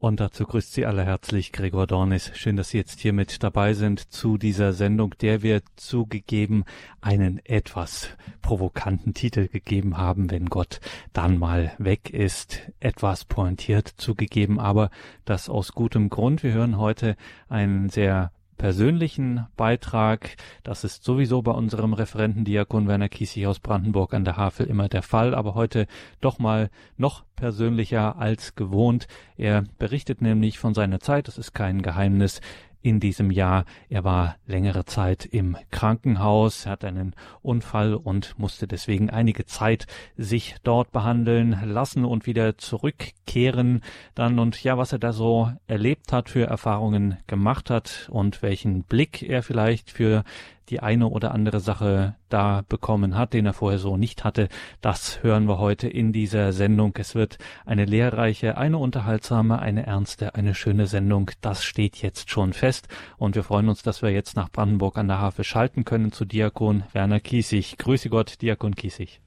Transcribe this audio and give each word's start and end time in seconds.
Und 0.00 0.20
dazu 0.20 0.44
grüßt 0.44 0.74
Sie 0.74 0.86
alle 0.86 1.04
herzlich 1.04 1.50
Gregor 1.50 1.88
Dornis. 1.88 2.30
Schön, 2.34 2.54
dass 2.54 2.68
Sie 2.68 2.78
jetzt 2.78 3.00
hier 3.00 3.12
mit 3.12 3.42
dabei 3.42 3.74
sind 3.74 4.12
zu 4.12 4.38
dieser 4.38 4.72
Sendung, 4.72 5.16
der 5.20 5.42
wir 5.42 5.60
zugegeben 5.74 6.64
einen 7.00 7.44
etwas 7.44 8.10
provokanten 8.40 9.12
Titel 9.12 9.48
gegeben 9.48 9.96
haben, 9.96 10.30
wenn 10.30 10.46
Gott 10.46 10.78
dann 11.12 11.36
mal 11.36 11.72
weg 11.78 12.10
ist. 12.10 12.60
Etwas 12.78 13.24
pointiert 13.24 13.88
zugegeben, 13.88 14.60
aber 14.60 14.90
das 15.24 15.48
aus 15.48 15.72
gutem 15.72 16.10
Grund. 16.10 16.44
Wir 16.44 16.52
hören 16.52 16.78
heute 16.78 17.16
einen 17.48 17.88
sehr 17.88 18.30
persönlichen 18.58 19.46
Beitrag. 19.56 20.36
Das 20.64 20.84
ist 20.84 21.04
sowieso 21.04 21.40
bei 21.40 21.52
unserem 21.52 21.94
Referenten 21.94 22.44
Diakon 22.44 22.88
Werner 22.88 23.08
Kiesig 23.08 23.46
aus 23.46 23.60
Brandenburg 23.60 24.12
an 24.12 24.24
der 24.24 24.36
Havel 24.36 24.66
immer 24.66 24.88
der 24.88 25.02
Fall, 25.02 25.34
aber 25.34 25.54
heute 25.54 25.86
doch 26.20 26.38
mal 26.38 26.68
noch 26.96 27.24
persönlicher 27.36 28.18
als 28.18 28.56
gewohnt. 28.56 29.06
Er 29.36 29.64
berichtet 29.78 30.20
nämlich 30.20 30.58
von 30.58 30.74
seiner 30.74 31.00
Zeit, 31.00 31.28
das 31.28 31.38
ist 31.38 31.54
kein 31.54 31.80
Geheimnis, 31.80 32.40
in 32.82 33.00
diesem 33.00 33.30
Jahr. 33.30 33.64
Er 33.88 34.04
war 34.04 34.36
längere 34.46 34.84
Zeit 34.84 35.24
im 35.24 35.56
Krankenhaus, 35.70 36.66
hat 36.66 36.84
einen 36.84 37.14
Unfall 37.42 37.94
und 37.94 38.38
musste 38.38 38.66
deswegen 38.66 39.10
einige 39.10 39.46
Zeit 39.46 39.86
sich 40.16 40.56
dort 40.62 40.92
behandeln 40.92 41.58
lassen 41.64 42.04
und 42.04 42.26
wieder 42.26 42.58
zurückkehren 42.58 43.82
dann 44.14 44.38
und 44.38 44.62
ja, 44.62 44.78
was 44.78 44.92
er 44.92 44.98
da 44.98 45.12
so 45.12 45.52
erlebt 45.66 46.12
hat, 46.12 46.28
für 46.28 46.46
Erfahrungen 46.46 47.18
gemacht 47.26 47.70
hat 47.70 48.08
und 48.10 48.42
welchen 48.42 48.84
Blick 48.84 49.22
er 49.22 49.42
vielleicht 49.42 49.90
für 49.90 50.24
die 50.70 50.80
eine 50.80 51.08
oder 51.08 51.32
andere 51.32 51.60
Sache 51.60 52.14
da 52.28 52.62
bekommen 52.68 53.16
hat, 53.16 53.32
den 53.32 53.46
er 53.46 53.52
vorher 53.52 53.78
so 53.78 53.96
nicht 53.96 54.24
hatte. 54.24 54.48
Das 54.80 55.22
hören 55.22 55.48
wir 55.48 55.58
heute 55.58 55.88
in 55.88 56.12
dieser 56.12 56.52
Sendung. 56.52 56.94
Es 56.98 57.14
wird 57.14 57.38
eine 57.66 57.84
lehrreiche, 57.84 58.58
eine 58.58 58.78
unterhaltsame, 58.78 59.58
eine 59.58 59.86
ernste, 59.86 60.34
eine 60.34 60.54
schöne 60.54 60.86
Sendung. 60.86 61.30
Das 61.40 61.64
steht 61.64 61.96
jetzt 62.02 62.30
schon 62.30 62.52
fest. 62.52 62.88
Und 63.16 63.34
wir 63.34 63.42
freuen 63.42 63.68
uns, 63.68 63.82
dass 63.82 64.02
wir 64.02 64.10
jetzt 64.10 64.36
nach 64.36 64.50
Brandenburg 64.50 64.98
an 64.98 65.08
der 65.08 65.20
Havel 65.20 65.44
schalten 65.44 65.84
können 65.84 66.12
zu 66.12 66.24
Diakon 66.24 66.84
Werner 66.92 67.20
Kiesig. 67.20 67.78
Grüße 67.78 68.10
Gott, 68.10 68.40
Diakon 68.42 68.74
Kiesig. 68.74 69.20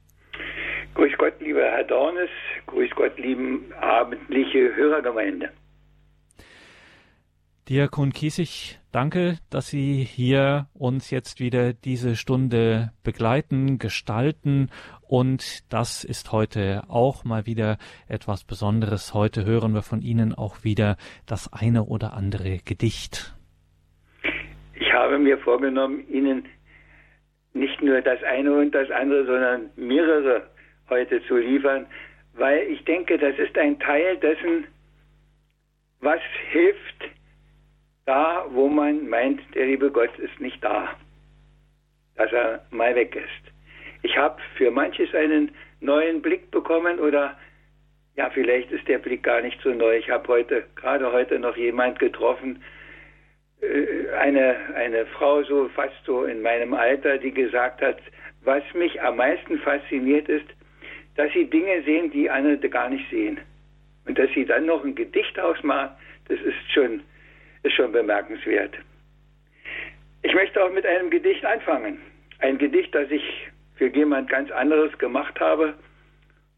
Grüß 0.94 1.14
Gott, 1.18 1.34
lieber 1.40 1.64
Herr 1.64 1.86
Dornes. 1.86 2.30
Grüß 2.68 2.92
Gott, 2.96 3.18
lieben 3.18 3.72
abendliche 3.80 4.76
Hörergemeinde. 4.76 5.50
Diakon 7.72 8.12
Kiesig, 8.12 8.82
danke, 8.92 9.38
dass 9.50 9.70
Sie 9.70 10.04
hier 10.04 10.68
uns 10.74 11.10
jetzt 11.10 11.40
wieder 11.40 11.72
diese 11.72 12.18
Stunde 12.18 12.92
begleiten, 13.02 13.80
gestalten 13.80 14.70
und 15.08 15.72
das 15.72 16.04
ist 16.04 16.34
heute 16.34 16.84
auch 16.90 17.24
mal 17.24 17.46
wieder 17.46 17.78
etwas 18.10 18.44
Besonderes. 18.44 19.14
Heute 19.14 19.46
hören 19.46 19.74
wir 19.74 19.84
von 19.84 20.02
Ihnen 20.02 20.36
auch 20.36 20.66
wieder 20.66 20.98
das 21.26 21.50
eine 21.54 21.86
oder 21.86 22.12
andere 22.12 22.58
Gedicht. 22.58 23.38
Ich 24.74 24.92
habe 24.92 25.18
mir 25.18 25.38
vorgenommen, 25.38 26.04
Ihnen 26.10 26.50
nicht 27.54 27.82
nur 27.82 28.02
das 28.02 28.22
eine 28.24 28.54
und 28.54 28.72
das 28.76 28.92
andere, 28.92 29.26
sondern 29.26 29.70
mehrere 29.78 30.50
heute 30.90 31.24
zu 31.26 31.38
liefern, 31.38 31.86
weil 32.34 32.68
ich 32.68 32.84
denke, 32.84 33.18
das 33.18 33.40
ist 33.40 33.58
ein 33.58 33.80
Teil 33.80 34.18
dessen, 34.18 34.68
was 36.02 36.20
hilft, 36.52 37.21
da, 38.12 38.46
wo 38.50 38.68
man 38.68 39.08
meint, 39.08 39.40
der 39.56 39.68
liebe 39.68 39.90
Gott 39.90 40.14
ist 40.20 40.38
nicht 40.42 40.62
da, 40.62 40.90
dass 42.18 42.30
er 42.34 42.62
mal 42.70 42.94
weg 42.94 43.16
ist. 43.16 43.54
Ich 44.02 44.18
habe 44.18 44.36
für 44.58 44.70
manches 44.70 45.16
einen 45.16 45.52
neuen 45.80 46.22
Blick 46.22 46.52
bekommen 46.52 47.00
oder 47.00 47.38
ja, 48.18 48.30
vielleicht 48.30 48.70
ist 48.70 48.86
der 48.90 48.98
Blick 48.98 49.24
gar 49.24 49.40
nicht 49.42 49.58
so 49.62 49.70
neu. 49.70 49.96
Ich 49.96 50.10
habe 50.10 50.28
heute, 50.28 50.66
gerade 50.76 51.10
heute 51.14 51.40
noch 51.40 51.56
jemand 51.56 52.00
getroffen, 52.00 52.62
äh, 53.62 54.14
eine, 54.20 54.58
eine 54.76 55.06
Frau 55.06 55.44
so 55.44 55.70
fast 55.70 55.96
so 56.06 56.26
in 56.26 56.42
meinem 56.42 56.74
Alter, 56.74 57.18
die 57.18 57.32
gesagt 57.32 57.82
hat, 57.82 58.00
was 58.44 58.64
mich 58.74 59.02
am 59.02 59.16
meisten 59.16 59.58
fasziniert 59.60 60.28
ist, 60.28 60.48
dass 61.16 61.32
sie 61.32 61.46
Dinge 61.46 61.82
sehen, 61.84 62.12
die 62.12 62.30
andere 62.30 62.58
gar 62.68 62.90
nicht 62.90 63.10
sehen. 63.10 63.40
Und 64.06 64.20
dass 64.20 64.30
sie 64.32 64.44
dann 64.44 64.66
noch 64.66 64.84
ein 64.84 64.96
Gedicht 64.96 65.40
ausmachen, 65.40 65.96
das 66.28 66.42
ist 66.42 66.72
schon 66.74 67.04
ist 67.64 67.74
schon 67.74 67.92
bemerkenswert. 67.92 68.76
Ich 70.24 70.34
möchte 70.34 70.64
auch 70.64 70.72
mit 70.72 70.86
einem 70.86 71.10
Gedicht 71.10 71.44
anfangen. 71.46 72.00
Ein 72.40 72.58
Gedicht, 72.58 72.94
das 72.94 73.10
ich 73.10 73.50
für 73.76 73.88
jemand 73.88 74.30
ganz 74.30 74.52
anderes 74.52 74.96
gemacht 74.98 75.40
habe 75.40 75.74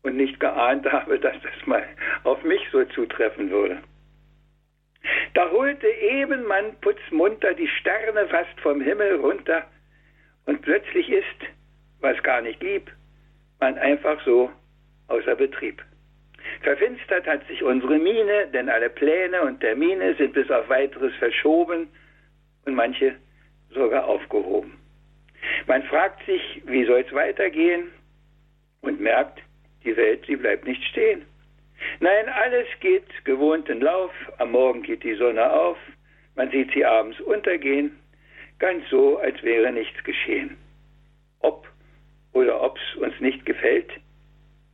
und 0.01 0.17
nicht 0.17 0.39
geahnt 0.39 0.89
habe, 0.91 1.19
dass 1.19 1.35
das 1.41 1.65
mal 1.65 1.83
auf 2.23 2.43
mich 2.43 2.61
so 2.71 2.83
zutreffen 2.85 3.49
würde. 3.49 3.81
Da 5.33 5.49
holte 5.51 5.87
eben 5.87 6.45
man 6.45 6.75
putzmunter 6.81 7.53
die 7.53 7.67
Sterne 7.67 8.27
fast 8.27 8.59
vom 8.61 8.81
Himmel 8.81 9.15
runter 9.15 9.65
und 10.45 10.61
plötzlich 10.61 11.09
ist, 11.09 11.25
was 11.99 12.21
gar 12.23 12.41
nicht 12.41 12.61
lieb, 12.61 12.91
man 13.59 13.77
einfach 13.77 14.23
so 14.25 14.51
außer 15.07 15.35
Betrieb. 15.35 15.81
Verfinstert 16.61 17.27
hat 17.27 17.45
sich 17.47 17.63
unsere 17.63 17.97
Miene, 17.97 18.47
denn 18.53 18.69
alle 18.69 18.89
Pläne 18.89 19.41
und 19.41 19.59
Termine 19.59 20.15
sind 20.15 20.33
bis 20.33 20.49
auf 20.49 20.69
weiteres 20.69 21.13
verschoben 21.15 21.87
und 22.65 22.75
manche 22.75 23.15
sogar 23.71 24.05
aufgehoben. 24.05 24.77
Man 25.67 25.83
fragt 25.83 26.25
sich, 26.25 26.61
wie 26.65 26.85
soll 26.85 27.03
es 27.07 27.13
weitergehen 27.13 27.91
und 28.81 28.99
merkt, 28.99 29.41
die 29.83 29.95
Welt, 29.97 30.23
sie 30.27 30.35
bleibt 30.35 30.65
nicht 30.65 30.83
stehen. 30.85 31.25
Nein, 31.99 32.29
alles 32.29 32.67
geht 32.79 33.07
gewohnten 33.25 33.81
Lauf, 33.81 34.11
am 34.37 34.51
Morgen 34.51 34.83
geht 34.83 35.03
die 35.03 35.15
Sonne 35.15 35.51
auf, 35.51 35.77
man 36.35 36.49
sieht 36.51 36.71
sie 36.73 36.85
abends 36.85 37.19
untergehen, 37.21 37.97
ganz 38.59 38.87
so, 38.89 39.17
als 39.17 39.41
wäre 39.43 39.71
nichts 39.71 40.01
geschehen. 40.03 40.57
Ob 41.39 41.67
oder 42.31 42.61
ob's 42.61 42.95
uns 42.95 43.19
nicht 43.19 43.45
gefällt, 43.45 43.91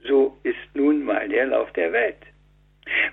so 0.04 0.38
ist 0.44 0.58
nun 0.74 1.04
mal 1.04 1.28
der 1.28 1.48
Lauf 1.48 1.72
der 1.74 1.92
Welt. 1.92 2.18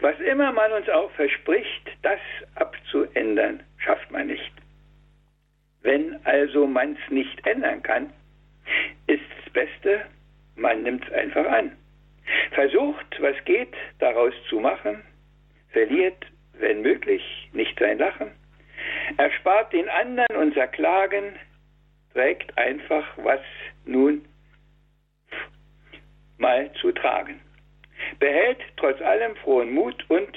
Was 0.00 0.18
immer 0.20 0.52
man 0.52 0.72
uns 0.72 0.88
auch 0.88 1.10
verspricht, 1.12 1.90
das 2.02 2.20
abzuändern, 2.54 3.62
schafft 3.78 4.10
man 4.10 4.28
nicht. 4.28 4.52
Wenn 5.82 6.18
also 6.24 6.66
man's 6.66 6.98
nicht 7.10 7.46
ändern 7.46 7.82
kann, 7.82 8.12
ist 9.06 9.22
das 9.44 9.52
Beste, 9.52 10.04
man 10.56 10.82
nimmt's 10.82 11.10
einfach 11.12 11.46
an. 11.46 11.76
Versucht, 12.52 13.20
was 13.20 13.36
geht, 13.44 13.74
daraus 13.98 14.34
zu 14.48 14.58
machen, 14.58 15.02
verliert, 15.70 16.26
wenn 16.54 16.82
möglich, 16.82 17.22
nicht 17.52 17.78
sein 17.78 17.98
Lachen, 17.98 18.32
erspart 19.16 19.72
den 19.72 19.88
anderen 19.88 20.36
unser 20.36 20.66
Klagen, 20.66 21.36
trägt 22.12 22.56
einfach, 22.56 23.06
was 23.18 23.40
nun 23.84 24.25
mal 26.46 26.70
zu 26.80 26.92
tragen. 26.92 27.40
Behält 28.20 28.58
trotz 28.76 29.00
allem 29.02 29.34
frohen 29.42 29.72
Mut 29.72 30.04
und 30.08 30.32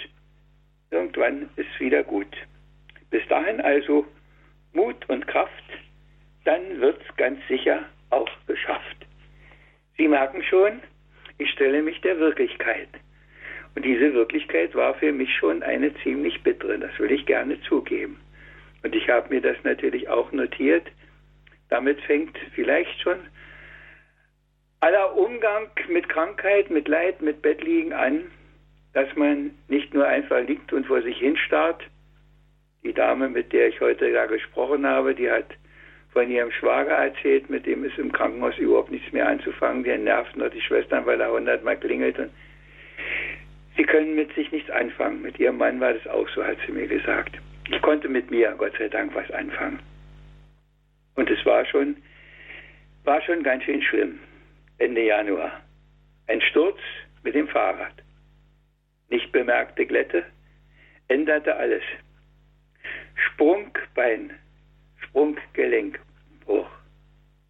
irgendwann 0.90 1.50
ist 1.56 1.80
wieder 1.80 2.04
gut. 2.04 2.34
Bis 3.12 3.22
dahin 3.28 3.62
also 3.62 4.08
Mut 4.74 5.08
und 5.08 5.28
Kraft, 5.28 5.68
dann 6.46 6.82
wird's 6.82 7.06
ganz 7.18 7.40
sicher 7.48 7.86
auch 8.10 8.30
geschafft. 8.48 9.06
Sie 9.98 10.08
merken 10.08 10.42
schon, 10.42 10.82
ich 11.38 11.52
stelle 11.52 11.84
mich 11.84 12.02
der 12.02 12.18
Wirklichkeit. 12.18 12.90
Und 13.76 13.86
diese 13.86 14.12
Wirklichkeit 14.16 14.74
war 14.74 14.96
für 14.96 15.12
mich 15.12 15.32
schon 15.36 15.62
eine 15.62 15.94
ziemlich 16.02 16.42
bittere, 16.42 16.80
das 16.80 16.98
will 16.98 17.12
ich 17.12 17.28
gerne 17.28 17.62
zugeben. 17.62 18.20
Und 18.82 18.96
ich 18.96 19.08
habe 19.10 19.30
mir 19.30 19.42
das 19.42 19.58
natürlich 19.64 20.10
auch 20.10 20.32
notiert. 20.32 20.88
Damit 21.70 22.02
fängt 22.02 22.36
vielleicht 22.56 23.00
schon 23.00 23.20
aller 24.82 25.16
Umgang 25.16 25.68
mit 25.90 26.08
Krankheit, 26.10 26.70
mit 26.70 26.88
Leid, 26.88 27.22
mit 27.22 27.42
Bettliegen 27.42 27.94
an, 27.94 28.32
dass 28.94 29.14
man 29.16 29.52
nicht 29.68 29.94
nur 29.94 30.08
einfach 30.08 30.42
liegt 30.48 30.72
und 30.74 30.88
vor 30.88 31.02
sich 31.02 31.18
hinstarrt. 31.18 31.84
Die 32.84 32.94
Dame, 32.94 33.28
mit 33.28 33.52
der 33.52 33.68
ich 33.68 33.82
heute 33.82 34.12
da 34.12 34.26
gesprochen 34.26 34.86
habe, 34.86 35.14
die 35.14 35.30
hat 35.30 35.48
von 36.12 36.32
ihrem 36.32 36.52
Schwager 36.52 36.96
erzählt, 36.96 37.50
mit 37.50 37.66
dem 37.66 37.84
ist 37.84 37.98
im 37.98 38.12
Krankenhaus 38.12 38.58
überhaupt 38.58 38.90
nichts 38.90 39.12
mehr 39.12 39.28
anzufangen. 39.28 39.84
Der 39.84 39.98
nervt 39.98 40.36
noch 40.38 40.50
die 40.50 40.62
Schwestern, 40.62 41.06
weil 41.06 41.20
er 41.20 41.32
hundertmal 41.32 41.78
klingelt. 41.78 42.18
Und 42.18 42.32
sie 43.76 43.84
können 43.84 44.16
mit 44.16 44.34
sich 44.34 44.52
nichts 44.52 44.70
anfangen. 44.72 45.22
Mit 45.22 45.38
ihrem 45.40 45.58
Mann 45.58 45.80
war 45.80 45.94
das 45.94 46.08
auch 46.08 46.28
so, 46.30 46.44
hat 46.44 46.58
sie 46.66 46.72
mir 46.72 46.88
gesagt. 46.88 47.38
Ich 47.70 47.82
konnte 47.82 48.08
mit 48.08 48.32
mir, 48.32 48.56
Gott 48.58 48.74
sei 48.80 48.88
Dank, 48.88 49.14
was 49.14 49.30
anfangen. 49.32 49.80
Und 51.16 51.30
es 51.30 51.46
war 51.46 51.66
schon, 51.66 51.98
war 53.04 53.22
schon 53.22 53.44
ganz 53.44 53.64
schön 53.66 53.82
schlimm. 53.84 54.20
Ende 54.80 55.06
Januar. 55.06 55.62
Ein 56.28 56.42
Sturz 56.42 56.80
mit 57.24 57.36
dem 57.36 57.48
Fahrrad. 57.48 57.94
Nicht 59.10 59.32
bemerkte 59.32 59.86
Glätte 59.86 60.26
änderte 61.10 61.56
alles. 61.56 61.84
Sprungbein, 63.16 64.32
Sprunggelenkbruch. 64.98 66.70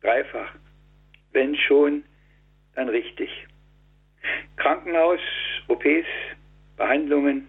Dreifach. 0.01 0.53
Wenn 1.31 1.55
schon, 1.55 2.03
dann 2.73 2.89
richtig. 2.89 3.29
Krankenhaus, 4.55 5.19
OPs, 5.67 6.07
Behandlungen, 6.77 7.47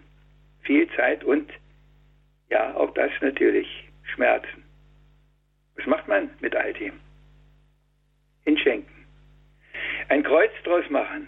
viel 0.63 0.87
Zeit 0.95 1.23
und 1.23 1.51
ja, 2.49 2.75
auch 2.75 2.93
das 2.93 3.11
natürlich 3.21 3.67
Schmerzen. 4.03 4.63
Was 5.77 5.85
macht 5.87 6.07
man 6.07 6.29
mit 6.41 6.55
all 6.55 6.73
dem? 6.73 6.99
Hinschenken. 8.43 9.00
Ein 10.09 10.23
Kreuz 10.23 10.51
draus 10.63 10.89
machen. 10.89 11.27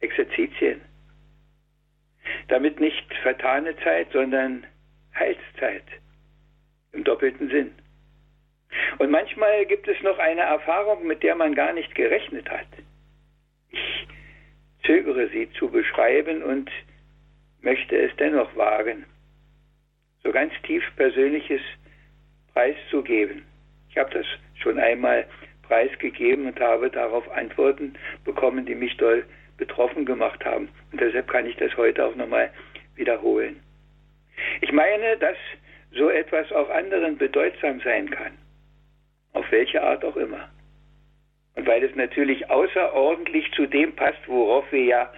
Exerzitien. 0.00 0.80
Damit 2.48 2.80
nicht 2.80 3.12
vertane 3.22 3.76
Zeit, 3.78 4.08
sondern 4.12 4.66
Heilszeit. 5.14 5.84
Im 6.92 7.04
doppelten 7.04 7.48
Sinn. 7.48 7.72
Und 8.98 9.10
manchmal 9.10 9.66
gibt 9.66 9.88
es 9.88 10.00
noch 10.02 10.18
eine 10.18 10.42
Erfahrung, 10.42 11.06
mit 11.06 11.22
der 11.22 11.34
man 11.34 11.54
gar 11.54 11.72
nicht 11.72 11.94
gerechnet 11.94 12.50
hat. 12.50 12.66
Ich 13.70 14.08
zögere 14.84 15.28
sie 15.28 15.50
zu 15.52 15.68
beschreiben 15.68 16.42
und 16.42 16.70
möchte 17.60 17.96
es 17.96 18.14
dennoch 18.16 18.54
wagen, 18.56 19.06
so 20.22 20.32
ganz 20.32 20.52
tief 20.62 20.84
Persönliches 20.96 21.60
preiszugeben. 22.52 23.44
Ich 23.88 23.98
habe 23.98 24.10
das 24.10 24.26
schon 24.60 24.78
einmal 24.78 25.26
preisgegeben 25.72 26.46
und 26.46 26.60
habe 26.60 26.90
darauf 26.90 27.26
Antworten 27.30 27.94
bekommen, 28.26 28.66
die 28.66 28.74
mich 28.74 28.94
doll 28.98 29.24
betroffen 29.56 30.04
gemacht 30.04 30.44
haben. 30.44 30.68
Und 30.90 31.00
deshalb 31.00 31.28
kann 31.28 31.46
ich 31.46 31.56
das 31.56 31.74
heute 31.78 32.04
auch 32.04 32.14
nochmal 32.14 32.50
wiederholen. 32.94 33.58
Ich 34.60 34.70
meine, 34.70 35.16
dass 35.16 35.36
so 35.92 36.10
etwas 36.10 36.52
auch 36.52 36.68
anderen 36.68 37.16
bedeutsam 37.16 37.80
sein 37.80 38.10
kann, 38.10 38.32
auf 39.32 39.50
welche 39.50 39.82
Art 39.82 40.04
auch 40.04 40.16
immer. 40.16 40.50
Und 41.54 41.66
weil 41.66 41.82
es 41.82 41.94
natürlich 41.96 42.50
außerordentlich 42.50 43.50
zu 43.52 43.64
dem 43.64 43.94
passt, 43.94 44.20
worauf 44.26 44.70
wir 44.72 44.84
ja 44.84 45.12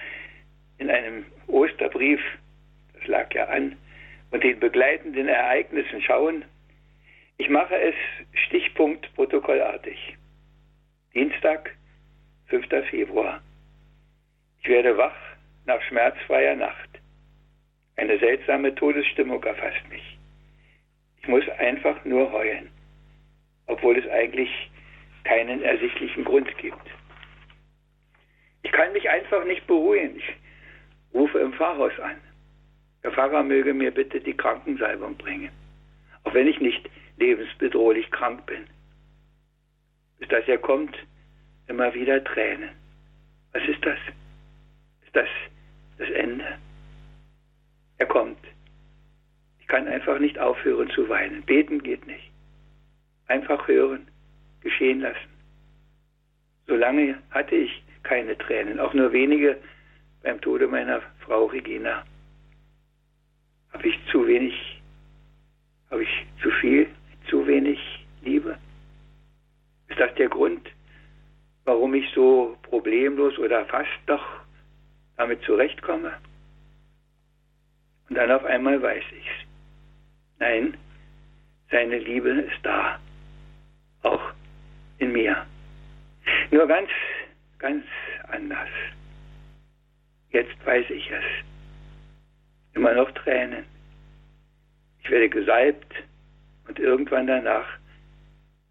in 0.78 0.88
einem 0.88 1.24
Osterbrief, 1.48 2.20
das 2.92 3.08
lag 3.08 3.34
ja 3.34 3.46
an, 3.46 3.76
und 4.30 4.44
den 4.44 4.60
begleitenden 4.60 5.26
Ereignissen 5.26 6.00
schauen, 6.00 6.44
ich 7.38 7.48
mache 7.48 7.76
es 7.76 7.94
Stichpunkt 8.46 9.12
protokollartig. 9.16 10.16
Dienstag, 11.14 11.70
5. 12.46 12.66
Februar. 12.90 13.40
Ich 14.60 14.68
werde 14.68 14.96
wach 14.96 15.14
nach 15.64 15.80
schmerzfreier 15.82 16.56
Nacht. 16.56 16.88
Eine 17.94 18.18
seltsame 18.18 18.74
Todesstimmung 18.74 19.40
erfasst 19.44 19.88
mich. 19.90 20.18
Ich 21.22 21.28
muss 21.28 21.48
einfach 21.58 22.04
nur 22.04 22.32
heulen, 22.32 22.68
obwohl 23.68 23.96
es 23.96 24.10
eigentlich 24.10 24.50
keinen 25.22 25.62
ersichtlichen 25.62 26.24
Grund 26.24 26.48
gibt. 26.58 26.84
Ich 28.64 28.72
kann 28.72 28.92
mich 28.92 29.08
einfach 29.08 29.44
nicht 29.44 29.64
beruhigen. 29.68 30.16
Ich 30.16 30.34
rufe 31.14 31.38
im 31.38 31.52
Pfarrhaus 31.52 31.96
an. 32.00 32.16
Der 33.04 33.12
Pfarrer 33.12 33.44
möge 33.44 33.72
mir 33.72 33.92
bitte 33.92 34.20
die 34.20 34.36
Krankensalbung 34.36 35.16
bringen, 35.16 35.50
auch 36.24 36.34
wenn 36.34 36.48
ich 36.48 36.60
nicht 36.60 36.90
lebensbedrohlich 37.18 38.10
krank 38.10 38.44
bin. 38.46 38.66
Bis 40.18 40.28
das 40.28 40.46
er 40.46 40.58
kommt, 40.58 40.96
immer 41.66 41.92
wieder 41.94 42.22
Tränen. 42.24 42.70
Was 43.52 43.62
ist 43.68 43.84
das? 43.84 43.98
Ist 45.04 45.14
das 45.14 45.28
das 45.98 46.10
Ende? 46.10 46.58
Er 47.98 48.06
kommt. 48.06 48.38
Ich 49.60 49.66
kann 49.66 49.86
einfach 49.88 50.18
nicht 50.18 50.38
aufhören 50.38 50.90
zu 50.90 51.08
weinen. 51.08 51.42
Beten 51.42 51.82
geht 51.82 52.06
nicht. 52.06 52.30
Einfach 53.28 53.66
hören 53.66 54.06
geschehen 54.60 55.00
lassen. 55.00 55.30
Solange 56.66 57.18
hatte 57.30 57.54
ich 57.54 57.82
keine 58.02 58.36
Tränen, 58.36 58.80
auch 58.80 58.94
nur 58.94 59.12
wenige 59.12 59.58
beim 60.22 60.40
Tode 60.40 60.66
meiner 60.66 61.02
Frau 61.20 61.46
Regina. 61.46 62.04
Habe 63.72 63.88
ich 63.88 63.98
zu 64.10 64.26
wenig, 64.26 64.82
habe 65.90 66.02
ich 66.02 66.26
zu 66.42 66.50
viel, 66.50 66.88
zu 67.28 67.46
wenig 67.46 67.78
Liebe? 68.22 68.56
Ist 69.88 69.98
das 70.00 70.14
der 70.14 70.28
Grund, 70.28 70.68
warum 71.64 71.94
ich 71.94 72.10
so 72.14 72.56
problemlos 72.62 73.38
oder 73.38 73.64
fast 73.66 73.90
doch 74.06 74.24
damit 75.16 75.42
zurechtkomme? 75.42 76.12
Und 78.08 78.16
dann 78.16 78.30
auf 78.30 78.44
einmal 78.44 78.80
weiß 78.82 79.04
ich's. 79.18 79.48
Nein, 80.38 80.76
seine 81.70 81.98
Liebe 81.98 82.30
ist 82.30 82.58
da. 82.62 82.98
Auch 84.02 84.32
in 84.98 85.12
mir. 85.12 85.46
Nur 86.50 86.66
ganz, 86.66 86.90
ganz 87.58 87.84
anders. 88.28 88.68
Jetzt 90.30 90.66
weiß 90.66 90.90
ich 90.90 91.10
es. 91.10 91.24
Immer 92.74 92.92
noch 92.94 93.10
Tränen. 93.12 93.64
Ich 95.02 95.10
werde 95.10 95.28
gesalbt 95.28 95.94
und 96.66 96.78
irgendwann 96.78 97.26
danach 97.26 97.66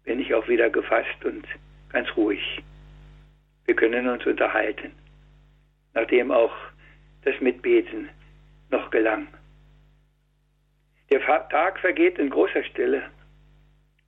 bin 0.04 0.20
ich 0.20 0.34
auch 0.34 0.46
wieder 0.48 0.70
gefasst 0.70 1.24
und 1.24 1.46
ganz 1.90 2.08
ruhig. 2.16 2.62
Wir 3.64 3.74
können 3.74 4.08
uns 4.08 4.24
unterhalten, 4.26 4.92
nachdem 5.94 6.30
auch 6.30 6.54
das 7.22 7.40
Mitbeten 7.40 8.08
noch 8.70 8.90
gelang. 8.90 9.28
Der 11.10 11.20
Tag 11.20 11.78
vergeht 11.78 12.18
in 12.18 12.30
großer 12.30 12.64
Stille. 12.64 13.10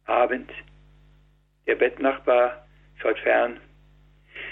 Abend 0.05 0.51
der 1.67 1.75
Bettnachbar 1.75 2.67
schaut 2.97 3.19
fern. 3.19 3.59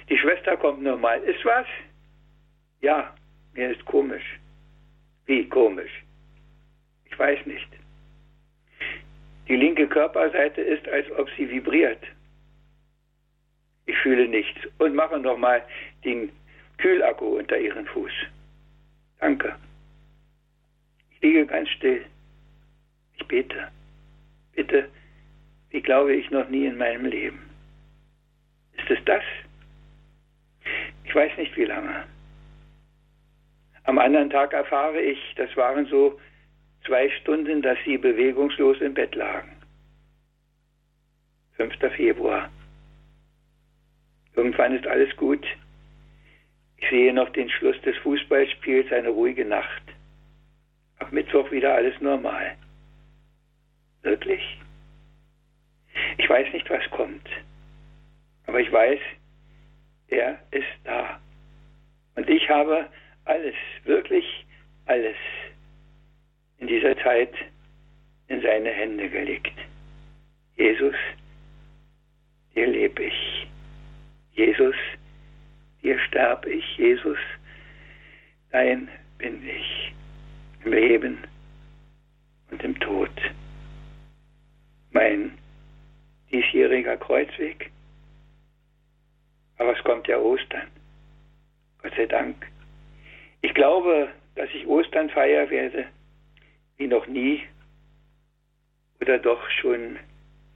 Die 0.09 0.19
Schwester 0.19 0.57
kommt 0.57 0.83
nochmal. 0.83 1.21
Ist 1.23 1.45
was? 1.45 1.67
Ja, 2.81 3.15
mir 3.53 3.71
ist 3.71 3.85
komisch. 3.85 4.39
Wie 5.27 5.49
komisch? 5.49 6.05
Ich 7.05 7.19
weiß 7.19 7.47
nicht. 7.47 7.69
Die 9.49 9.57
linke 9.57 9.87
Körperseite 9.87 10.61
ist, 10.61 10.89
als 10.89 11.11
ob 11.13 11.29
sie 11.37 11.51
vibriert. 11.51 12.03
Ich 13.87 13.97
fühle 13.99 14.27
nichts 14.29 14.61
und 14.79 14.95
mache 14.95 15.19
nochmal 15.19 15.63
den 16.05 16.31
Kühlakku 16.79 17.39
unter 17.39 17.59
ihren 17.59 17.87
Fuß. 17.87 18.13
Danke. 19.21 19.55
Ich 21.11 21.21
liege 21.21 21.47
ganz 21.47 21.69
still. 21.71 22.05
Ich 23.17 23.27
bete. 23.27 23.69
Bitte 24.55 24.89
wie 25.75 25.83
glaube 25.83 26.15
ich 26.15 26.31
noch 26.31 26.49
nie 26.49 26.67
in 26.67 26.79
meinem 26.79 27.05
Leben. 27.05 27.51
Ist 28.79 28.89
es 28.89 29.05
das? 29.07 29.25
Ich 31.03 31.13
weiß 31.13 31.37
nicht 31.37 31.57
wie 31.57 31.65
lange. 31.65 32.05
Am 33.83 33.99
anderen 33.99 34.31
Tag 34.31 34.53
erfahre 34.53 35.01
ich, 35.01 35.19
das 35.37 35.55
waren 35.57 35.87
so 35.87 36.21
zwei 36.87 37.11
Stunden, 37.11 37.63
dass 37.63 37.79
sie 37.85 37.99
bewegungslos 37.99 38.81
im 38.81 38.95
Bett 38.95 39.15
lagen. 39.15 39.51
5. 41.57 41.75
Februar. 41.97 42.51
Irgendwann 44.35 44.77
ist 44.77 44.87
alles 44.87 45.15
gut. 45.17 45.47
Ich 46.77 46.89
sehe 46.91 47.15
noch 47.15 47.31
den 47.31 47.49
Schluss 47.49 47.81
des 47.83 47.97
Fußballspiels, 47.99 48.93
eine 48.93 49.09
ruhige 49.09 49.45
Nacht. 49.45 49.83
Ab 50.99 51.13
Mittwoch 51.13 51.51
wieder 51.51 51.75
alles 51.75 51.99
normal. 52.01 52.57
Wirklich? 54.03 54.43
Ich 56.19 56.29
weiß 56.29 56.53
nicht, 56.53 56.69
was 56.69 56.89
kommt, 56.91 57.27
aber 58.47 58.61
ich 58.61 58.71
weiß, 58.71 59.01
er 60.09 60.39
ist 60.51 60.67
da. 60.85 61.21
Und 62.17 62.29
ich 62.29 62.49
habe 62.49 62.89
alles, 63.25 63.55
wirklich 63.85 64.47
alles 64.87 65.17
in 66.65 66.69
dieser 66.69 66.97
Zeit 67.03 67.35
in 68.29 68.41
seine 68.41 68.71
Hände 68.71 69.11
gelegt. 69.11 69.53
Jesus, 70.57 70.95
dir 72.55 72.67
lebe 72.67 73.05
ich. 73.05 73.47
Jesus, 74.33 74.75
dir 75.83 75.99
sterb 75.99 76.47
ich. 76.47 76.65
Jesus, 76.79 77.19
dein 78.51 78.89
bin 79.19 79.47
ich. 79.47 79.93
Im 80.65 80.73
Leben 80.73 81.19
und 82.51 82.65
im 82.65 82.81
Tod. 82.81 83.11
Mein 84.93 85.37
diesjähriger 86.31 86.97
Kreuzweg. 86.97 87.71
Aber 89.59 89.77
es 89.77 89.85
kommt 89.85 90.09
ja 90.09 90.17
Ostern. 90.17 90.69
Gott 91.83 91.93
sei 91.95 92.07
Dank. 92.07 92.47
Ich 93.43 93.53
glaube, 93.53 94.09
dass 94.35 94.49
ich 94.55 94.67
Ostern 94.67 95.11
feiern 95.11 95.51
werde 95.51 95.89
wie 96.77 96.87
noch 96.87 97.07
nie 97.07 97.43
oder 99.01 99.19
doch 99.19 99.49
schon 99.51 99.99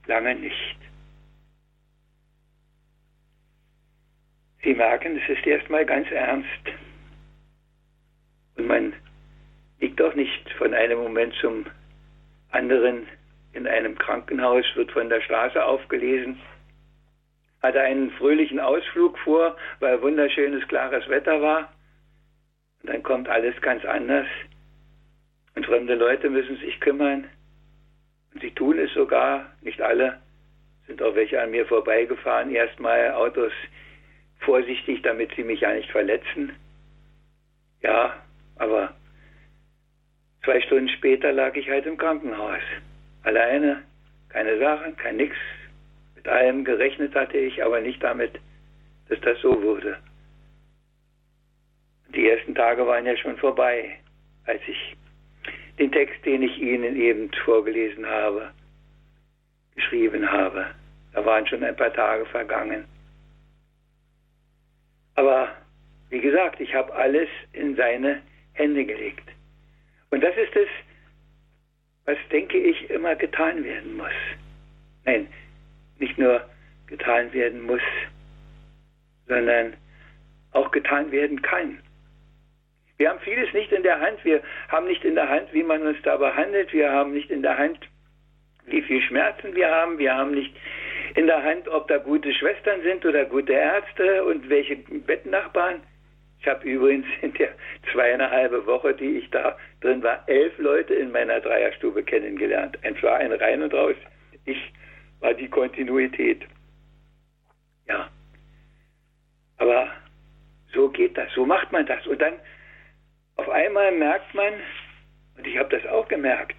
lange 0.05 0.35
nicht. 0.35 0.77
Sie 4.63 4.73
merken, 4.73 5.17
es 5.17 5.37
ist 5.37 5.45
erstmal 5.45 5.85
ganz 5.85 6.09
ernst. 6.11 6.47
Und 8.57 8.67
man 8.67 8.93
liegt 9.79 10.01
auch 10.01 10.13
nicht 10.15 10.51
von 10.57 10.73
einem 10.73 10.99
Moment 10.99 11.33
zum 11.35 11.65
anderen 12.51 13.07
in 13.53 13.67
einem 13.67 13.97
Krankenhaus, 13.97 14.65
wird 14.75 14.91
von 14.91 15.09
der 15.09 15.21
Straße 15.21 15.63
aufgelesen, 15.63 16.39
hatte 17.61 17.81
einen 17.81 18.11
fröhlichen 18.11 18.59
Ausflug 18.59 19.17
vor, 19.19 19.55
weil 19.79 20.01
wunderschönes, 20.01 20.67
klares 20.67 21.07
Wetter 21.07 21.41
war. 21.41 21.71
Und 22.81 22.89
dann 22.89 23.03
kommt 23.03 23.29
alles 23.29 23.59
ganz 23.61 23.83
anders. 23.85 24.27
Und 25.55 25.65
fremde 25.65 25.95
Leute 25.95 26.29
müssen 26.29 26.57
sich 26.57 26.79
kümmern. 26.79 27.29
Und 28.33 28.41
sie 28.41 28.51
tun 28.51 28.77
es 28.79 28.93
sogar, 28.93 29.51
nicht 29.61 29.81
alle, 29.81 30.19
sind 30.87 31.01
auch 31.01 31.15
welche 31.15 31.41
an 31.41 31.51
mir 31.51 31.65
vorbeigefahren, 31.65 32.53
erstmal 32.53 33.11
Autos 33.11 33.51
vorsichtig, 34.39 35.01
damit 35.03 35.31
sie 35.35 35.43
mich 35.43 35.61
ja 35.61 35.73
nicht 35.73 35.91
verletzen. 35.91 36.53
Ja, 37.81 38.13
aber 38.57 38.93
zwei 40.43 40.61
Stunden 40.61 40.89
später 40.89 41.31
lag 41.31 41.55
ich 41.55 41.69
halt 41.69 41.85
im 41.85 41.97
Krankenhaus. 41.97 42.61
Alleine, 43.23 43.83
keine 44.29 44.57
Sachen, 44.59 44.95
kein 44.97 45.17
Nix. 45.17 45.35
Mit 46.15 46.27
allem 46.27 46.65
gerechnet 46.65 47.15
hatte 47.15 47.37
ich, 47.37 47.63
aber 47.63 47.81
nicht 47.81 48.01
damit, 48.03 48.39
dass 49.09 49.19
das 49.21 49.39
so 49.41 49.61
wurde. 49.61 49.97
Die 52.15 52.27
ersten 52.27 52.55
Tage 52.55 52.85
waren 52.87 53.05
ja 53.05 53.15
schon 53.17 53.37
vorbei, 53.37 53.99
als 54.45 54.61
ich 54.67 54.95
den 55.79 55.91
Text, 55.91 56.23
den 56.25 56.41
ich 56.41 56.57
Ihnen 56.59 56.95
eben 56.95 57.31
vorgelesen 57.45 58.05
habe, 58.05 58.51
geschrieben 59.75 60.29
habe. 60.29 60.67
Da 61.13 61.25
waren 61.25 61.47
schon 61.47 61.63
ein 61.63 61.75
paar 61.75 61.93
Tage 61.93 62.25
vergangen. 62.25 62.85
Aber 65.15 65.55
wie 66.09 66.19
gesagt, 66.19 66.59
ich 66.59 66.73
habe 66.73 66.93
alles 66.93 67.29
in 67.53 67.75
seine 67.75 68.21
Hände 68.53 68.85
gelegt. 68.85 69.27
Und 70.11 70.21
das 70.21 70.35
ist 70.35 70.55
es, 70.55 70.67
was, 72.05 72.17
denke 72.31 72.57
ich, 72.57 72.89
immer 72.89 73.15
getan 73.15 73.63
werden 73.63 73.95
muss. 73.95 74.11
Nein, 75.05 75.27
nicht 75.99 76.17
nur 76.17 76.43
getan 76.87 77.31
werden 77.33 77.61
muss, 77.61 77.81
sondern 79.27 79.75
auch 80.51 80.71
getan 80.71 81.11
werden 81.11 81.41
kann. 81.41 81.79
Wir 82.99 83.09
haben 83.09 83.19
vieles 83.21 83.51
nicht 83.53 83.71
in 83.71 83.81
der 83.81 84.01
Hand. 84.01 84.23
Wir 84.25 84.43
haben 84.67 84.85
nicht 84.85 85.05
in 85.05 85.15
der 85.15 85.29
Hand, 85.29 85.53
wie 85.53 85.63
man 85.63 85.87
uns 85.87 85.97
da 86.03 86.17
behandelt. 86.17 86.73
Wir 86.73 86.91
haben 86.91 87.13
nicht 87.13 87.31
in 87.31 87.41
der 87.41 87.57
Hand, 87.57 87.79
wie 88.65 88.81
viel 88.81 89.01
Schmerzen 89.01 89.55
wir 89.55 89.71
haben. 89.71 89.97
Wir 89.97 90.13
haben 90.13 90.31
nicht 90.31 90.53
in 91.15 91.25
der 91.25 91.41
Hand, 91.41 91.69
ob 91.69 91.87
da 91.87 91.97
gute 91.97 92.33
Schwestern 92.33 92.81
sind 92.83 93.05
oder 93.05 93.23
gute 93.23 93.53
Ärzte 93.53 94.25
und 94.25 94.49
welche 94.49 94.75
Bettnachbarn. 94.75 95.81
Ich 96.41 96.47
habe 96.47 96.67
übrigens 96.67 97.05
in 97.21 97.33
der 97.35 97.53
zweieinhalb 97.93 98.65
Woche, 98.65 98.93
die 98.93 99.19
ich 99.19 99.29
da 99.29 99.57
drin 99.79 100.03
war, 100.03 100.21
elf 100.27 100.57
Leute 100.57 100.93
in 100.93 101.13
meiner 101.13 101.39
Dreierstube 101.39 102.03
kennengelernt. 102.03 102.77
Ein 102.83 103.01
war 103.01 103.15
ein 103.15 103.31
Rein 103.31 103.63
und 103.63 103.73
Raus. 103.73 103.95
Ich 104.43 104.73
war 105.21 105.33
die 105.33 105.47
Kontinuität. 105.47 106.43
Ja. 107.87 108.09
Aber 109.57 109.87
so 110.73 110.89
geht 110.89 111.17
das, 111.17 111.31
so 111.33 111.45
macht 111.45 111.71
man 111.71 111.85
das. 111.85 112.05
Und 112.05 112.21
dann 112.21 112.33
auf 113.39 113.49
einmal 113.49 113.93
merkt 113.93 114.33
man, 114.33 114.53
und 115.37 115.47
ich 115.47 115.57
habe 115.57 115.69
das 115.69 115.89
auch 115.89 116.09
gemerkt, 116.09 116.57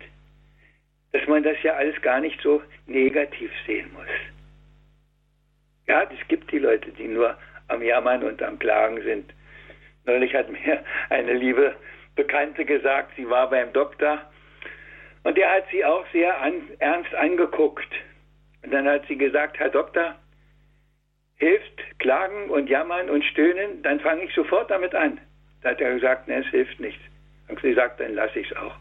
dass 1.13 1.27
man 1.27 1.43
das 1.43 1.63
ja 1.63 1.75
alles 1.75 2.01
gar 2.01 2.21
nicht 2.21 2.41
so 2.41 2.63
negativ 2.87 3.51
sehen 3.67 3.93
muss. 3.93 4.07
Ja, 5.87 6.05
es 6.05 6.29
gibt 6.29 6.51
die 6.51 6.59
Leute, 6.59 6.91
die 6.93 7.09
nur 7.09 7.37
am 7.69 7.83
Jammern 7.83 8.25
und 8.25 8.43
am 8.43 8.59
Klagen 8.59 9.03
sind. 9.03 9.31
Neulich 10.07 10.35
hat 10.35 10.49
mir 10.49 10.83
eine 11.11 11.35
liebe 11.35 11.77
Bekannte 12.17 12.65
gesagt, 12.65 13.13
sie 13.15 13.29
war 13.29 13.51
beim 13.51 13.75
Doktor 13.75 14.23
und 15.25 15.37
der 15.37 15.53
hat 15.53 15.65
sie 15.71 15.85
auch 15.85 16.07
sehr 16.13 16.41
an, 16.41 16.63
ernst 16.79 17.15
angeguckt. 17.15 17.93
Und 18.63 18.73
dann 18.73 18.89
hat 18.89 19.07
sie 19.07 19.19
gesagt, 19.19 19.59
Herr 19.59 19.69
Doktor, 19.69 20.15
hilft 21.37 21.99
Klagen 21.99 22.49
und 22.49 22.71
Jammern 22.71 23.11
und 23.11 23.23
Stöhnen, 23.27 23.83
dann 23.83 24.01
fange 24.01 24.25
ich 24.25 24.35
sofort 24.35 24.71
damit 24.71 24.95
an. 24.95 25.21
Da 25.63 25.71
hat 25.71 25.81
er 25.81 25.95
gesagt, 25.95 26.29
ne, 26.29 26.37
es 26.37 26.47
hilft 26.47 26.81
nichts. 26.81 27.03
Und 27.49 27.61
sie 27.61 27.75
sagt, 27.75 28.01
dann 28.01 28.15
lasse 28.15 28.39
ich 28.41 28.51
es 28.51 28.57
auch. 28.57 28.77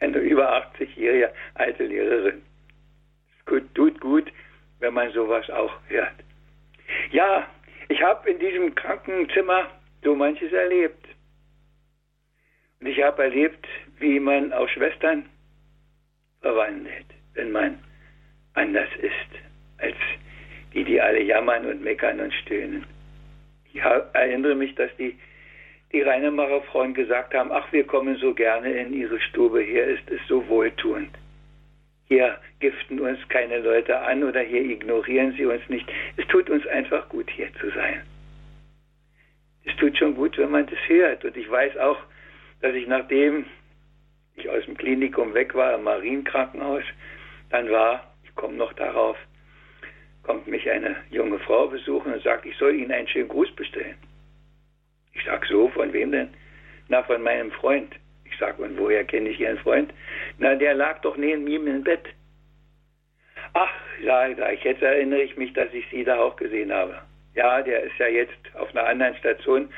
Eine 0.00 0.18
über 0.18 0.52
80-jährige 0.52 1.32
alte 1.54 1.84
Lehrerin. 1.84 2.42
Es 3.46 3.62
tut 3.74 4.00
gut, 4.00 4.30
wenn 4.80 4.94
man 4.94 5.12
sowas 5.12 5.48
auch 5.50 5.72
hört. 5.88 6.14
Ja, 7.10 7.46
ich 7.88 8.02
habe 8.02 8.30
in 8.30 8.38
diesem 8.38 8.74
Krankenzimmer 8.74 9.70
so 10.02 10.14
manches 10.14 10.52
erlebt. 10.52 11.06
Und 12.80 12.88
ich 12.88 13.02
habe 13.02 13.22
erlebt, 13.22 13.66
wie 13.98 14.20
man 14.20 14.52
auch 14.52 14.68
Schwestern 14.68 15.26
verwandelt, 16.42 17.06
wenn 17.34 17.52
man 17.52 17.78
anders 18.54 18.88
ist 19.00 19.40
als 19.78 19.96
die, 20.74 20.84
die 20.84 21.00
alle 21.00 21.22
jammern 21.22 21.66
und 21.66 21.82
meckern 21.82 22.20
und 22.20 22.32
stöhnen. 22.34 22.84
Ich 23.72 23.80
erinnere 23.80 24.54
mich, 24.54 24.74
dass 24.74 24.94
die, 24.96 25.18
die 25.92 26.02
Reinemacher 26.02 26.62
Frauen 26.62 26.94
gesagt 26.94 27.34
haben, 27.34 27.52
ach, 27.52 27.70
wir 27.72 27.84
kommen 27.86 28.16
so 28.16 28.34
gerne 28.34 28.72
in 28.72 28.92
ihre 28.92 29.20
Stube, 29.20 29.60
hier 29.60 29.84
ist 29.84 30.10
es 30.10 30.20
so 30.28 30.46
wohltuend. 30.48 31.10
Hier 32.08 32.38
giften 32.60 33.00
uns 33.00 33.18
keine 33.28 33.58
Leute 33.58 33.98
an 33.98 34.22
oder 34.22 34.40
hier 34.40 34.62
ignorieren 34.62 35.32
sie 35.36 35.46
uns 35.46 35.68
nicht. 35.68 35.88
Es 36.16 36.26
tut 36.28 36.48
uns 36.50 36.66
einfach 36.68 37.08
gut, 37.08 37.28
hier 37.30 37.52
zu 37.54 37.70
sein. 37.70 38.02
Es 39.64 39.74
tut 39.76 39.98
schon 39.98 40.14
gut, 40.14 40.38
wenn 40.38 40.50
man 40.50 40.66
das 40.66 40.78
hört. 40.86 41.24
Und 41.24 41.36
ich 41.36 41.50
weiß 41.50 41.76
auch, 41.78 41.98
dass 42.60 42.74
ich 42.74 42.86
nachdem 42.86 43.46
ich 44.36 44.48
aus 44.48 44.64
dem 44.66 44.76
Klinikum 44.76 45.34
weg 45.34 45.54
war, 45.54 45.74
im 45.74 45.84
Marienkrankenhaus, 45.84 46.84
dann 47.50 47.70
war, 47.70 48.14
ich 48.24 48.34
komme 48.34 48.54
noch 48.54 48.72
darauf, 48.74 49.16
kommt 50.22 50.46
mich 50.46 50.70
eine 50.70 50.96
junge 51.10 51.38
Frau 51.38 51.68
besuchen 51.68 52.12
und 52.12 52.22
sagt, 52.22 52.46
ich 52.46 52.56
soll 52.56 52.74
Ihnen 52.74 52.92
einen 52.92 53.08
schönen 53.08 53.28
Gruß 53.28 53.50
bestellen. 53.52 53.96
Ich 55.16 55.24
sag 55.24 55.46
so, 55.46 55.68
von 55.68 55.92
wem 55.92 56.12
denn? 56.12 56.28
Na, 56.88 57.02
von 57.02 57.22
meinem 57.22 57.50
Freund. 57.50 57.94
Ich 58.24 58.36
sage, 58.38 58.62
und 58.62 58.78
woher 58.78 59.04
kenne 59.04 59.30
ich 59.30 59.40
Ihren 59.40 59.58
Freund? 59.58 59.92
Na, 60.38 60.54
der 60.54 60.74
lag 60.74 61.00
doch 61.00 61.16
neben 61.16 61.46
ihm 61.46 61.66
im 61.66 61.82
Bett. 61.82 62.04
Ach, 63.54 63.72
ja, 64.02 64.28
ich, 64.28 64.62
jetzt 64.64 64.82
erinnere 64.82 65.22
ich 65.22 65.36
mich, 65.36 65.52
dass 65.54 65.72
ich 65.72 65.86
Sie 65.90 66.04
da 66.04 66.18
auch 66.18 66.36
gesehen 66.36 66.72
habe. 66.72 67.00
Ja, 67.34 67.62
der 67.62 67.82
ist 67.84 67.96
ja 67.98 68.08
jetzt 68.08 68.36
auf 68.54 68.74
einer 68.74 68.86
anderen 68.86 69.16
Station. 69.16 69.68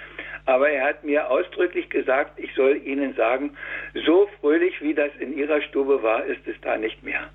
Aber 0.47 0.71
er 0.71 0.85
hat 0.85 1.05
mir 1.05 1.31
ausdrücklich 1.31 1.89
gesagt, 1.89 2.39
ich 2.39 2.53
soll 2.55 2.77
Ihnen 2.85 3.15
sagen, 3.15 3.57
so 4.07 4.29
fröhlich 4.41 4.81
wie 4.81 4.95
das 4.95 5.15
in 5.21 5.37
Ihrer 5.37 5.61
Stube 5.63 6.03
war, 6.03 6.25
ist 6.25 6.47
es 6.47 6.61
da 6.63 6.77
nicht 6.77 7.03
mehr. 7.03 7.31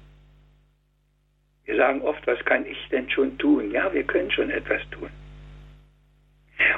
Wir 1.65 1.77
sagen 1.77 2.01
oft, 2.01 2.25
was 2.27 2.43
kann 2.43 2.65
ich 2.65 2.89
denn 2.89 3.09
schon 3.09 3.37
tun? 3.37 3.71
Ja, 3.71 3.93
wir 3.93 4.03
können 4.03 4.31
schon 4.31 4.49
etwas 4.49 4.81
tun. 4.89 5.09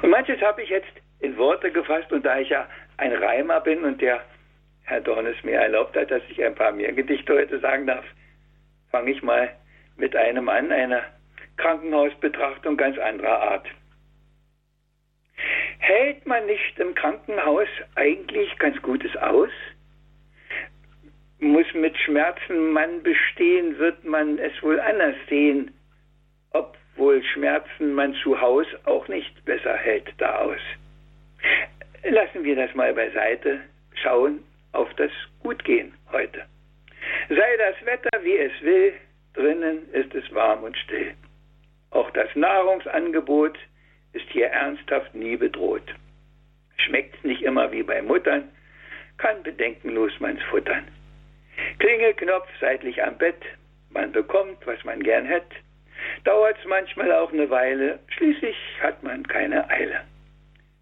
Und 0.01 0.09
manches 0.09 0.41
habe 0.41 0.61
ich 0.61 0.69
jetzt 0.69 0.91
in 1.19 1.37
Worte 1.37 1.71
gefasst 1.71 2.11
und 2.11 2.25
da 2.25 2.39
ich 2.39 2.49
ja 2.49 2.67
ein 2.97 3.13
Reimer 3.13 3.61
bin 3.61 3.83
und 3.83 4.01
der 4.01 4.21
Herr 4.83 5.01
Dornes 5.01 5.35
mir 5.43 5.57
erlaubt 5.57 5.95
hat, 5.97 6.11
dass 6.11 6.21
ich 6.29 6.43
ein 6.43 6.55
paar 6.55 6.71
mehr 6.71 6.93
Gedichte 6.93 7.33
heute 7.33 7.59
sagen 7.59 7.87
darf, 7.87 8.05
fange 8.91 9.11
ich 9.11 9.23
mal 9.23 9.49
mit 9.97 10.15
einem 10.15 10.47
an, 10.49 10.71
einer 10.71 11.03
Krankenhausbetrachtung 11.57 12.77
ganz 12.77 12.97
anderer 12.99 13.41
Art. 13.41 13.67
Hält 15.79 16.25
man 16.25 16.45
nicht 16.45 16.79
im 16.79 16.93
Krankenhaus 16.95 17.67
eigentlich 17.95 18.57
ganz 18.59 18.81
Gutes 18.81 19.15
aus? 19.17 19.49
Muss 21.39 21.65
mit 21.73 21.97
Schmerzen 21.97 22.71
man 22.71 23.03
bestehen, 23.03 23.77
wird 23.77 24.03
man 24.03 24.39
es 24.39 24.51
wohl 24.63 24.79
anders 24.79 25.15
sehen, 25.29 25.73
obwohl 26.51 27.23
Schmerzen 27.23 27.93
man 27.93 28.13
zu 28.15 28.39
Haus 28.39 28.65
auch 28.85 29.07
nicht 29.07 29.43
besser 29.45 29.75
hält 29.75 30.13
da 30.17 30.39
aus. 30.39 30.61
Lassen 32.03 32.43
wir 32.43 32.55
das 32.55 32.73
mal 32.75 32.93
beiseite, 32.93 33.61
schauen 33.95 34.43
auf 34.73 34.93
das 34.95 35.11
Gutgehen 35.41 35.93
heute. 36.11 36.45
Sei 37.29 37.57
das 37.57 37.85
Wetter, 37.85 38.23
wie 38.23 38.37
es 38.37 38.51
will, 38.61 38.93
drinnen 39.33 39.89
ist 39.91 40.13
es 40.13 40.33
warm 40.33 40.63
und 40.63 40.77
still. 40.77 41.13
Auch 41.91 42.09
das 42.11 42.29
Nahrungsangebot 42.35 43.57
ist 44.13 44.29
hier 44.29 44.47
ernsthaft 44.47 45.15
nie 45.15 45.35
bedroht. 45.35 45.95
Schmeckt 46.77 47.23
nicht 47.23 47.41
immer 47.41 47.71
wie 47.71 47.83
bei 47.83 48.01
Muttern, 48.01 48.49
kann 49.17 49.41
bedenkenlos 49.43 50.11
man's 50.19 50.43
futtern. 50.43 50.87
Klingelknopf 51.79 52.47
seitlich 52.59 53.01
am 53.03 53.17
Bett, 53.17 53.41
man 53.89 54.11
bekommt, 54.11 54.65
was 54.65 54.83
man 54.83 55.01
gern 55.01 55.25
hätt. 55.25 55.49
Dauert's 56.23 56.63
manchmal 56.65 57.11
auch 57.13 57.31
eine 57.31 57.49
Weile, 57.49 57.99
schließlich 58.09 58.55
hat 58.81 59.01
man 59.03 59.25
keine 59.25 59.69
Eile. 59.69 60.01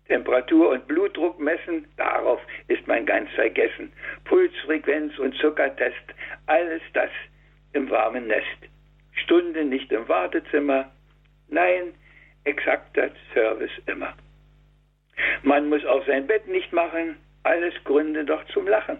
Temperatur 0.07 0.69
und 0.69 0.88
Blutdruck 0.88 1.39
messen, 1.39 1.88
darauf 1.98 2.41
ist 2.67 2.86
man 2.88 3.05
ganz 3.05 3.29
vergessen. 3.31 3.91
Pulsfrequenz 4.25 5.17
und 5.17 5.36
Zuckertest, 5.36 6.03
alles 6.48 6.81
das 6.93 7.10
im 7.74 7.89
warmen 7.89 8.27
Nest. 8.27 8.45
Stunde 9.13 9.63
nicht 9.63 9.91
im 9.91 10.07
Wartezimmer, 10.07 10.91
nein, 11.48 11.93
exakter 12.43 13.12
Service 13.33 13.72
immer. 13.86 14.13
Man 15.43 15.69
muss 15.69 15.86
auch 15.86 16.05
sein 16.05 16.27
Bett 16.27 16.48
nicht 16.48 16.74
machen, 16.74 17.17
alles 17.43 17.74
Gründe 17.83 18.25
doch 18.25 18.43
zum 18.48 18.67
Lachen. 18.67 18.98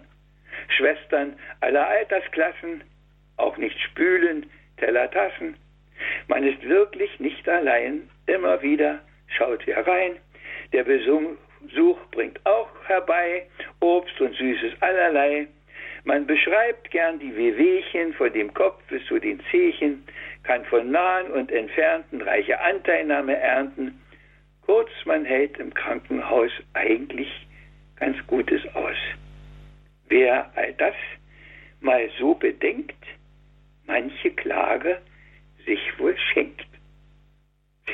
Schwestern 0.68 1.38
aller 1.60 1.86
Altersklassen, 1.86 2.82
auch 3.36 3.56
nicht 3.56 3.78
spülen, 3.80 4.48
Teller, 4.78 5.10
Tassen. 5.10 5.56
Man 6.28 6.44
ist 6.44 6.62
wirklich 6.62 7.18
nicht 7.20 7.48
allein, 7.48 8.08
immer 8.26 8.62
wieder 8.62 9.00
schaut 9.28 9.66
herein, 9.66 10.16
der 10.72 10.84
Besuch 10.84 11.98
bringt 12.10 12.44
auch 12.44 12.68
herbei 12.86 13.46
Obst 13.80 14.20
und 14.20 14.34
Süßes 14.34 14.74
allerlei. 14.80 15.46
Man 16.04 16.26
beschreibt 16.26 16.90
gern 16.90 17.18
die 17.18 17.34
Wehwehchen 17.34 18.12
von 18.14 18.32
dem 18.32 18.52
Kopf 18.52 18.82
bis 18.88 19.04
zu 19.06 19.18
den 19.18 19.40
Zehchen, 19.50 20.04
kann 20.42 20.64
von 20.66 20.90
nahen 20.90 21.30
und 21.30 21.50
entfernten 21.50 22.20
reiche 22.20 22.60
Anteilnahme 22.60 23.36
ernten. 23.36 24.00
Kurz, 24.62 24.90
man 25.04 25.24
hält 25.24 25.58
im 25.58 25.72
Krankenhaus 25.72 26.50
eigentlich 26.74 27.30
ganz 27.96 28.16
Gutes 28.26 28.62
aus. 28.74 28.96
Wer 30.08 30.50
all 30.54 30.72
das 30.74 30.94
mal 31.80 32.08
so 32.18 32.34
bedenkt, 32.34 33.02
manche 33.86 34.30
Klage 34.30 34.98
sich 35.64 35.80
wohl 35.98 36.16
schenkt. 36.32 36.66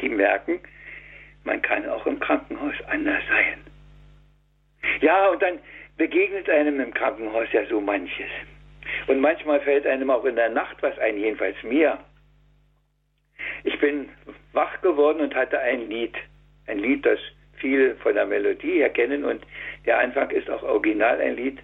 Sie 0.01 0.09
merken, 0.09 0.61
man 1.45 1.63
kann 1.63 1.89
auch 1.89 2.07
im 2.07 2.21
Krankenhaus 2.21 2.75
anders 2.89 3.23
sein. 3.29 3.59
Ja, 5.01 5.29
und 5.29 5.43
dann 5.43 5.59
begegnet 5.97 6.49
einem 6.49 6.81
im 6.81 6.95
Krankenhaus 6.95 7.49
ja 7.53 7.65
so 7.67 7.81
manches. 7.81 8.31
Und 9.07 9.21
manchmal 9.21 9.61
fällt 9.61 9.87
einem 9.87 10.11
auch 10.11 10.25
in 10.25 10.37
der 10.37 10.49
Nacht 10.49 10.77
was 10.83 10.99
ein, 10.99 11.19
jedenfalls 11.19 11.57
mir. 11.63 11.99
Ich 13.65 13.79
bin 13.79 14.09
wach 14.53 14.81
geworden 14.81 15.21
und 15.21 15.35
hatte 15.35 15.59
ein 15.61 15.89
Lied. 15.89 16.17
Ein 16.67 16.79
Lied, 16.79 17.05
das 17.05 17.19
viele 17.57 17.95
von 17.97 18.15
der 18.15 18.27
Melodie 18.27 18.79
her 18.79 18.91
kennen 18.91 19.25
und 19.25 19.43
der 19.87 19.99
Anfang 19.99 20.31
ist 20.31 20.49
auch 20.51 20.63
original 20.63 21.21
ein 21.21 21.37
Lied. 21.37 21.59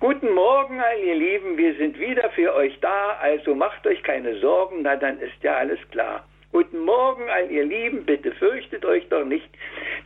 Guten 0.00 0.30
Morgen, 0.32 0.80
all 0.80 0.98
ihr 0.98 1.14
Lieben, 1.14 1.56
wir 1.56 1.74
sind 1.76 1.98
wieder 1.98 2.28
für 2.30 2.54
euch 2.54 2.78
da, 2.80 3.16
also 3.20 3.54
macht 3.54 3.86
euch 3.86 4.02
keine 4.02 4.38
Sorgen, 4.40 4.82
na 4.82 4.96
dann 4.96 5.18
ist 5.20 5.42
ja 5.42 5.56
alles 5.56 5.78
klar. 5.90 6.26
Guten 6.54 6.84
Morgen, 6.84 7.28
all 7.30 7.50
ihr 7.50 7.64
Lieben, 7.64 8.04
bitte 8.04 8.30
fürchtet 8.30 8.84
euch 8.84 9.08
doch 9.08 9.24
nicht, 9.24 9.48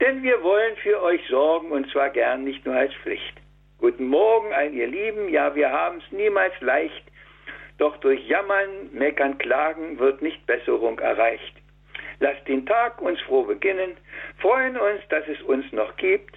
denn 0.00 0.22
wir 0.22 0.42
wollen 0.42 0.76
für 0.76 1.02
euch 1.02 1.20
sorgen 1.28 1.70
und 1.72 1.90
zwar 1.90 2.08
gern 2.08 2.44
nicht 2.44 2.64
nur 2.64 2.74
als 2.74 2.94
Pflicht. 3.02 3.34
Guten 3.76 4.06
Morgen, 4.06 4.50
all 4.54 4.72
ihr 4.72 4.86
Lieben, 4.86 5.28
ja, 5.28 5.54
wir 5.54 5.70
haben 5.70 5.98
es 5.98 6.10
niemals 6.10 6.58
leicht, 6.60 7.04
doch 7.76 7.98
durch 7.98 8.26
Jammern, 8.26 8.88
Meckern, 8.92 9.36
Klagen 9.36 9.98
wird 9.98 10.22
nicht 10.22 10.46
Besserung 10.46 10.98
erreicht. 11.00 11.54
Lasst 12.18 12.48
den 12.48 12.64
Tag 12.64 13.02
uns 13.02 13.20
froh 13.20 13.42
beginnen, 13.42 13.98
freuen 14.38 14.78
uns, 14.78 15.02
dass 15.10 15.28
es 15.28 15.42
uns 15.42 15.70
noch 15.72 15.98
gibt 15.98 16.34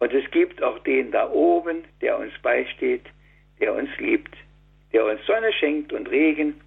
und 0.00 0.12
es 0.12 0.28
gibt 0.32 0.60
auch 0.60 0.80
den 0.80 1.12
da 1.12 1.30
oben, 1.30 1.84
der 2.00 2.18
uns 2.18 2.36
beisteht, 2.42 3.04
der 3.60 3.74
uns 3.74 3.90
liebt, 3.98 4.34
der 4.92 5.04
uns 5.04 5.24
Sonne 5.24 5.52
schenkt 5.52 5.92
und 5.92 6.10
Regen, 6.10 6.60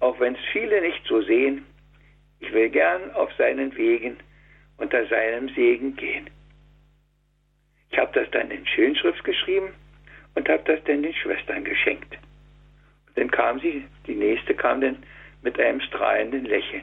auch 0.00 0.18
wenn 0.18 0.34
es 0.34 0.40
viele 0.50 0.80
nicht 0.80 1.04
so 1.04 1.20
sehen. 1.20 1.66
Will 2.58 2.70
gern 2.70 3.12
auf 3.12 3.32
seinen 3.34 3.76
Wegen 3.76 4.16
unter 4.78 5.06
seinem 5.06 5.48
Segen 5.50 5.94
gehen. 5.94 6.28
Ich 7.92 7.98
habe 7.98 8.10
das 8.12 8.28
dann 8.32 8.50
in 8.50 8.66
Schönschrift 8.66 9.22
geschrieben 9.22 9.68
und 10.34 10.48
habe 10.48 10.64
das 10.64 10.82
dann 10.82 11.04
den 11.04 11.14
Schwestern 11.14 11.62
geschenkt. 11.62 12.18
Und 13.06 13.16
dann 13.16 13.30
kam 13.30 13.60
sie, 13.60 13.84
die 14.08 14.16
nächste 14.16 14.56
kam 14.56 14.80
dann 14.80 14.96
mit 15.42 15.56
einem 15.60 15.80
strahlenden 15.82 16.46
Lächeln. 16.46 16.82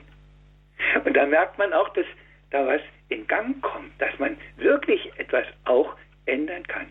Und 1.04 1.14
da 1.14 1.26
merkt 1.26 1.58
man 1.58 1.74
auch, 1.74 1.90
dass 1.90 2.06
da 2.52 2.66
was 2.66 2.82
in 3.10 3.28
Gang 3.28 3.62
kommt, 3.62 3.92
dass 4.00 4.18
man 4.18 4.38
wirklich 4.56 5.12
etwas 5.18 5.46
auch 5.66 5.94
ändern 6.26 6.66
kann. 6.68 6.88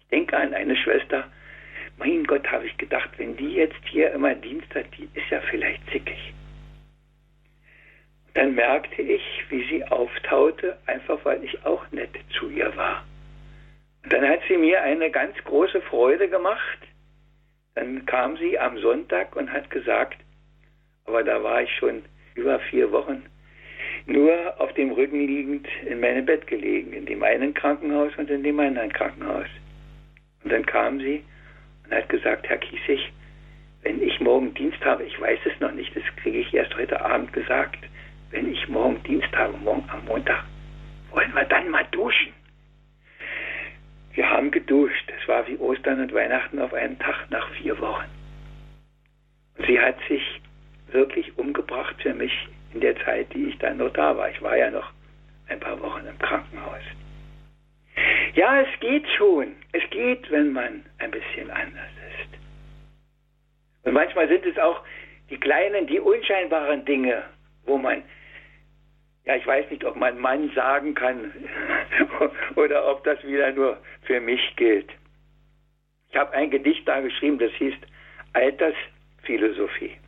Ich 0.00 0.08
denke 0.08 0.34
an 0.34 0.54
eine 0.54 0.76
Schwester, 0.76 1.30
mein 1.98 2.24
Gott, 2.24 2.50
habe 2.50 2.66
ich 2.66 2.76
gedacht, 2.78 3.10
wenn 3.18 3.36
die 3.36 3.52
jetzt 3.52 3.84
hier 3.90 4.12
immer 4.12 4.34
Dienst 4.34 4.74
hat, 4.74 4.86
die 4.96 5.10
ist 5.12 5.28
ja 5.28 5.42
vielleicht 5.50 5.82
zickig. 5.90 6.32
Dann 8.38 8.54
merkte 8.54 9.02
ich, 9.02 9.20
wie 9.48 9.64
sie 9.68 9.84
auftaute, 9.86 10.78
einfach 10.86 11.18
weil 11.24 11.42
ich 11.42 11.66
auch 11.66 11.84
nett 11.90 12.10
zu 12.38 12.48
ihr 12.48 12.72
war. 12.76 13.04
Und 14.04 14.12
dann 14.12 14.28
hat 14.28 14.38
sie 14.46 14.56
mir 14.56 14.80
eine 14.80 15.10
ganz 15.10 15.34
große 15.42 15.80
Freude 15.80 16.28
gemacht. 16.28 16.78
Dann 17.74 18.06
kam 18.06 18.36
sie 18.36 18.56
am 18.56 18.78
Sonntag 18.78 19.34
und 19.34 19.52
hat 19.52 19.68
gesagt, 19.70 20.18
aber 21.04 21.24
da 21.24 21.42
war 21.42 21.62
ich 21.62 21.74
schon 21.78 22.04
über 22.36 22.60
vier 22.60 22.92
Wochen 22.92 23.24
nur 24.06 24.54
auf 24.60 24.72
dem 24.74 24.92
Rücken 24.92 25.26
liegend 25.26 25.66
in 25.84 25.98
meinem 25.98 26.24
Bett 26.24 26.46
gelegen, 26.46 26.92
in 26.92 27.06
dem 27.06 27.24
einen 27.24 27.54
Krankenhaus 27.54 28.12
und 28.18 28.30
in 28.30 28.44
dem 28.44 28.60
anderen 28.60 28.92
Krankenhaus. 28.92 29.48
Und 30.44 30.52
dann 30.52 30.64
kam 30.64 31.00
sie 31.00 31.24
und 31.84 31.92
hat 31.92 32.08
gesagt, 32.08 32.48
Herr 32.48 32.58
Kiesig, 32.58 33.12
wenn 33.82 34.00
ich 34.00 34.20
morgen 34.20 34.54
Dienst 34.54 34.84
habe, 34.84 35.02
ich 35.02 35.20
weiß 35.20 35.40
es 35.44 35.58
noch 35.58 35.72
nicht, 35.72 35.96
das 35.96 36.04
kriege 36.22 36.38
ich 36.38 36.54
erst 36.54 36.76
heute 36.76 37.04
Abend 37.04 37.32
gesagt, 37.32 37.78
wenn 38.30 38.52
ich 38.52 38.68
morgen 38.68 39.02
Dienst 39.04 39.34
habe, 39.36 39.56
morgen 39.58 39.88
am 39.90 40.04
Montag, 40.04 40.44
wollen 41.10 41.32
wir 41.34 41.44
dann 41.44 41.70
mal 41.70 41.86
duschen. 41.90 42.32
Wir 44.12 44.28
haben 44.28 44.50
geduscht. 44.50 45.12
Es 45.20 45.28
war 45.28 45.46
wie 45.46 45.56
Ostern 45.58 46.00
und 46.00 46.12
Weihnachten 46.12 46.58
auf 46.58 46.74
einen 46.74 46.98
Tag 46.98 47.30
nach 47.30 47.48
vier 47.52 47.78
Wochen. 47.80 48.06
Und 49.56 49.66
sie 49.66 49.80
hat 49.80 49.96
sich 50.08 50.22
wirklich 50.90 51.36
umgebracht 51.38 51.94
für 52.02 52.14
mich 52.14 52.32
in 52.74 52.80
der 52.80 52.96
Zeit, 53.04 53.32
die 53.32 53.44
ich 53.44 53.58
dann 53.58 53.78
noch 53.78 53.92
da 53.92 54.16
war. 54.16 54.30
Ich 54.30 54.42
war 54.42 54.56
ja 54.56 54.70
noch 54.70 54.90
ein 55.48 55.60
paar 55.60 55.80
Wochen 55.80 56.06
im 56.06 56.18
Krankenhaus. 56.18 56.82
Ja, 58.34 58.60
es 58.60 58.80
geht 58.80 59.06
schon. 59.16 59.54
Es 59.72 59.88
geht, 59.90 60.30
wenn 60.30 60.52
man 60.52 60.84
ein 60.98 61.10
bisschen 61.10 61.50
anders 61.50 61.90
ist. 62.20 62.38
Und 63.84 63.92
manchmal 63.94 64.28
sind 64.28 64.44
es 64.44 64.58
auch 64.58 64.82
die 65.30 65.38
kleinen, 65.38 65.86
die 65.86 66.00
unscheinbaren 66.00 66.84
Dinge, 66.84 67.22
wo 67.64 67.78
man, 67.78 68.02
ja, 69.28 69.36
ich 69.36 69.46
weiß 69.46 69.70
nicht, 69.70 69.84
ob 69.84 69.94
man 69.94 70.18
Mann 70.18 70.50
sagen 70.54 70.94
kann 70.94 71.32
oder 72.56 72.90
ob 72.90 73.04
das 73.04 73.22
wieder 73.24 73.52
nur 73.52 73.76
für 74.04 74.20
mich 74.20 74.56
gilt. 74.56 74.90
Ich 76.10 76.16
habe 76.16 76.32
ein 76.32 76.50
Gedicht 76.50 76.88
da 76.88 77.00
geschrieben, 77.00 77.38
das 77.38 77.52
hieß 77.52 77.74
Altersphilosophie. 78.32 79.98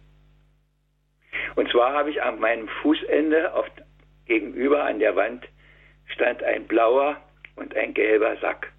Und 1.55 1.71
zwar 1.71 1.93
habe 1.93 2.09
ich 2.09 2.23
an 2.23 2.41
meinem 2.41 2.67
Fußende 2.81 3.53
auf, 3.53 3.67
gegenüber 4.25 4.85
an 4.85 4.99
der 5.01 5.15
Wand 5.17 5.47
stand 6.07 6.43
ein 6.43 6.67
blauer 6.67 7.21
und 7.57 7.77
ein 7.77 7.93
gelber 7.93 8.39
Sack. 8.39 8.73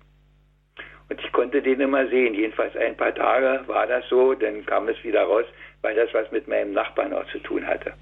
Und 1.09 1.23
ich 1.23 1.31
konnte 1.33 1.61
den 1.61 1.81
immer 1.81 2.07
sehen. 2.07 2.33
Jedenfalls 2.33 2.75
ein 2.75 2.97
paar 2.97 3.13
Tage 3.13 3.67
war 3.67 3.85
das 3.85 4.09
so, 4.09 4.33
dann 4.33 4.65
kam 4.65 4.87
es 4.87 5.03
wieder 5.03 5.23
raus, 5.23 5.45
weil 5.83 5.93
das 5.95 6.11
was 6.15 6.31
mit 6.31 6.47
meinem 6.47 6.73
Nachbarn 6.73 7.13
auch 7.13 7.27
zu 7.27 7.37
tun 7.39 7.67
hatte. 7.67 7.93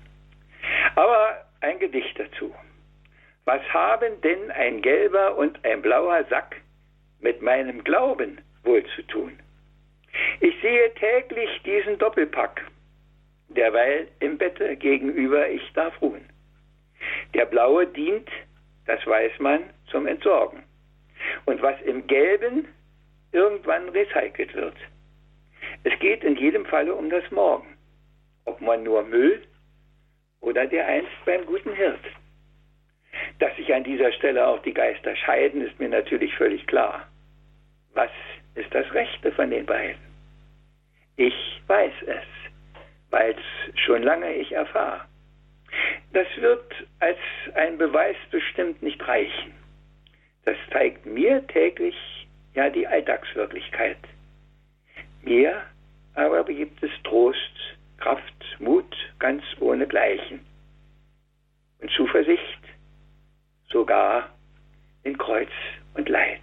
Aber 0.95 1.48
ein 1.61 1.79
Gedicht 1.79 2.19
dazu. 2.19 2.53
Was 3.45 3.61
haben 3.73 4.21
denn 4.21 4.51
ein 4.51 4.81
gelber 4.81 5.37
und 5.37 5.63
ein 5.65 5.81
blauer 5.81 6.23
Sack 6.29 6.55
mit 7.19 7.41
meinem 7.41 7.83
Glauben 7.83 8.39
wohl 8.63 8.83
zu 8.95 9.01
tun? 9.03 9.39
Ich 10.39 10.55
sehe 10.61 10.93
täglich 10.95 11.49
diesen 11.63 11.97
Doppelpack 11.97 12.63
derweil 13.49 14.07
im 14.19 14.37
Bette 14.37 14.75
gegenüber 14.75 15.49
ich 15.49 15.73
darf 15.73 15.99
ruhen. 16.01 16.25
Der 17.33 17.45
blaue 17.45 17.87
dient, 17.87 18.29
das 18.85 19.05
weiß 19.05 19.39
man, 19.39 19.63
zum 19.87 20.07
Entsorgen. 20.07 20.63
Und 21.45 21.61
was 21.61 21.79
im 21.81 22.07
Gelben 22.07 22.67
irgendwann 23.31 23.89
recycelt 23.89 24.53
wird. 24.53 24.75
Es 25.83 25.97
geht 25.99 26.23
in 26.23 26.35
jedem 26.35 26.65
Falle 26.65 26.93
um 26.93 27.09
das 27.09 27.29
Morgen. 27.31 27.77
Ob 28.45 28.61
man 28.61 28.83
nur 28.83 29.03
Müll 29.03 29.41
oder 30.41 30.65
der 30.65 30.87
einst 30.87 31.11
beim 31.25 31.45
guten 31.45 31.73
Hirt. 31.73 31.99
Dass 33.39 33.55
sich 33.55 33.73
an 33.73 33.83
dieser 33.83 34.11
Stelle 34.13 34.47
auch 34.47 34.61
die 34.61 34.73
Geister 34.73 35.15
scheiden, 35.15 35.61
ist 35.61 35.79
mir 35.79 35.89
natürlich 35.89 36.33
völlig 36.35 36.65
klar. 36.67 37.07
Was 37.93 38.11
ist 38.55 38.73
das 38.73 38.91
Rechte 38.93 39.31
von 39.31 39.49
den 39.49 39.65
beiden? 39.65 40.01
Ich 41.17 41.61
weiß 41.67 41.93
es 42.05 42.23
weil 43.11 43.31
es 43.31 43.79
schon 43.79 44.03
lange 44.03 44.33
ich 44.35 44.51
erfahre. 44.51 45.01
Das 46.13 46.27
wird 46.37 46.73
als 46.99 47.17
ein 47.53 47.77
Beweis 47.77 48.15
bestimmt 48.31 48.81
nicht 48.81 49.05
reichen. 49.07 49.53
Das 50.45 50.57
zeigt 50.71 51.05
mir 51.05 51.45
täglich 51.47 51.95
ja 52.55 52.69
die 52.69 52.87
Alltagswirklichkeit. 52.87 53.97
Mir 55.21 55.61
aber 56.15 56.43
gibt 56.45 56.81
es 56.81 56.91
Trost, 57.03 57.77
Kraft, 57.99 58.57
Mut 58.59 58.95
ganz 59.19 59.43
ohne 59.59 59.87
Gleichen 59.87 60.39
und 61.79 61.91
Zuversicht 61.91 62.59
sogar 63.69 64.29
in 65.03 65.17
Kreuz 65.17 65.51
und 65.93 66.09
Leid. 66.09 66.41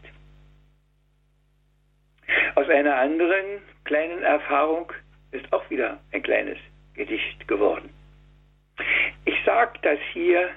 Aus 2.55 2.69
einer 2.69 2.97
anderen 2.97 3.62
kleinen 3.85 4.23
Erfahrung 4.23 4.92
ist 5.31 5.53
auch 5.53 5.69
wieder 5.71 6.01
ein 6.12 6.23
kleines 6.23 6.59
Gedicht 6.95 7.47
geworden. 7.47 7.90
Ich 9.25 9.37
sag 9.45 9.81
das 9.83 9.99
hier, 10.12 10.51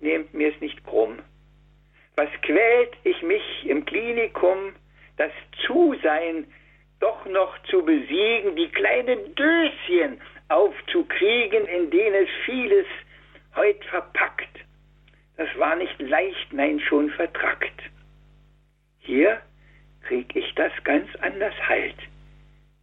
nehmt 0.00 0.34
mir 0.34 0.52
es 0.52 0.60
nicht 0.60 0.84
krumm. 0.84 1.18
Was 2.16 2.28
quält 2.42 2.96
ich 3.04 3.22
mich 3.22 3.42
im 3.66 3.84
Klinikum, 3.84 4.74
das 5.16 5.32
Zusein 5.66 6.46
doch 7.00 7.24
noch 7.26 7.58
zu 7.64 7.84
besiegen, 7.84 8.56
die 8.56 8.68
kleinen 8.68 9.34
Döschen 9.34 10.20
aufzukriegen, 10.48 11.66
in 11.66 11.90
denen 11.90 12.24
es 12.24 12.28
vieles 12.44 12.86
heut 13.56 13.84
verpackt. 13.86 14.48
Das 15.36 15.48
war 15.58 15.76
nicht 15.76 16.00
leicht, 16.00 16.52
nein, 16.52 16.80
schon 16.80 17.10
vertrackt. 17.10 17.82
hier 18.98 19.40
kriege 20.02 20.38
ich 20.38 20.54
das 20.54 20.72
ganz 20.84 21.08
anders 21.20 21.54
halt. 21.68 21.96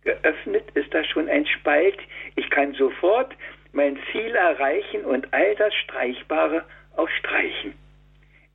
Geöffnet 0.03 0.63
ist 0.75 0.93
da 0.93 1.03
schon 1.03 1.27
ein 1.29 1.45
Spalt. 1.45 1.99
Ich 2.35 2.49
kann 2.49 2.73
sofort 2.73 3.35
mein 3.73 3.99
Ziel 4.11 4.35
erreichen 4.35 5.03
und 5.03 5.33
all 5.33 5.55
das 5.55 5.73
Streichbare 5.75 6.63
auch 6.95 7.09
streichen. 7.09 7.73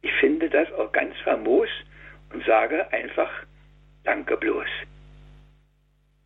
Ich 0.01 0.12
finde 0.14 0.48
das 0.48 0.72
auch 0.72 0.90
ganz 0.92 1.14
famos 1.20 1.68
und 2.33 2.44
sage 2.44 2.90
einfach 2.92 3.31
Danke 4.05 4.37
bloß. 4.37 4.66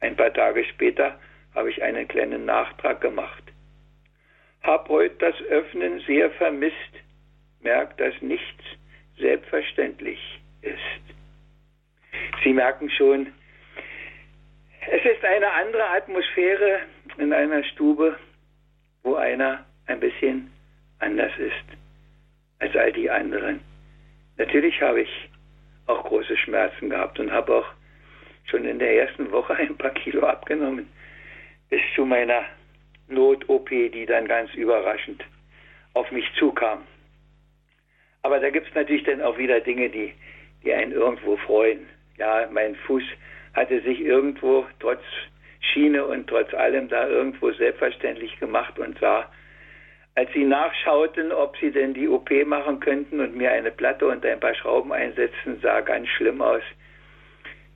Ein 0.01 0.17
paar 0.17 0.33
Tage 0.33 0.65
später 0.65 1.19
habe 1.55 1.71
ich 1.71 1.83
einen 1.83 2.07
kleinen 2.07 2.45
Nachtrag 2.45 3.01
gemacht. 3.01 3.43
Hab 4.63 4.89
heute 4.89 5.15
das 5.19 5.41
Öffnen 5.49 6.01
sehr 6.01 6.31
vermisst, 6.33 6.75
merkt, 7.61 8.01
dass 8.01 8.15
nichts 8.21 8.65
selbstverständlich 9.19 10.19
ist. 10.63 11.17
Sie 12.43 12.53
merken 12.53 12.91
schon, 12.91 13.33
es 14.89 15.05
ist 15.05 15.25
eine 15.25 15.51
andere 15.53 15.89
Atmosphäre 15.91 16.81
in 17.19 17.33
einer 17.33 17.65
Stube, 17.65 18.19
wo 19.03 19.15
einer 19.15 19.65
ein 19.87 20.01
bisschen 20.01 20.53
anders 20.99 21.33
ist 21.39 21.79
als 22.59 22.75
all 22.77 22.93
die 22.93 23.11
anderen. 23.11 23.61
Natürlich 24.37 24.81
habe 24.83 25.03
ich 25.03 25.31
auch 25.87 26.05
große 26.05 26.37
Schmerzen 26.37 26.91
gehabt 26.91 27.19
und 27.19 27.31
habe 27.33 27.55
auch 27.55 27.67
schon 28.47 28.65
in 28.65 28.79
der 28.79 28.95
ersten 28.97 29.31
Woche 29.31 29.55
ein 29.55 29.77
paar 29.77 29.91
Kilo 29.91 30.27
abgenommen, 30.27 30.89
bis 31.71 31.81
zu 31.95 32.05
meiner 32.05 32.45
Not-OP, 33.09 33.69
die 33.69 34.07
dann 34.07 34.27
ganz 34.27 34.53
überraschend 34.55 35.25
auf 35.95 36.11
mich 36.11 36.27
zukam. 36.39 36.81
Aber 38.23 38.41
da 38.41 38.51
gibt 38.51 38.69
es 38.69 38.75
natürlich 38.75 39.05
dann 39.05 39.23
auch 39.23 39.39
wieder 39.39 39.61
Dinge, 39.61 39.89
die, 39.89 40.13
die 40.65 40.73
einen 40.73 40.93
irgendwo 40.93 41.37
freuen. 41.37 41.87
Ja, 42.19 42.49
mein 42.51 42.75
Fuß 42.75 43.05
hatte 43.55 43.81
sich 43.83 44.01
irgendwo 44.01 44.67
trotz 44.81 45.03
Schiene 45.61 46.05
und 46.05 46.27
trotz 46.27 46.53
allem 46.55 46.89
da 46.89 47.09
irgendwo 47.09 47.51
selbstverständlich 47.53 48.39
gemacht 48.39 48.79
und 48.79 48.99
sah, 48.99 49.31
als 50.15 50.33
sie 50.33 50.45
nachschauten, 50.45 51.31
ob 51.31 51.57
sie 51.59 51.71
denn 51.71 51.95
die 51.95 52.09
OP 52.09 52.31
machen 52.47 52.81
könnten 52.81 53.21
und 53.21 53.37
mir 53.37 53.53
eine 53.53 53.71
Platte 53.71 54.07
und 54.07 54.25
ein 54.25 54.41
paar 54.41 54.55
Schrauben 54.55 54.93
einsetzen, 54.93 55.59
sah 55.63 55.81
ganz 55.81 56.09
schlimm 56.09 56.41
aus. 56.41 56.63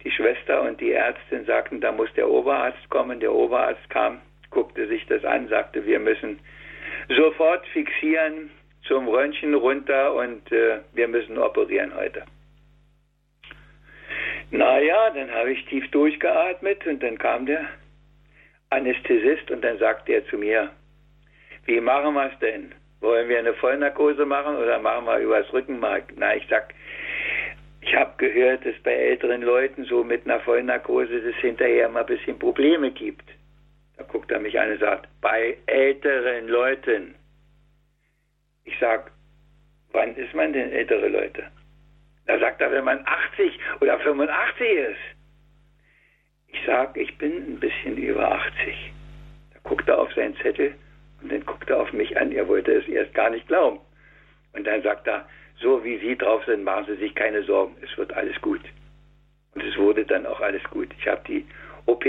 Die 0.04 0.10
Schwester 0.10 0.62
und 0.62 0.80
die 0.80 0.92
Ärztin 0.92 1.44
sagten, 1.44 1.80
da 1.80 1.92
muss 1.92 2.12
der 2.14 2.28
Oberarzt 2.28 2.88
kommen. 2.88 3.20
Der 3.20 3.32
Oberarzt 3.32 3.88
kam, 3.90 4.20
guckte 4.50 4.86
sich 4.88 5.04
das 5.06 5.24
an, 5.24 5.48
sagte, 5.48 5.84
wir 5.84 5.98
müssen 5.98 6.38
sofort 7.08 7.66
fixieren, 7.68 8.50
zum 8.84 9.08
Röntgen 9.08 9.54
runter 9.54 10.14
und 10.14 10.50
äh, 10.52 10.78
wir 10.94 11.08
müssen 11.08 11.38
operieren 11.38 11.94
heute. 11.94 12.24
Naja, 14.50 15.10
dann 15.10 15.30
habe 15.30 15.52
ich 15.52 15.64
tief 15.66 15.88
durchgeatmet 15.90 16.86
und 16.86 17.02
dann 17.02 17.18
kam 17.18 17.46
der 17.46 17.68
Anästhesist 18.70 19.50
und 19.50 19.62
dann 19.62 19.78
sagte 19.78 20.12
er 20.12 20.26
zu 20.26 20.38
mir, 20.38 20.70
wie 21.66 21.80
machen 21.80 22.14
wir 22.14 22.32
es 22.32 22.38
denn? 22.40 22.74
Wollen 23.00 23.28
wir 23.28 23.38
eine 23.38 23.54
Vollnarkose 23.54 24.26
machen 24.26 24.56
oder 24.56 24.78
machen 24.78 25.06
wir 25.06 25.18
übers 25.18 25.52
Rückenmark? 25.52 26.04
Na, 26.16 26.34
ich 26.34 26.46
sag, 26.48 26.74
ich 27.80 27.94
habe 27.94 28.12
gehört, 28.18 28.64
dass 28.66 28.78
bei 28.82 28.92
älteren 28.92 29.42
Leuten 29.42 29.84
so 29.84 30.04
mit 30.04 30.24
einer 30.24 30.40
Vollnarkose 30.40 31.16
es 31.16 31.36
hinterher 31.36 31.88
mal 31.88 32.00
ein 32.00 32.06
bisschen 32.06 32.38
Probleme 32.38 32.90
gibt. 32.90 33.24
Da 33.96 34.04
guckt 34.04 34.30
er 34.30 34.40
mich 34.40 34.58
an 34.58 34.70
und 34.72 34.80
sagt, 34.80 35.08
bei 35.20 35.56
älteren 35.66 36.48
Leuten. 36.48 37.14
Ich 38.64 38.74
sag, 38.78 39.10
wann 39.92 40.14
ist 40.16 40.34
man 40.34 40.52
denn 40.52 40.70
ältere 40.70 41.08
Leute? 41.08 41.44
Da 42.26 42.38
sagt 42.38 42.60
er, 42.60 42.70
wenn 42.70 42.84
man 42.84 43.04
80 43.06 43.58
oder 43.80 43.98
85 43.98 44.68
ist. 44.68 44.96
Ich 46.48 46.60
sag, 46.66 46.96
ich 46.96 47.16
bin 47.18 47.32
ein 47.32 47.60
bisschen 47.60 47.96
über 47.96 48.30
80. 48.30 48.92
Da 49.54 49.60
guckt 49.64 49.88
er 49.88 49.98
auf 49.98 50.12
seinen 50.12 50.36
Zettel 50.36 50.74
und 51.22 51.32
dann 51.32 51.44
guckt 51.44 51.68
er 51.70 51.80
auf 51.80 51.92
mich 51.92 52.16
an. 52.18 52.32
Er 52.32 52.46
wollte 52.46 52.72
es 52.72 52.86
erst 52.88 53.14
gar 53.14 53.30
nicht 53.30 53.48
glauben. 53.48 53.80
Und 54.52 54.66
dann 54.66 54.82
sagt 54.82 55.06
er, 55.06 55.26
so 55.60 55.84
wie 55.84 55.98
Sie 55.98 56.16
drauf 56.16 56.42
sind, 56.46 56.64
machen 56.64 56.86
Sie 56.88 56.96
sich 56.96 57.14
keine 57.14 57.42
Sorgen. 57.42 57.76
Es 57.82 57.96
wird 57.96 58.12
alles 58.14 58.40
gut. 58.40 58.62
Und 59.54 59.62
es 59.62 59.76
wurde 59.76 60.04
dann 60.04 60.26
auch 60.26 60.40
alles 60.40 60.62
gut. 60.64 60.88
Ich 60.98 61.06
habe 61.06 61.22
die 61.26 61.44
OP 61.86 62.04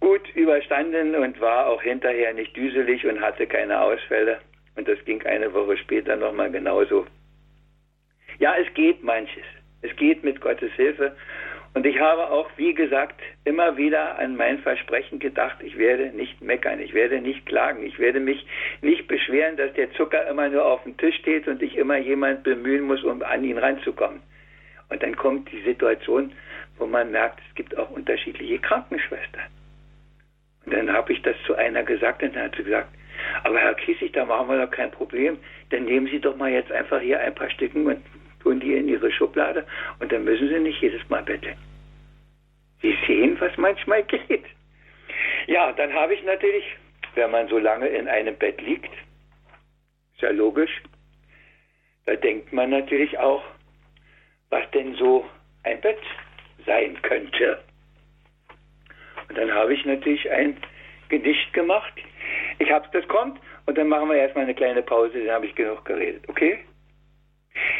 gut 0.00 0.28
überstanden 0.34 1.14
und 1.14 1.40
war 1.40 1.66
auch 1.66 1.82
hinterher 1.82 2.32
nicht 2.34 2.56
düselig 2.56 3.06
und 3.06 3.20
hatte 3.20 3.46
keine 3.46 3.80
Ausfälle. 3.80 4.38
Und 4.76 4.88
das 4.88 5.02
ging 5.04 5.24
eine 5.26 5.52
Woche 5.52 5.76
später 5.76 6.16
nochmal 6.16 6.50
genauso. 6.50 7.06
Ja, 8.38 8.54
es 8.56 8.72
geht 8.74 9.02
manches. 9.02 9.44
Es 9.82 9.94
geht 9.96 10.24
mit 10.24 10.40
Gottes 10.40 10.72
Hilfe. 10.72 11.16
Und 11.72 11.86
ich 11.86 12.00
habe 12.00 12.30
auch, 12.30 12.50
wie 12.56 12.74
gesagt, 12.74 13.20
immer 13.44 13.76
wieder 13.76 14.18
an 14.18 14.36
mein 14.36 14.58
Versprechen 14.58 15.20
gedacht, 15.20 15.58
ich 15.62 15.78
werde 15.78 16.08
nicht 16.08 16.42
meckern, 16.42 16.80
ich 16.80 16.94
werde 16.94 17.20
nicht 17.20 17.46
klagen, 17.46 17.84
ich 17.86 17.98
werde 18.00 18.18
mich 18.18 18.44
nicht 18.82 19.06
beschweren, 19.06 19.56
dass 19.56 19.72
der 19.74 19.92
Zucker 19.92 20.26
immer 20.26 20.48
nur 20.48 20.64
auf 20.64 20.82
dem 20.82 20.96
Tisch 20.96 21.16
steht 21.16 21.46
und 21.46 21.62
ich 21.62 21.76
immer 21.76 21.96
jemand 21.96 22.42
bemühen 22.42 22.82
muss, 22.82 23.04
um 23.04 23.22
an 23.22 23.44
ihn 23.44 23.58
ranzukommen. 23.58 24.20
Und 24.88 25.02
dann 25.02 25.14
kommt 25.14 25.50
die 25.52 25.62
Situation, 25.62 26.32
wo 26.76 26.86
man 26.86 27.12
merkt, 27.12 27.38
es 27.48 27.54
gibt 27.54 27.78
auch 27.78 27.90
unterschiedliche 27.90 28.58
Krankenschwestern. 28.58 29.44
Und 30.66 30.74
dann 30.74 30.92
habe 30.92 31.12
ich 31.12 31.22
das 31.22 31.36
zu 31.46 31.54
einer 31.54 31.84
gesagt 31.84 32.22
und 32.24 32.34
dann 32.34 32.44
hat 32.44 32.56
sie 32.56 32.64
gesagt, 32.64 32.88
aber 33.44 33.58
Herr 33.58 33.74
Kiesig, 33.74 34.12
da 34.12 34.24
machen 34.24 34.48
wir 34.48 34.66
doch 34.66 34.70
kein 34.70 34.90
Problem. 34.90 35.38
Dann 35.70 35.84
nehmen 35.84 36.08
Sie 36.08 36.18
doch 36.18 36.36
mal 36.36 36.50
jetzt 36.50 36.72
einfach 36.72 37.00
hier 37.00 37.20
ein 37.20 37.34
paar 37.34 37.50
Stücken 37.50 37.86
und 37.86 38.02
tun 38.42 38.60
die 38.60 38.74
in 38.74 38.88
ihre 38.88 39.10
Schublade 39.12 39.66
und 39.98 40.10
dann 40.12 40.24
müssen 40.24 40.48
sie 40.48 40.58
nicht 40.58 40.80
jedes 40.80 41.06
Mal 41.08 41.22
betteln. 41.22 41.56
Sie 42.82 42.96
sehen, 43.06 43.36
was 43.40 43.56
manchmal 43.56 44.02
geht. 44.04 44.44
Ja, 45.46 45.72
dann 45.72 45.92
habe 45.92 46.14
ich 46.14 46.22
natürlich, 46.24 46.64
wenn 47.14 47.30
man 47.30 47.48
so 47.48 47.58
lange 47.58 47.88
in 47.88 48.08
einem 48.08 48.36
Bett 48.36 48.60
liegt, 48.60 48.92
ist 50.14 50.22
ja 50.22 50.30
logisch, 50.30 50.82
da 52.06 52.16
denkt 52.16 52.52
man 52.52 52.70
natürlich 52.70 53.18
auch, 53.18 53.42
was 54.48 54.68
denn 54.72 54.94
so 54.94 55.28
ein 55.62 55.80
Bett 55.80 56.00
sein 56.66 57.00
könnte. 57.02 57.62
Und 59.28 59.38
dann 59.38 59.52
habe 59.52 59.74
ich 59.74 59.84
natürlich 59.84 60.30
ein 60.30 60.56
Gedicht 61.08 61.52
gemacht. 61.52 61.92
Ich 62.58 62.70
hab's, 62.70 62.88
das 62.92 63.06
kommt, 63.08 63.40
und 63.66 63.78
dann 63.78 63.88
machen 63.88 64.08
wir 64.08 64.16
erstmal 64.16 64.44
eine 64.44 64.54
kleine 64.54 64.82
Pause, 64.82 65.24
dann 65.24 65.34
habe 65.34 65.46
ich 65.46 65.54
genug 65.54 65.84
geredet, 65.84 66.28
okay? 66.28 66.58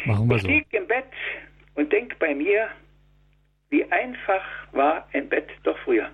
Machen 0.05 0.29
wir 0.29 0.37
ich 0.37 0.41
so. 0.41 0.47
lieg 0.47 0.67
im 0.71 0.87
Bett 0.87 1.05
und 1.75 1.91
denk 1.91 2.17
bei 2.19 2.33
mir, 2.33 2.69
wie 3.69 3.89
einfach 3.91 4.43
war 4.71 5.07
ein 5.13 5.29
Bett 5.29 5.49
doch 5.63 5.77
früher. 5.79 6.09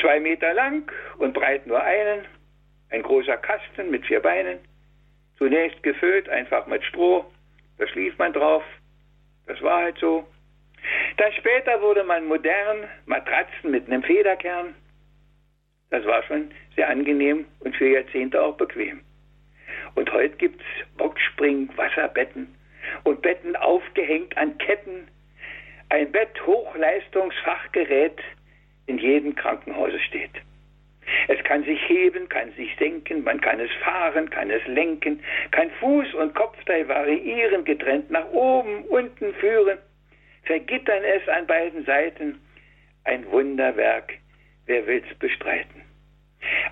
Zwei 0.00 0.20
Meter 0.20 0.52
lang 0.54 0.90
und 1.18 1.34
breit 1.34 1.66
nur 1.66 1.82
einen, 1.82 2.24
ein 2.90 3.02
großer 3.02 3.36
Kasten 3.38 3.90
mit 3.90 4.04
vier 4.06 4.20
Beinen, 4.20 4.58
zunächst 5.38 5.82
gefüllt 5.82 6.28
einfach 6.28 6.66
mit 6.66 6.84
Stroh, 6.84 7.24
da 7.78 7.86
schlief 7.86 8.16
man 8.18 8.32
drauf, 8.32 8.62
das 9.46 9.60
war 9.62 9.82
halt 9.82 9.98
so. 9.98 10.26
Dann 11.16 11.32
später 11.32 11.80
wurde 11.80 12.04
man 12.04 12.26
modern, 12.26 12.88
Matratzen 13.06 13.70
mit 13.70 13.86
einem 13.86 14.02
Federkern, 14.02 14.74
das 15.90 16.04
war 16.06 16.22
schon 16.24 16.50
sehr 16.74 16.88
angenehm 16.88 17.46
und 17.60 17.76
für 17.76 17.88
Jahrzehnte 17.88 18.42
auch 18.42 18.56
bequem. 18.56 19.02
Und 19.94 20.12
heute 20.12 20.36
gibt's 20.36 20.64
Boxspring, 20.96 21.68
Wasserbetten 21.76 22.54
und 23.04 23.22
Betten 23.22 23.56
aufgehängt 23.56 24.36
an 24.36 24.56
Ketten. 24.58 25.08
Ein 25.88 26.10
Bett 26.10 26.46
Hochleistungsfachgerät 26.46 28.20
in 28.86 28.98
jedem 28.98 29.34
Krankenhaus 29.34 29.92
steht. 30.08 30.32
Es 31.28 31.42
kann 31.44 31.64
sich 31.64 31.80
heben, 31.88 32.28
kann 32.28 32.52
sich 32.52 32.74
senken, 32.76 33.24
man 33.24 33.40
kann 33.40 33.60
es 33.60 33.70
fahren, 33.84 34.30
kann 34.30 34.50
es 34.50 34.64
lenken, 34.66 35.22
kann 35.50 35.70
Fuß- 35.80 36.14
und 36.14 36.34
Kopfteil 36.34 36.88
variieren, 36.88 37.64
getrennt 37.64 38.10
nach 38.10 38.30
oben, 38.30 38.84
unten 38.84 39.34
führen, 39.34 39.78
vergittern 40.44 41.02
es 41.04 41.28
an 41.28 41.46
beiden 41.46 41.84
Seiten. 41.84 42.40
Ein 43.04 43.30
Wunderwerk, 43.30 44.14
wer 44.66 44.86
will's 44.86 45.12
bestreiten? 45.18 45.82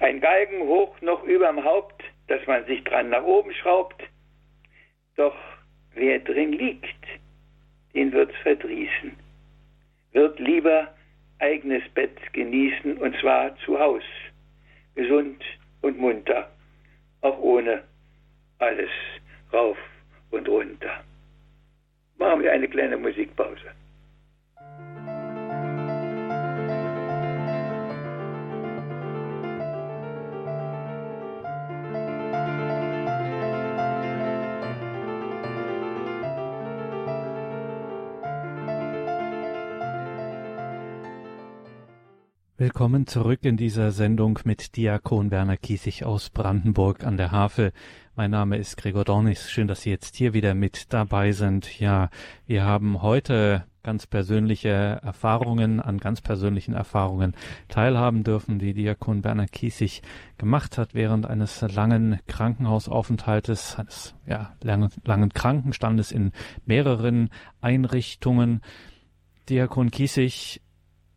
Ein 0.01 0.21
Galgen 0.21 0.63
hoch 0.63 1.01
noch 1.01 1.25
überm 1.25 1.65
Haupt, 1.65 2.03
dass 2.31 2.47
man 2.47 2.65
sich 2.67 2.83
dran 2.85 3.11
nach 3.11 3.25
oben 3.25 3.53
schraubt. 3.53 4.01
Doch 5.17 5.35
wer 5.95 6.21
drin 6.21 6.53
liegt, 6.53 7.05
den 7.93 8.13
wird's 8.13 8.37
verdrießen. 8.45 9.17
Wird 10.13 10.39
lieber 10.39 10.95
eigenes 11.41 11.83
Bett 11.89 12.17
genießen 12.33 12.99
und 12.99 13.17
zwar 13.19 13.57
zu 13.59 13.77
Haus, 13.81 14.05
gesund 14.95 15.43
und 15.83 15.99
munter, 15.99 16.49
auch 17.23 17.39
ohne 17.41 17.83
alles 18.61 18.91
rauf 19.53 19.79
und 20.31 20.49
runter. 20.49 21.03
Machen 22.17 22.43
wir 22.43 22.53
eine 22.53 22.69
kleine 22.69 22.97
Musikpause. 22.97 23.73
Willkommen 42.61 43.07
zurück 43.07 43.39
in 43.45 43.57
dieser 43.57 43.91
Sendung 43.91 44.39
mit 44.45 44.77
Diakon 44.77 45.31
Werner 45.31 45.57
Kiesig 45.57 46.05
aus 46.05 46.29
Brandenburg 46.29 47.05
an 47.05 47.17
der 47.17 47.31
Havel. 47.31 47.73
Mein 48.17 48.33
Name 48.33 48.59
ist 48.59 48.77
Gregor 48.77 49.05
Dornis. 49.05 49.51
Schön, 49.51 49.67
dass 49.67 49.81
Sie 49.81 49.89
jetzt 49.89 50.15
hier 50.15 50.35
wieder 50.35 50.55
mit 50.55 50.93
dabei 50.93 51.33
sind. 51.33 51.81
Ja, 51.81 52.11
wir 52.47 52.67
haben 52.67 53.01
heute 53.01 53.65
ganz 53.83 54.07
persönliche 54.07 54.69
Erfahrungen, 54.69 55.81
an 55.81 55.97
ganz 55.97 56.21
persönlichen 56.21 56.75
Erfahrungen 56.75 57.35
teilhaben 57.69 58.25
dürfen, 58.25 58.59
die 58.59 58.75
Diakon 58.75 59.25
Werner 59.25 59.47
Kiesig 59.47 60.03
gemacht 60.37 60.77
hat 60.77 60.93
während 60.93 61.25
eines 61.25 61.63
langen 61.63 62.21
Krankenhausaufenthaltes, 62.27 63.79
eines 63.79 64.15
ja, 64.27 64.55
langen, 64.63 64.91
langen 65.07 65.31
Krankenstandes 65.33 66.13
in 66.13 66.33
mehreren 66.67 67.31
Einrichtungen. 67.63 68.61
Diakon 69.49 69.91
Kiesig 69.91 70.61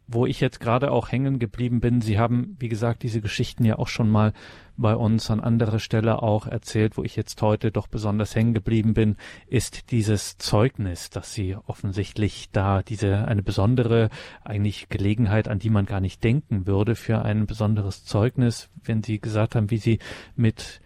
wo 0.07 0.25
ich 0.25 0.39
jetzt 0.39 0.59
gerade 0.59 0.91
auch 0.91 1.11
hängen 1.11 1.39
geblieben 1.39 1.79
bin, 1.79 2.01
Sie 2.01 2.19
haben, 2.19 2.55
wie 2.59 2.69
gesagt, 2.69 3.03
diese 3.03 3.21
Geschichten 3.21 3.65
ja 3.65 3.77
auch 3.77 3.87
schon 3.87 4.09
mal 4.09 4.33
bei 4.75 4.95
uns 4.95 5.29
an 5.29 5.39
anderer 5.39 5.79
Stelle 5.79 6.21
auch 6.21 6.47
erzählt, 6.47 6.97
wo 6.97 7.03
ich 7.03 7.15
jetzt 7.15 7.41
heute 7.41 7.71
doch 7.71 7.87
besonders 7.87 8.35
hängen 8.35 8.53
geblieben 8.53 8.93
bin, 8.93 9.17
ist 9.47 9.91
dieses 9.91 10.37
Zeugnis, 10.37 11.09
dass 11.09 11.33
Sie 11.33 11.55
offensichtlich 11.55 12.49
da 12.51 12.81
diese 12.81 13.27
eine 13.27 13.43
besondere 13.43 14.09
eigentlich 14.43 14.89
Gelegenheit, 14.89 15.47
an 15.47 15.59
die 15.59 15.69
man 15.69 15.85
gar 15.85 16.01
nicht 16.01 16.23
denken 16.23 16.67
würde, 16.67 16.95
für 16.95 17.23
ein 17.23 17.45
besonderes 17.45 18.03
Zeugnis, 18.03 18.69
wenn 18.83 19.03
Sie 19.03 19.19
gesagt 19.19 19.55
haben, 19.55 19.71
wie 19.71 19.77
Sie 19.77 19.99
mit 20.35 20.81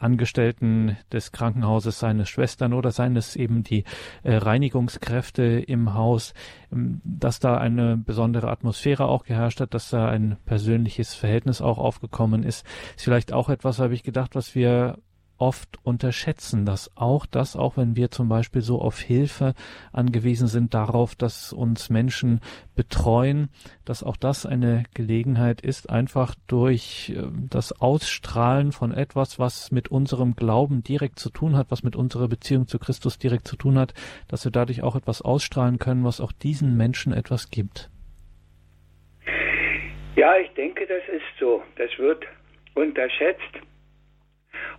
Angestellten 0.00 0.96
des 1.12 1.30
Krankenhauses, 1.30 1.98
seine 1.98 2.26
Schwestern 2.26 2.72
oder 2.72 2.90
seien 2.90 3.16
es 3.16 3.36
eben 3.36 3.62
die 3.62 3.84
äh, 4.22 4.36
Reinigungskräfte 4.36 5.42
im 5.42 5.94
Haus, 5.94 6.34
ähm, 6.72 7.00
dass 7.04 7.38
da 7.38 7.58
eine 7.58 7.96
besondere 7.96 8.50
Atmosphäre 8.50 9.06
auch 9.06 9.24
geherrscht 9.24 9.60
hat, 9.60 9.74
dass 9.74 9.90
da 9.90 10.08
ein 10.08 10.36
persönliches 10.46 11.14
Verhältnis 11.14 11.60
auch 11.60 11.78
aufgekommen 11.78 12.42
ist. 12.42 12.66
Ist 12.96 13.04
vielleicht 13.04 13.32
auch 13.32 13.50
etwas, 13.50 13.78
habe 13.78 13.94
ich 13.94 14.02
gedacht, 14.02 14.34
was 14.34 14.54
wir 14.54 14.98
oft 15.40 15.78
unterschätzen, 15.82 16.66
dass 16.66 16.96
auch 16.96 17.26
das, 17.26 17.56
auch 17.56 17.76
wenn 17.76 17.96
wir 17.96 18.10
zum 18.10 18.28
Beispiel 18.28 18.62
so 18.62 18.80
auf 18.80 19.00
Hilfe 19.00 19.54
angewiesen 19.92 20.46
sind, 20.46 20.74
darauf, 20.74 21.14
dass 21.14 21.52
uns 21.52 21.88
Menschen 21.90 22.40
betreuen, 22.76 23.48
dass 23.84 24.02
auch 24.02 24.16
das 24.16 24.46
eine 24.46 24.84
Gelegenheit 24.94 25.62
ist, 25.62 25.88
einfach 25.88 26.34
durch 26.46 27.14
äh, 27.16 27.22
das 27.48 27.80
Ausstrahlen 27.80 28.72
von 28.72 28.92
etwas, 28.92 29.38
was 29.38 29.72
mit 29.72 29.88
unserem 29.88 30.36
Glauben 30.36 30.82
direkt 30.82 31.18
zu 31.18 31.30
tun 31.30 31.56
hat, 31.56 31.70
was 31.70 31.82
mit 31.82 31.96
unserer 31.96 32.28
Beziehung 32.28 32.66
zu 32.66 32.78
Christus 32.78 33.18
direkt 33.18 33.48
zu 33.48 33.56
tun 33.56 33.78
hat, 33.78 33.94
dass 34.28 34.44
wir 34.44 34.52
dadurch 34.52 34.82
auch 34.82 34.96
etwas 34.96 35.22
ausstrahlen 35.22 35.78
können, 35.78 36.04
was 36.04 36.20
auch 36.20 36.32
diesen 36.32 36.76
Menschen 36.76 37.12
etwas 37.12 37.50
gibt. 37.50 37.90
Ja, 40.16 40.36
ich 40.36 40.50
denke, 40.50 40.86
das 40.86 41.02
ist 41.08 41.38
so. 41.38 41.62
Das 41.76 41.90
wird 41.98 42.24
unterschätzt. 42.74 43.60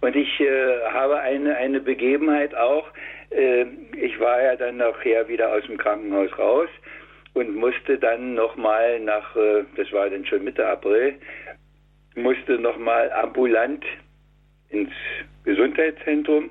Und 0.02 0.15
ich 0.15 0.39
äh, 0.39 0.82
habe 0.91 1.20
eine, 1.20 1.56
eine 1.58 1.80
Begebenheit 1.80 2.56
auch. 2.56 2.88
Äh, 3.30 3.65
ich 3.98 4.20
war 4.20 4.41
ja 4.41 4.56
dann 4.56 4.78
nachher 4.78 5.28
wieder 5.28 5.54
aus 5.54 5.65
dem 5.65 5.78
Krankenhaus 5.78 6.38
raus 6.38 6.70
und 7.34 7.56
musste 7.56 7.98
dann 7.98 8.34
nochmal 8.34 9.00
nach, 9.00 9.36
äh, 9.36 9.63
das 9.76 9.91
war 9.91 10.10
dann 10.10 10.26
schon 10.26 10.44
Mitte 10.44 10.65
April, 10.65 11.15
musste 12.15 12.60
nochmal 12.60 13.12
ambulant 13.12 13.86
ins 14.70 14.91
Gesundheitszentrum. 15.44 16.50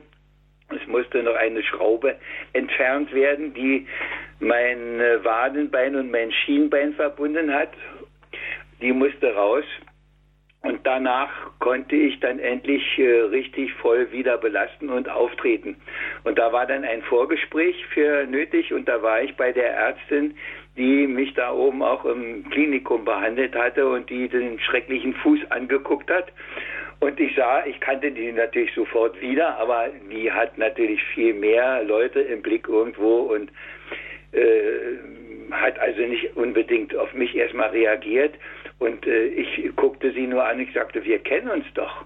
Es 0.71 0.87
musste 0.87 1.23
noch 1.23 1.35
eine 1.35 1.63
Schraube 1.63 2.17
entfernt 2.53 3.13
werden, 3.13 3.53
die 3.55 3.87
mein 4.39 5.01
äh, 5.01 5.23
Wadenbein 5.25 5.97
und 5.97 6.11
mein 6.11 6.33
Schienbein 6.33 6.95
verbunden 6.95 7.53
hat. 7.53 7.71
Die 8.81 8.93
musste 8.93 9.35
raus. 9.35 9.65
Und 10.63 10.81
danach 10.85 11.31
konnte 11.59 11.97
ich 11.97 12.21
dann 12.21 12.39
endlich 12.39 12.83
äh, 12.99 13.21
richtig 13.23 13.73
voll 13.75 14.13
wieder 14.13 14.37
belasten 14.37 14.91
und 14.91 15.09
auftreten. 15.09 15.77
Und 16.25 16.39
da 16.39 16.53
war 16.53 16.67
dann 16.67 16.85
ein 16.85 17.03
Vorgespräch 17.03 17.87
für 17.87 18.27
nötig 18.27 18.73
und 18.73 18.87
da 18.87 19.03
war 19.03 19.23
ich 19.23 19.35
bei 19.37 19.53
der 19.53 19.73
Ärztin, 19.73 20.35
die 20.77 21.07
mich 21.07 21.33
da 21.33 21.53
oben 21.53 21.83
auch 21.83 22.05
im 22.05 22.49
Klinikum 22.51 23.07
behandelt 23.07 23.55
hatte 23.55 23.89
und 23.89 24.11
die 24.11 24.29
den 24.29 24.61
schrecklichen 24.61 25.15
Fuß 25.15 25.41
angeguckt 25.51 26.11
hat. 26.11 26.31
Und 27.01 27.19
ich 27.19 27.35
sah, 27.35 27.65
ich 27.65 27.81
kannte 27.81 28.11
die 28.13 28.31
natürlich 28.31 28.75
sofort 28.75 29.19
wieder, 29.23 29.59
aber 29.59 29.89
die 30.13 30.31
hat 30.31 30.59
natürlich 30.59 31.03
viel 31.15 31.33
mehr 31.33 31.83
Leute 31.85 32.21
im 32.21 32.43
Blick 32.43 32.69
irgendwo 32.69 33.21
und 33.21 33.51
äh, 34.33 34.99
hat 35.51 35.79
also 35.79 36.03
nicht 36.03 36.37
unbedingt 36.37 36.95
auf 36.95 37.13
mich 37.15 37.35
erstmal 37.35 37.71
reagiert. 37.71 38.35
Und 38.81 39.07
äh, 39.07 39.27
ich 39.27 39.77
guckte 39.77 40.11
sie 40.13 40.27
nur 40.27 40.45
an, 40.45 40.59
ich 40.59 40.73
sagte, 40.73 41.05
wir 41.05 41.19
kennen 41.21 41.51
uns 41.51 41.67
doch. 41.75 42.01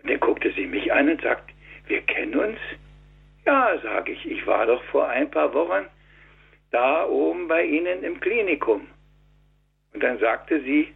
Und 0.00 0.08
dann 0.08 0.20
guckte 0.20 0.52
sie 0.52 0.66
mich 0.66 0.92
an 0.92 1.10
und 1.10 1.20
sagt, 1.20 1.50
wir 1.88 2.00
kennen 2.02 2.36
uns? 2.36 2.58
Ja, 3.44 3.76
sage 3.82 4.12
ich, 4.12 4.30
ich 4.30 4.46
war 4.46 4.66
doch 4.66 4.82
vor 4.84 5.08
ein 5.08 5.30
paar 5.30 5.52
Wochen 5.52 5.86
da 6.70 7.04
oben 7.04 7.48
bei 7.48 7.64
Ihnen 7.64 8.04
im 8.04 8.20
Klinikum. 8.20 8.86
Und 9.92 10.02
dann 10.04 10.18
sagte 10.20 10.60
sie 10.60 10.94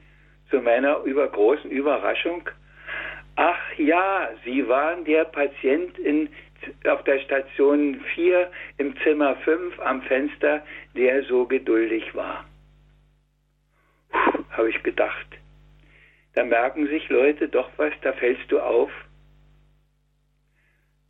zu 0.51 0.61
meiner 0.61 0.99
übergroßen 1.03 1.69
Überraschung, 1.69 2.49
ach 3.35 3.77
ja, 3.77 4.29
Sie 4.45 4.69
waren 4.69 5.05
der 5.05 5.25
Patient 5.25 5.99
in, 5.99 6.29
auf 6.88 7.03
der 7.03 7.19
Station 7.19 8.01
4 8.14 8.49
im 8.79 8.95
Zimmer 8.99 9.35
5 9.37 9.81
am 9.81 10.03
Fenster, 10.03 10.62
der 10.95 11.25
so 11.25 11.45
geduldig 11.45 12.14
war 12.14 12.45
habe 14.57 14.71
ich 14.71 14.83
gedacht. 14.83 15.27
Da 16.35 16.45
merken 16.45 16.88
sich 16.88 17.09
Leute 17.09 17.49
doch 17.49 17.71
was, 17.77 17.93
da 18.03 18.12
fällst 18.12 18.51
du 18.51 18.61
auf. 18.61 18.90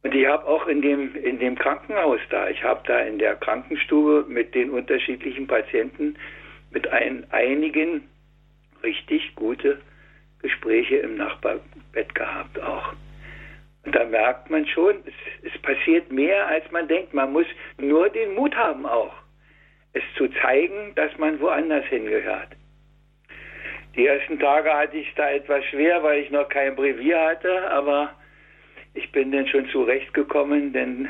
Und 0.03 0.15
ich 0.15 0.27
habe 0.27 0.47
auch 0.47 0.67
in 0.67 0.83
dem, 0.83 1.17
in 1.17 1.39
dem 1.39 1.57
Krankenhaus 1.57 2.21
da, 2.29 2.51
ich 2.51 2.63
habe 2.63 2.83
da 2.87 3.01
in 3.01 3.19
der 3.19 3.37
Krankenstube 3.37 4.27
mit 4.29 4.55
den 4.55 4.71
unterschiedlichen 4.71 5.47
Patienten, 5.47 6.17
mit 6.71 6.89
ein, 6.89 7.27
einigen 7.31 8.07
richtig 8.83 9.35
gute 9.35 9.81
Gespräche 10.43 10.97
im 10.97 11.17
Nachbarbett 11.17 12.15
gehabt 12.15 12.61
auch. 12.61 12.93
Und 13.85 13.95
da 13.95 14.05
merkt 14.05 14.51
man 14.51 14.67
schon, 14.67 14.97
es, 15.07 15.53
es 15.53 15.63
passiert 15.63 16.13
mehr, 16.13 16.47
als 16.49 16.71
man 16.71 16.87
denkt. 16.87 17.15
Man 17.15 17.33
muss 17.33 17.47
nur 17.79 18.11
den 18.11 18.35
Mut 18.35 18.55
haben 18.55 18.85
auch, 18.85 19.15
es 19.95 20.03
zu 20.17 20.29
zeigen, 20.43 20.95
dass 20.97 21.17
man 21.19 21.41
woanders 21.41 21.85
hingehört. 21.87 22.49
Die 23.97 24.07
ersten 24.07 24.41
Tage 24.41 24.73
hatte 24.73 24.97
ich 24.97 25.13
da 25.15 25.31
etwas 25.31 25.65
schwer, 25.67 26.03
weil 26.03 26.23
ich 26.23 26.31
noch 26.31 26.49
kein 26.49 26.75
Brevier 26.75 27.21
hatte, 27.21 27.71
aber 27.71 28.15
ich 28.95 29.11
bin 29.13 29.31
dann 29.31 29.47
schon 29.47 29.69
zurechtgekommen, 29.69 30.73
denn 30.73 31.09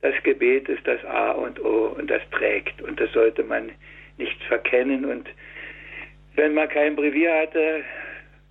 das 0.00 0.14
Gebet 0.22 0.68
ist 0.68 0.86
das 0.86 1.04
A 1.04 1.32
und 1.32 1.62
O 1.62 1.94
und 1.98 2.10
das 2.10 2.22
trägt 2.30 2.80
und 2.80 2.98
das 2.98 3.12
sollte 3.12 3.42
man 3.42 3.70
nicht 4.16 4.42
verkennen. 4.44 5.04
Und 5.04 5.28
wenn 6.36 6.54
man 6.54 6.68
kein 6.68 6.96
Brevier 6.96 7.34
hatte, 7.34 7.84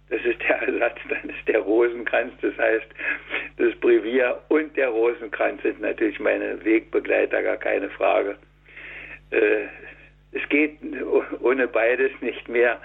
das 0.10 0.22
ist 0.26 0.40
der 0.48 0.62
Ersatz, 0.62 0.98
dann 1.10 1.30
ist 1.30 1.48
der 1.48 1.60
Rosenkranz. 1.60 2.34
Das 2.42 2.58
heißt, 2.58 2.88
das 3.58 3.76
Brevier 3.76 4.40
und 4.50 4.76
der 4.78 4.90
Rosenkranz 4.90 5.62
sind 5.64 5.82
natürlich 5.82 6.20
meine 6.20 6.64
Wegbegleiter, 6.64 7.42
gar 7.42 7.58
keine 7.58 7.90
Frage. 7.90 8.38
Äh, 9.32 9.66
es 10.32 10.48
geht 10.50 10.78
ohne 11.42 11.68
beides 11.68 12.12
nicht 12.22 12.48
mehr. 12.48 12.80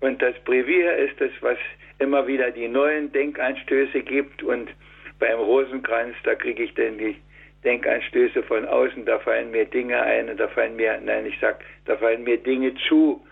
Und 0.00 0.22
das 0.22 0.34
Brevier 0.44 0.96
ist 0.96 1.20
es, 1.20 1.32
was 1.40 1.58
immer 1.98 2.26
wieder 2.26 2.50
die 2.50 2.68
neuen 2.68 3.10
Denkanstöße 3.12 4.02
gibt. 4.02 4.42
Und 4.42 4.70
beim 5.18 5.38
Rosenkranz, 5.38 6.14
da 6.24 6.34
kriege 6.34 6.62
ich 6.62 6.74
dann 6.74 6.98
die 6.98 7.16
Denkanstöße 7.64 8.42
von 8.44 8.66
außen, 8.66 9.04
da 9.04 9.18
fallen 9.18 9.50
mir 9.50 9.64
Dinge 9.64 10.00
ein 10.00 10.28
und 10.28 10.38
da 10.38 10.46
fallen 10.46 10.76
mir, 10.76 11.00
nein, 11.04 11.26
ich 11.26 11.36
sag, 11.40 11.64
da 11.86 11.96
fallen 11.96 12.22
mir 12.22 12.36
Dinge 12.36 12.72
zu, 12.88 13.26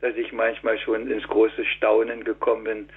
dass 0.00 0.16
ich 0.16 0.32
manchmal 0.32 0.78
schon 0.78 1.10
ins 1.10 1.24
große 1.24 1.64
Staunen 1.64 2.22
gekommen 2.22 2.64
bin 2.64 2.88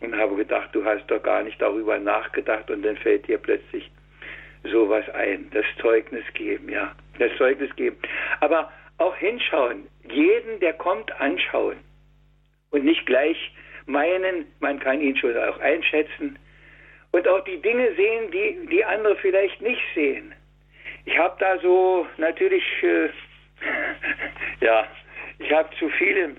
und 0.00 0.16
habe 0.16 0.34
gedacht, 0.34 0.70
du 0.72 0.84
hast 0.84 1.06
doch 1.06 1.22
gar 1.22 1.44
nicht 1.44 1.62
darüber 1.62 1.98
nachgedacht 1.98 2.68
und 2.68 2.82
dann 2.82 2.96
fällt 2.96 3.28
dir 3.28 3.38
plötzlich 3.38 3.88
sowas 4.64 5.08
ein. 5.10 5.48
Das 5.52 5.64
Zeugnis 5.80 6.24
geben, 6.34 6.68
ja. 6.68 6.92
Das 7.20 7.30
Zeugnis 7.38 7.74
geben. 7.76 7.96
Aber 8.40 8.72
auch 8.98 9.14
hinschauen. 9.16 9.86
Jeden, 10.10 10.58
der 10.58 10.72
kommt, 10.72 11.12
anschauen 11.20 11.76
und 12.74 12.84
nicht 12.84 13.06
gleich 13.06 13.36
meinen, 13.86 14.46
man 14.58 14.80
kann 14.80 15.00
ihn 15.00 15.16
schon 15.16 15.36
auch 15.36 15.58
einschätzen 15.60 16.36
und 17.12 17.28
auch 17.28 17.44
die 17.44 17.62
Dinge 17.62 17.94
sehen, 17.94 18.30
die 18.32 18.66
die 18.66 18.84
andere 18.84 19.14
vielleicht 19.16 19.62
nicht 19.62 19.82
sehen. 19.94 20.34
Ich 21.04 21.16
habe 21.16 21.36
da 21.38 21.58
so 21.60 22.06
natürlich, 22.16 22.64
äh, 22.82 23.08
ja, 24.60 24.86
ich 25.38 25.52
habe 25.52 25.68
zu 25.78 25.88
vielem 25.90 26.36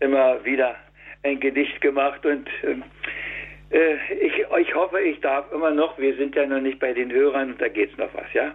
immer 0.00 0.44
wieder 0.44 0.74
ein 1.22 1.38
Gedicht 1.38 1.80
gemacht 1.80 2.26
und 2.26 2.48
äh, 2.62 3.76
äh, 3.76 3.96
ich, 4.20 4.44
ich 4.58 4.74
hoffe, 4.74 5.00
ich 5.00 5.20
darf 5.20 5.50
immer 5.52 5.70
noch, 5.70 5.96
wir 5.98 6.16
sind 6.16 6.34
ja 6.34 6.46
noch 6.46 6.60
nicht 6.60 6.80
bei 6.80 6.92
den 6.92 7.12
Hörern 7.12 7.52
und 7.52 7.60
da 7.60 7.68
geht 7.68 7.92
es 7.92 7.98
noch 7.98 8.12
was, 8.14 8.32
ja? 8.32 8.54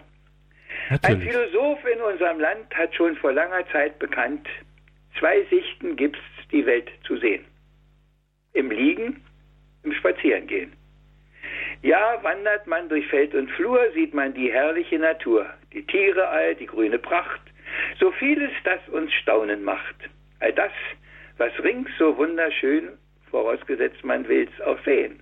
Natürlich. 0.89 1.03
Ein 1.05 1.21
Philosoph 1.21 1.85
in 1.85 2.01
unserem 2.01 2.39
Land 2.41 2.75
hat 2.75 2.93
schon 2.93 3.15
vor 3.15 3.31
langer 3.31 3.65
Zeit 3.71 3.97
bekannt, 3.99 4.47
zwei 5.19 5.43
Sichten 5.49 5.95
gibt 5.95 6.17
es 6.17 6.30
die 6.51 6.65
Welt 6.65 6.89
zu 7.03 7.17
sehen. 7.17 7.45
Im 8.53 8.69
Liegen, 8.71 9.21
im 9.83 9.93
Spazierengehen. 9.93 10.73
Ja, 11.81 12.19
wandert 12.21 12.67
man 12.67 12.89
durch 12.89 13.07
Feld 13.07 13.33
und 13.33 13.49
Flur, 13.51 13.79
sieht 13.93 14.13
man 14.13 14.33
die 14.33 14.51
herrliche 14.51 14.99
Natur, 14.99 15.47
die 15.73 15.85
Tiere 15.85 16.27
all, 16.27 16.53
die 16.55 16.67
grüne 16.67 16.99
Pracht, 16.99 17.41
so 17.99 18.11
vieles, 18.11 18.51
das 18.63 18.79
uns 18.89 19.11
staunen 19.13 19.63
macht. 19.63 19.95
All 20.39 20.53
das, 20.53 20.71
was 21.37 21.51
rings 21.63 21.89
so 21.97 22.15
wunderschön, 22.17 22.89
vorausgesetzt 23.31 24.03
man 24.03 24.27
will's 24.27 24.61
auch 24.61 24.77
sehen 24.83 25.19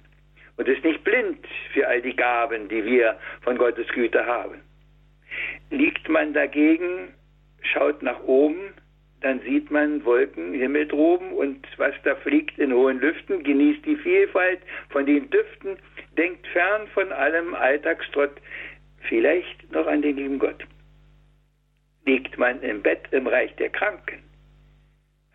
und 0.58 0.68
ist 0.68 0.84
nicht 0.84 1.04
blind 1.06 1.48
für 1.74 1.88
all 1.88 2.02
die 2.02 2.16
Gaben, 2.16 2.68
die 2.68 2.84
wir 2.84 3.18
von 3.42 3.58
Gottes 3.58 3.88
Güte 3.90 4.26
haben. 4.26 4.62
Liegt 5.70 6.10
man 6.10 6.34
dagegen, 6.34 7.14
schaut 7.62 8.04
nach 8.04 8.22
oben, 8.24 8.74
dann 9.22 9.42
sieht 9.42 9.70
man 9.70 10.04
Wolken, 10.06 10.54
Himmel 10.54 10.88
droben 10.88 11.34
und 11.34 11.66
was 11.78 11.94
da 12.04 12.16
fliegt 12.16 12.58
in 12.58 12.74
hohen 12.74 13.00
Lüften, 13.00 13.44
genießt 13.44 13.86
die 13.86 13.98
Vielfalt 13.98 14.62
von 14.90 15.06
den 15.06 15.30
Düften, 15.30 15.78
denkt 16.18 16.48
fern 16.48 16.88
von 16.94 17.12
allem 17.12 17.54
Alltagstrott, 17.54 18.42
vielleicht 19.08 19.72
noch 19.72 19.88
an 19.88 20.02
den 20.02 20.16
lieben 20.16 20.40
Gott. 20.40 20.64
Liegt 22.06 22.38
man 22.38 22.62
im 22.62 22.82
Bett 22.82 23.08
im 23.12 23.28
Reich 23.28 23.54
der 23.58 23.70
Kranken, 23.70 24.24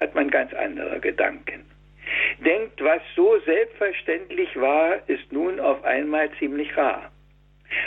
hat 0.01 0.15
man 0.15 0.31
ganz 0.31 0.53
andere 0.55 0.99
Gedanken. 1.01 1.65
Denkt, 2.45 2.83
was 2.83 3.03
so 3.15 3.39
selbstverständlich 3.41 4.57
war, 4.57 5.09
ist 5.09 5.31
nun 5.33 5.61
auf 5.61 5.83
einmal 5.85 6.31
ziemlich 6.39 6.77
rar. 6.77 7.11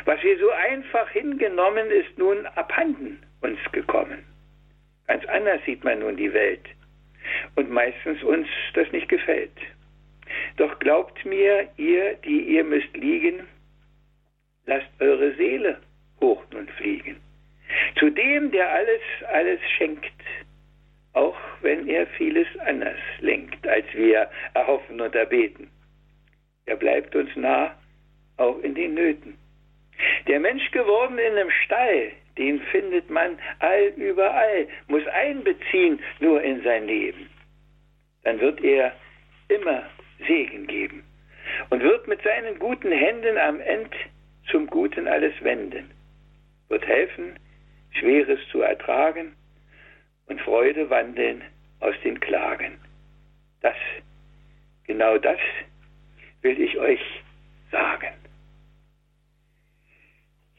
Was 0.05 0.21
wir 0.23 0.37
so 0.39 0.49
einfach 0.51 1.09
hingenommen, 1.09 1.89
ist 1.91 2.17
nun 2.17 2.45
abhanden 2.47 3.19
uns 3.41 3.59
gekommen. 3.71 4.23
Ganz 5.07 5.25
anders 5.25 5.61
sieht 5.65 5.83
man 5.83 5.99
nun 5.99 6.17
die 6.17 6.33
Welt 6.33 6.67
und 7.55 7.69
meistens 7.69 8.21
uns 8.23 8.47
das 8.73 8.91
nicht 8.91 9.09
gefällt. 9.09 9.57
Doch 10.57 10.77
glaubt 10.79 11.23
mir, 11.25 11.69
ihr, 11.77 12.15
die 12.25 12.41
ihr 12.41 12.63
müsst 12.63 12.95
liegen, 12.95 13.47
lasst 14.65 14.89
eure 14.99 15.33
Seele 15.35 15.79
hoch 16.19 16.43
nun 16.51 16.67
fliegen. 16.67 17.17
Zu 17.97 18.09
dem, 18.09 18.51
der 18.51 18.71
alles, 18.71 19.01
alles 19.29 19.59
schenkt, 19.77 20.11
auch 21.13 21.37
wenn 21.61 21.87
er 21.87 22.05
vieles 22.07 22.47
anders 22.59 22.99
lenkt, 23.19 23.65
als 23.67 23.85
wir 23.93 24.29
erhoffen 24.53 25.01
und 25.01 25.15
erbeten. 25.15 25.69
Er 26.65 26.75
bleibt 26.75 27.15
uns 27.15 27.33
nah, 27.35 27.73
auch 28.37 28.59
in 28.59 28.75
den 28.75 28.93
Nöten. 28.93 29.37
Der 30.27 30.39
Mensch 30.39 30.69
geworden 30.71 31.17
in 31.17 31.33
einem 31.33 31.49
Stall, 31.65 32.11
den 32.37 32.61
findet 32.71 33.09
man 33.09 33.37
all 33.59 33.93
überall, 33.95 34.67
muss 34.87 35.05
einbeziehen 35.07 35.99
nur 36.19 36.41
in 36.41 36.63
sein 36.63 36.87
Leben. 36.87 37.29
Dann 38.23 38.39
wird 38.39 38.61
er 38.63 38.93
immer 39.47 39.83
Segen 40.27 40.67
geben 40.67 41.03
und 41.69 41.81
wird 41.81 42.07
mit 42.07 42.21
seinen 42.21 42.59
guten 42.59 42.91
Händen 42.91 43.37
am 43.37 43.59
End 43.61 43.93
zum 44.51 44.67
Guten 44.67 45.07
alles 45.07 45.33
wenden, 45.41 45.91
wird 46.69 46.85
helfen, 46.85 47.37
Schweres 47.91 48.39
zu 48.51 48.61
ertragen 48.61 49.35
und 50.27 50.41
Freude 50.41 50.89
wandeln 50.89 51.43
aus 51.79 51.95
den 52.03 52.19
Klagen. 52.19 52.77
Das, 53.61 53.75
genau 54.85 55.17
das 55.17 55.39
will 56.41 56.59
ich 56.61 56.77
euch 56.77 57.01
sagen. 57.71 58.13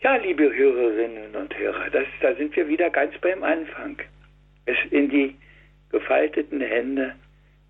Ja, 0.00 0.14
liebe 0.14 0.54
Hörerinnen 0.54 1.34
und 1.34 1.58
Hörer, 1.58 1.90
das, 1.90 2.06
da 2.20 2.32
sind 2.36 2.54
wir 2.54 2.68
wieder 2.68 2.88
ganz 2.88 3.18
beim 3.18 3.42
Anfang. 3.42 3.98
Es 4.64 4.76
in 4.92 5.08
die 5.08 5.34
gefalteten 5.90 6.60
Hände 6.60 7.16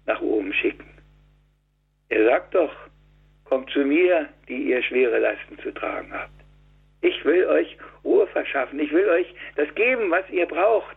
nach 0.04 0.20
oben 0.20 0.52
schicken. 0.52 0.90
Er 2.10 2.26
sagt 2.26 2.54
doch, 2.54 2.74
kommt 3.44 3.70
zu 3.70 3.78
mir, 3.78 4.28
die 4.46 4.64
ihr 4.64 4.82
schwere 4.82 5.18
Lasten 5.18 5.58
zu 5.60 5.72
tragen 5.72 6.12
habt. 6.12 6.44
Ich 7.00 7.24
will 7.24 7.46
euch 7.46 7.78
Ruhe 8.04 8.26
verschaffen. 8.26 8.78
Ich 8.78 8.92
will 8.92 9.08
euch 9.08 9.34
das 9.56 9.74
geben, 9.74 10.10
was 10.10 10.28
ihr 10.28 10.44
braucht. 10.44 10.96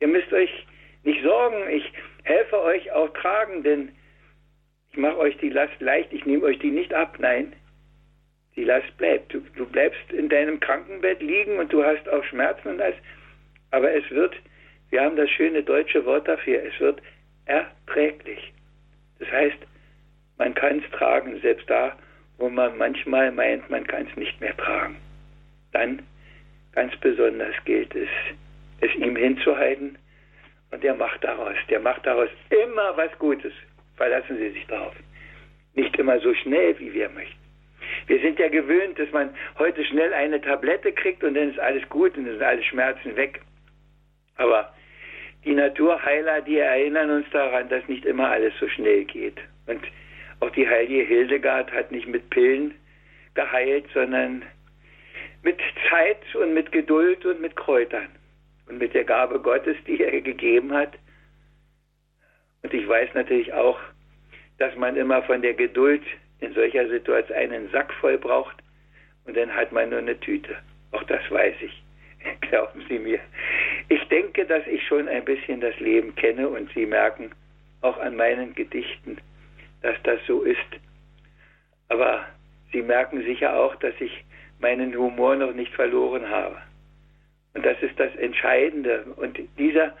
Ihr 0.00 0.08
müsst 0.08 0.32
euch 0.32 0.66
nicht 1.04 1.22
sorgen. 1.22 1.70
Ich 1.70 1.92
helfe 2.24 2.60
euch 2.62 2.90
auch 2.90 3.12
tragen, 3.14 3.62
denn 3.62 3.92
ich 4.90 4.96
mache 4.96 5.18
euch 5.18 5.36
die 5.36 5.50
Last 5.50 5.80
leicht. 5.80 6.12
Ich 6.12 6.26
nehme 6.26 6.42
euch 6.46 6.58
die 6.58 6.72
nicht 6.72 6.92
ab. 6.92 7.16
Nein, 7.20 7.52
die 8.56 8.64
Last 8.64 8.96
bleibt. 8.98 9.32
Du, 9.32 9.40
du 9.56 9.66
bleibst 9.66 10.12
in 10.12 10.28
deinem 10.28 10.60
Krankenbett 10.60 11.22
liegen 11.22 11.58
und 11.58 11.72
du 11.72 11.84
hast 11.84 12.08
auch 12.08 12.24
Schmerzen 12.24 12.68
und 12.68 12.80
alles. 12.80 12.96
Aber 13.70 13.90
es 13.92 14.08
wird, 14.10 14.34
wir 14.90 15.02
haben 15.02 15.16
das 15.16 15.30
schöne 15.30 15.62
deutsche 15.62 16.04
Wort 16.04 16.28
dafür, 16.28 16.62
es 16.62 16.78
wird 16.80 17.00
erträglich. 17.46 18.52
Das 19.18 19.30
heißt, 19.30 19.58
man 20.38 20.54
kann 20.54 20.82
es 20.84 20.90
tragen, 20.98 21.40
selbst 21.40 21.68
da, 21.68 21.96
wo 22.38 22.48
man 22.48 22.76
manchmal 22.76 23.30
meint, 23.30 23.68
man 23.70 23.86
kann 23.86 24.06
es 24.10 24.16
nicht 24.16 24.40
mehr 24.40 24.56
tragen. 24.56 24.96
Dann 25.72 26.02
ganz 26.72 26.94
besonders 26.96 27.54
gilt 27.64 27.94
es, 27.94 28.08
es 28.80 28.94
ihm 28.96 29.16
hinzuhalten 29.16 29.96
und 30.70 30.82
der 30.82 30.94
macht 30.94 31.22
daraus, 31.22 31.56
der 31.70 31.80
macht 31.80 32.06
daraus 32.06 32.28
immer 32.50 32.96
was 32.96 33.16
Gutes. 33.18 33.52
Verlassen 33.96 34.36
Sie 34.38 34.50
sich 34.50 34.66
darauf. 34.66 34.94
Nicht 35.74 35.96
immer 35.96 36.18
so 36.20 36.34
schnell, 36.34 36.78
wie 36.78 36.92
wir 36.92 37.08
möchten. 37.10 37.41
Wir 38.12 38.20
sind 38.20 38.38
ja 38.38 38.48
gewöhnt, 38.48 38.98
dass 38.98 39.10
man 39.12 39.34
heute 39.58 39.82
schnell 39.86 40.12
eine 40.12 40.38
Tablette 40.38 40.92
kriegt 40.92 41.24
und 41.24 41.32
dann 41.32 41.48
ist 41.48 41.58
alles 41.58 41.88
gut 41.88 42.14
und 42.14 42.26
dann 42.26 42.34
sind 42.34 42.42
alle 42.42 42.62
Schmerzen 42.62 43.16
weg. 43.16 43.40
Aber 44.36 44.70
die 45.46 45.54
Naturheiler, 45.54 46.42
die 46.42 46.58
erinnern 46.58 47.08
uns 47.08 47.26
daran, 47.30 47.70
dass 47.70 47.88
nicht 47.88 48.04
immer 48.04 48.28
alles 48.28 48.52
so 48.60 48.68
schnell 48.68 49.06
geht. 49.06 49.38
Und 49.66 49.80
auch 50.40 50.50
die 50.50 50.68
heilige 50.68 51.04
Hildegard 51.04 51.72
hat 51.72 51.90
nicht 51.90 52.06
mit 52.06 52.28
Pillen 52.28 52.74
geheilt, 53.32 53.86
sondern 53.94 54.42
mit 55.42 55.58
Zeit 55.88 56.34
und 56.34 56.52
mit 56.52 56.70
Geduld 56.70 57.24
und 57.24 57.40
mit 57.40 57.56
Kräutern 57.56 58.08
und 58.68 58.76
mit 58.76 58.92
der 58.92 59.04
Gabe 59.04 59.40
Gottes, 59.40 59.78
die 59.86 60.02
er 60.02 60.20
gegeben 60.20 60.74
hat. 60.74 60.92
Und 62.62 62.74
ich 62.74 62.86
weiß 62.86 63.14
natürlich 63.14 63.54
auch, 63.54 63.80
dass 64.58 64.76
man 64.76 64.96
immer 64.96 65.22
von 65.22 65.40
der 65.40 65.54
Geduld 65.54 66.02
in 66.42 66.52
solcher 66.54 66.88
Situation 66.88 67.36
einen 67.36 67.70
Sack 67.70 67.92
voll 67.94 68.18
braucht 68.18 68.56
und 69.24 69.36
dann 69.36 69.54
hat 69.54 69.72
man 69.72 69.90
nur 69.90 70.00
eine 70.00 70.18
Tüte. 70.18 70.56
Auch 70.90 71.02
das 71.04 71.22
weiß 71.30 71.54
ich. 71.60 71.82
Glauben 72.42 72.84
Sie 72.88 72.98
mir. 72.98 73.20
Ich 73.88 74.02
denke, 74.08 74.44
dass 74.44 74.66
ich 74.66 74.84
schon 74.86 75.08
ein 75.08 75.24
bisschen 75.24 75.60
das 75.60 75.78
Leben 75.80 76.14
kenne 76.14 76.48
und 76.48 76.70
Sie 76.72 76.86
merken 76.86 77.30
auch 77.80 77.98
an 77.98 78.16
meinen 78.16 78.54
Gedichten, 78.54 79.18
dass 79.82 79.96
das 80.04 80.20
so 80.26 80.42
ist. 80.42 80.58
Aber 81.88 82.26
Sie 82.72 82.82
merken 82.82 83.22
sicher 83.22 83.56
auch, 83.58 83.74
dass 83.76 83.94
ich 84.00 84.24
meinen 84.60 84.96
Humor 84.96 85.36
noch 85.36 85.52
nicht 85.52 85.74
verloren 85.74 86.28
habe. 86.28 86.56
Und 87.54 87.66
das 87.66 87.80
ist 87.82 87.98
das 87.98 88.14
Entscheidende. 88.16 89.04
Und 89.16 89.38
dieser 89.58 89.94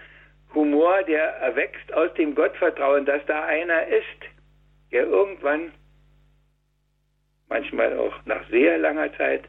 Humor, 0.54 1.02
der 1.02 1.24
erwächst 1.38 1.92
aus 1.92 2.12
dem 2.14 2.34
Gottvertrauen, 2.34 3.04
dass 3.04 3.24
da 3.26 3.44
einer 3.44 3.86
ist, 3.88 4.06
der 4.90 5.04
irgendwann 5.04 5.72
manchmal 7.52 7.98
auch 7.98 8.14
nach 8.24 8.48
sehr 8.48 8.78
langer 8.78 9.12
Zeit, 9.18 9.44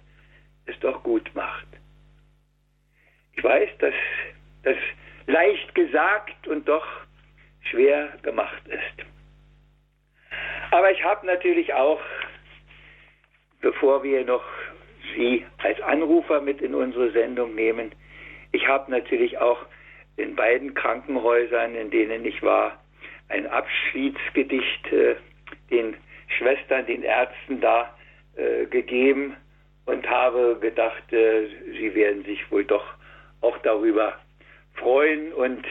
es 0.66 0.78
doch 0.80 1.02
gut 1.04 1.30
macht. 1.34 1.68
Ich 3.36 3.44
weiß, 3.44 3.70
dass 3.80 3.94
das 4.64 4.78
leicht 5.26 5.74
gesagt 5.74 6.48
und 6.48 6.68
doch 6.68 6.86
schwer 7.62 8.10
gemacht 8.22 8.62
ist. 8.68 9.08
Aber 10.72 10.92
ich 10.92 11.02
habe 11.04 11.26
natürlich 11.26 11.74
auch, 11.74 12.02
bevor 13.62 14.04
wir 14.04 14.26
noch 14.26 14.44
Sie 15.16 15.46
als 15.60 15.80
Anrufer 15.82 16.42
mit 16.42 16.62
in 16.62 16.76
unsere 16.76 17.12
Sendung 17.12 17.56
nehmen, 17.56 17.94
ich 18.52 18.68
habe 18.68 18.92
natürlich 18.92 19.38
auch 19.38 19.66
in 20.18 20.36
beiden 20.36 20.74
Krankenhäusern, 20.74 21.76
in 21.76 21.90
denen 21.90 22.26
ich 22.26 22.42
war, 22.44 22.80
ein 23.30 23.48
Abschiedsgedicht 23.48 24.92
äh, 24.92 25.16
den 25.72 25.96
Schwestern, 26.38 26.86
den 26.86 27.04
Ärzten 27.04 27.62
da 27.62 27.96
äh, 28.36 28.66
gegeben 28.66 29.36
und 29.86 30.10
habe 30.10 30.58
gedacht, 30.60 31.12
äh, 31.12 31.48
sie 31.72 31.94
werden 31.96 32.24
sich 32.24 32.52
wohl 32.52 32.64
doch 32.64 32.86
auch 33.42 33.58
darüber 33.60 34.18
freuen. 34.76 35.34
Und 35.34 35.66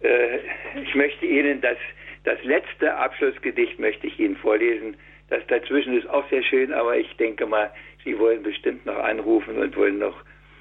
äh, 0.00 0.38
ich 0.82 0.94
möchte 0.94 1.26
Ihnen 1.26 1.60
das, 1.60 1.78
das 2.24 2.42
letzte 2.44 2.94
Abschlussgedicht 2.94 3.78
möchte 3.78 4.06
ich 4.06 4.18
Ihnen 4.18 4.36
vorlesen. 4.36 4.96
Das 5.30 5.46
dazwischen 5.46 5.96
ist 5.96 6.08
auch 6.08 6.28
sehr 6.30 6.42
schön, 6.42 6.72
aber 6.72 6.96
ich 6.96 7.16
denke 7.16 7.46
mal, 7.46 7.70
Sie 8.04 8.18
wollen 8.18 8.42
bestimmt 8.42 8.84
noch 8.84 8.98
anrufen 8.98 9.56
und 9.58 9.76
wollen 9.76 9.98
noch 9.98 10.16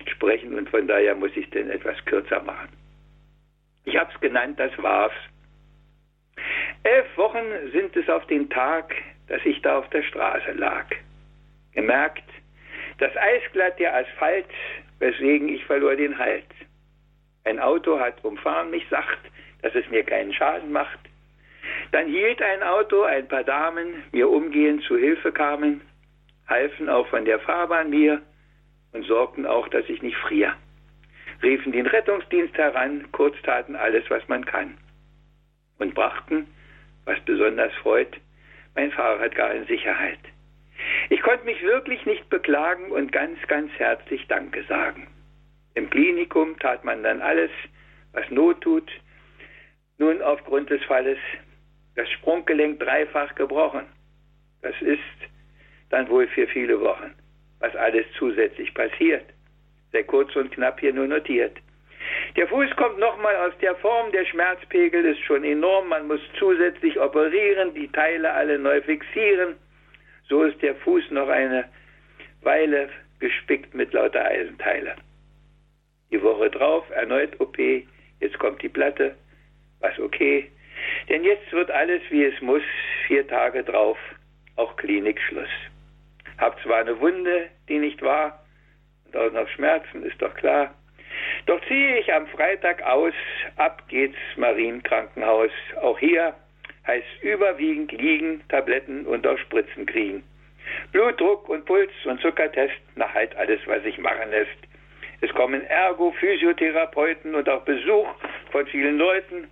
sprechen 0.07 0.55
und 0.55 0.69
von 0.69 0.87
daher 0.87 1.15
muss 1.15 1.31
ich 1.35 1.45
es 1.45 1.51
denn 1.51 1.69
etwas 1.69 2.03
kürzer 2.05 2.41
machen. 2.43 2.69
Ich 3.85 3.97
habe 3.97 4.09
es 4.13 4.19
genannt, 4.21 4.59
das 4.59 4.71
war's. 4.81 5.11
Elf 6.83 7.17
Wochen 7.17 7.71
sind 7.71 7.95
es 7.95 8.09
auf 8.09 8.25
den 8.27 8.49
Tag, 8.49 8.93
dass 9.27 9.43
ich 9.45 9.61
da 9.61 9.79
auf 9.79 9.89
der 9.91 10.03
Straße 10.03 10.51
lag. 10.51 10.85
Gemerkt, 11.73 12.29
das 12.97 13.15
Eisglatt 13.15 13.79
der 13.79 13.95
Asphalt, 13.95 14.49
weswegen 14.99 15.47
ich 15.47 15.63
verlor 15.65 15.95
den 15.95 16.17
Halt. 16.17 16.45
Ein 17.45 17.59
Auto 17.59 17.99
hat 17.99 18.23
umfahren 18.25 18.69
mich 18.69 18.85
sacht, 18.89 19.19
dass 19.61 19.73
es 19.75 19.89
mir 19.89 20.03
keinen 20.03 20.33
Schaden 20.33 20.73
macht. 20.73 20.99
Dann 21.93 22.07
hielt 22.07 22.41
ein 22.41 22.63
Auto, 22.63 23.03
ein 23.03 23.29
paar 23.29 23.45
Damen 23.45 24.03
mir 24.11 24.29
umgehend 24.29 24.83
zu 24.83 24.97
Hilfe 24.97 25.31
kamen, 25.31 25.81
halfen 26.47 26.89
auch 26.89 27.07
von 27.07 27.23
der 27.23 27.39
Fahrbahn 27.39 27.89
mir 27.89 28.21
und 28.91 29.05
sorgten 29.05 29.45
auch, 29.45 29.69
dass 29.69 29.87
ich 29.87 30.01
nicht 30.01 30.17
friere. 30.17 30.53
Riefen 31.41 31.71
den 31.71 31.87
Rettungsdienst 31.87 32.57
heran, 32.57 33.07
kurz 33.13 33.41
taten 33.41 33.75
alles, 33.77 34.03
was 34.09 34.27
man 34.27 34.45
kann. 34.45 34.77
Und 35.79 35.95
brachten, 35.95 36.47
was 37.05 37.19
besonders 37.25 37.73
freut, 37.75 38.15
mein 38.75 38.91
Fahrrad 38.91 39.35
gar 39.35 39.53
in 39.53 39.65
Sicherheit. 39.67 40.19
Ich 41.09 41.21
konnte 41.21 41.45
mich 41.45 41.61
wirklich 41.61 42.05
nicht 42.05 42.29
beklagen 42.29 42.91
und 42.91 43.11
ganz, 43.11 43.39
ganz 43.47 43.71
herzlich 43.77 44.25
Danke 44.27 44.63
sagen. 44.63 45.07
Im 45.75 45.89
Klinikum 45.89 46.57
tat 46.59 46.83
man 46.83 47.03
dann 47.03 47.21
alles, 47.21 47.51
was 48.11 48.29
Not 48.29 48.61
tut. 48.61 48.89
Nun 49.97 50.21
aufgrund 50.21 50.69
des 50.69 50.83
Falles 50.85 51.17
das 51.95 52.09
Sprunggelenk 52.11 52.79
dreifach 52.79 53.33
gebrochen. 53.35 53.85
Das 54.61 54.75
ist 54.81 54.99
dann 55.89 56.09
wohl 56.09 56.27
für 56.27 56.47
viele 56.47 56.79
Wochen, 56.81 57.13
was 57.59 57.75
alles 57.75 58.05
zusätzlich 58.17 58.73
passiert. 58.73 59.25
Sehr 59.91 60.03
kurz 60.03 60.35
und 60.35 60.51
knapp 60.51 60.79
hier 60.79 60.93
nur 60.93 61.07
notiert. 61.07 61.57
Der 62.35 62.47
Fuß 62.47 62.75
kommt 62.75 62.99
nochmal 62.99 63.35
aus 63.35 63.53
der 63.61 63.75
Form, 63.75 64.11
der 64.11 64.25
Schmerzpegel 64.25 65.05
ist 65.05 65.23
schon 65.23 65.43
enorm, 65.43 65.89
man 65.89 66.07
muss 66.07 66.21
zusätzlich 66.39 66.99
operieren, 66.99 67.73
die 67.73 67.91
Teile 67.91 68.31
alle 68.33 68.57
neu 68.57 68.81
fixieren. 68.81 69.55
So 70.27 70.43
ist 70.43 70.61
der 70.61 70.75
Fuß 70.75 71.11
noch 71.11 71.29
eine 71.29 71.65
Weile 72.41 72.89
gespickt 73.19 73.73
mit 73.73 73.93
lauter 73.93 74.25
Eisenteile. 74.25 74.95
Die 76.11 76.21
Woche 76.21 76.49
drauf 76.49 76.89
erneut 76.91 77.39
OP, 77.39 77.57
jetzt 77.57 78.39
kommt 78.39 78.61
die 78.61 78.69
Platte, 78.69 79.15
was 79.79 79.97
okay. 79.99 80.51
Denn 81.09 81.23
jetzt 81.23 81.51
wird 81.51 81.71
alles 81.71 82.01
wie 82.09 82.25
es 82.25 82.39
muss, 82.41 82.63
vier 83.07 83.27
Tage 83.27 83.63
drauf, 83.63 83.97
auch 84.55 84.75
Klinikschluss. 84.75 85.49
Hab 86.37 86.59
zwar 86.61 86.79
eine 86.79 86.99
Wunde, 86.99 87.49
die 87.69 87.79
nicht 87.79 88.01
war, 88.01 88.43
und 89.05 89.17
auch 89.17 89.31
noch 89.31 89.47
Schmerzen, 89.49 90.03
ist 90.03 90.21
doch 90.21 90.33
klar. 90.35 90.73
Doch 91.45 91.59
ziehe 91.67 91.97
ich 91.97 92.13
am 92.13 92.25
Freitag 92.27 92.81
aus, 92.83 93.13
ab 93.57 93.83
geht's 93.89 94.17
Marienkrankenhaus. 94.37 95.51
Auch 95.81 95.99
hier 95.99 96.33
heißt 96.87 97.05
überwiegend 97.21 97.91
liegen, 97.91 98.41
Tabletten 98.47 99.05
und 99.05 99.27
auch 99.27 99.37
Spritzen 99.37 99.85
kriegen. 99.85 100.23
Blutdruck 100.91 101.49
und 101.49 101.65
Puls 101.65 101.91
und 102.05 102.21
Zuckertest, 102.21 102.79
na 102.95 103.13
halt 103.13 103.35
alles, 103.35 103.59
was 103.65 103.83
sich 103.83 103.97
machen 103.97 104.29
lässt. 104.31 104.57
Es 105.21 105.33
kommen 105.33 105.65
Ergo, 105.65 106.11
Physiotherapeuten 106.11 107.35
und 107.35 107.47
auch 107.49 107.63
Besuch 107.63 108.07
von 108.51 108.65
vielen 108.67 108.97
Leuten. 108.97 109.47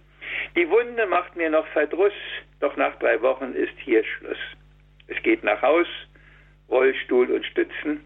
Die 0.56 0.70
Wunde 0.70 1.06
macht 1.08 1.36
mir 1.36 1.50
noch 1.50 1.68
Verdruss, 1.68 2.14
doch 2.60 2.76
nach 2.78 2.96
drei 3.00 3.22
Wochen 3.22 3.54
ist 3.54 3.78
hier 3.80 4.04
Schluss. 4.04 4.38
Es 5.08 5.22
geht 5.24 5.44
nach 5.44 5.62
Haus, 5.62 5.88
Rollstuhl 6.70 7.32
und 7.32 7.46
Stützen 7.46 8.06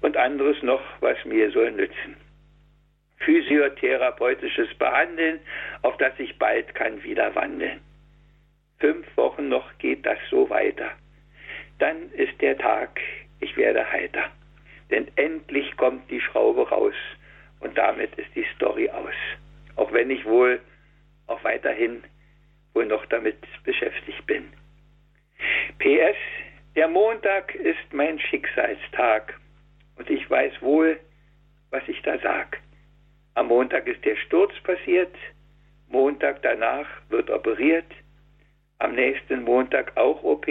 und 0.00 0.16
anderes 0.16 0.62
noch, 0.62 0.82
was 1.00 1.22
mir 1.24 1.50
soll 1.50 1.72
nützen. 1.72 2.16
Physiotherapeutisches 3.24 4.72
Behandeln, 4.74 5.40
auf 5.82 5.96
das 5.98 6.12
ich 6.18 6.38
bald 6.38 6.74
kann 6.74 7.02
wieder 7.02 7.34
wandeln. 7.34 7.80
Fünf 8.78 9.06
Wochen 9.16 9.48
noch 9.48 9.78
geht 9.78 10.04
das 10.04 10.18
so 10.30 10.50
weiter. 10.50 10.90
Dann 11.78 12.10
ist 12.12 12.40
der 12.40 12.58
Tag, 12.58 13.00
ich 13.40 13.56
werde 13.56 13.90
heiter. 13.90 14.30
Denn 14.90 15.06
endlich 15.16 15.76
kommt 15.76 16.10
die 16.10 16.20
Schraube 16.20 16.68
raus 16.68 16.94
und 17.60 17.78
damit 17.78 18.14
ist 18.16 18.34
die 18.34 18.46
Story 18.56 18.90
aus. 18.90 19.14
Auch 19.76 19.92
wenn 19.92 20.10
ich 20.10 20.24
wohl 20.24 20.60
auch 21.26 21.42
weiterhin 21.44 22.02
wohl 22.74 22.86
noch 22.86 23.06
damit 23.06 23.38
beschäftigt 23.64 24.26
bin. 24.26 24.52
PS, 25.78 26.16
der 26.74 26.88
Montag 26.88 27.54
ist 27.54 27.92
mein 27.92 28.18
Schicksalstag 28.18 29.38
und 29.96 30.10
ich 30.10 30.28
weiß 30.28 30.60
wohl, 30.60 30.98
was 31.70 31.82
ich 31.86 32.00
da 32.02 32.18
sag. 32.18 32.58
Am 33.34 33.48
Montag 33.48 33.86
ist 33.86 34.04
der 34.04 34.16
Sturz 34.16 34.52
passiert, 34.62 35.14
Montag 35.88 36.42
danach 36.42 36.86
wird 37.08 37.30
operiert, 37.30 37.86
am 38.78 38.94
nächsten 38.94 39.42
Montag 39.42 39.96
auch 39.96 40.22
OP, 40.22 40.46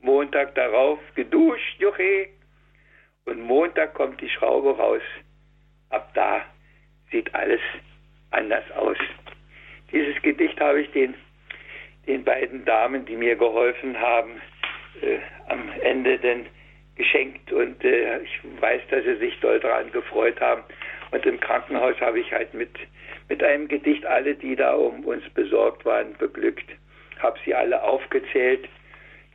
Montag 0.00 0.54
darauf 0.54 0.98
geduscht, 1.14 1.78
Juche, 1.78 2.28
und 3.24 3.40
Montag 3.40 3.94
kommt 3.94 4.20
die 4.20 4.28
Schraube 4.28 4.76
raus. 4.76 5.02
Ab 5.90 6.10
da 6.14 6.44
sieht 7.10 7.34
alles 7.34 7.60
anders 8.30 8.64
aus. 8.72 8.96
Dieses 9.92 10.20
Gedicht 10.22 10.60
habe 10.60 10.82
ich 10.82 10.90
den, 10.92 11.14
den 12.06 12.24
beiden 12.24 12.64
Damen, 12.64 13.04
die 13.06 13.16
mir 13.16 13.36
geholfen 13.36 13.98
haben, 13.98 14.40
äh, 15.02 15.18
am 15.48 15.70
Ende 15.82 16.18
denn 16.18 16.46
geschenkt 16.96 17.52
und 17.52 17.82
äh, 17.84 18.20
ich 18.20 18.40
weiß, 18.60 18.82
dass 18.90 19.04
sie 19.04 19.16
sich 19.16 19.38
doll 19.40 19.60
daran 19.60 19.90
gefreut 19.92 20.40
haben. 20.40 20.62
Und 21.10 21.24
im 21.26 21.40
Krankenhaus 21.40 22.00
habe 22.00 22.20
ich 22.20 22.32
halt 22.32 22.52
mit, 22.54 22.70
mit 23.28 23.42
einem 23.42 23.68
Gedicht 23.68 24.04
alle, 24.06 24.34
die 24.34 24.56
da 24.56 24.74
um 24.74 25.04
uns 25.04 25.28
besorgt 25.30 25.84
waren, 25.84 26.14
beglückt. 26.18 26.70
Habe 27.18 27.38
sie 27.44 27.54
alle 27.54 27.82
aufgezählt. 27.82 28.68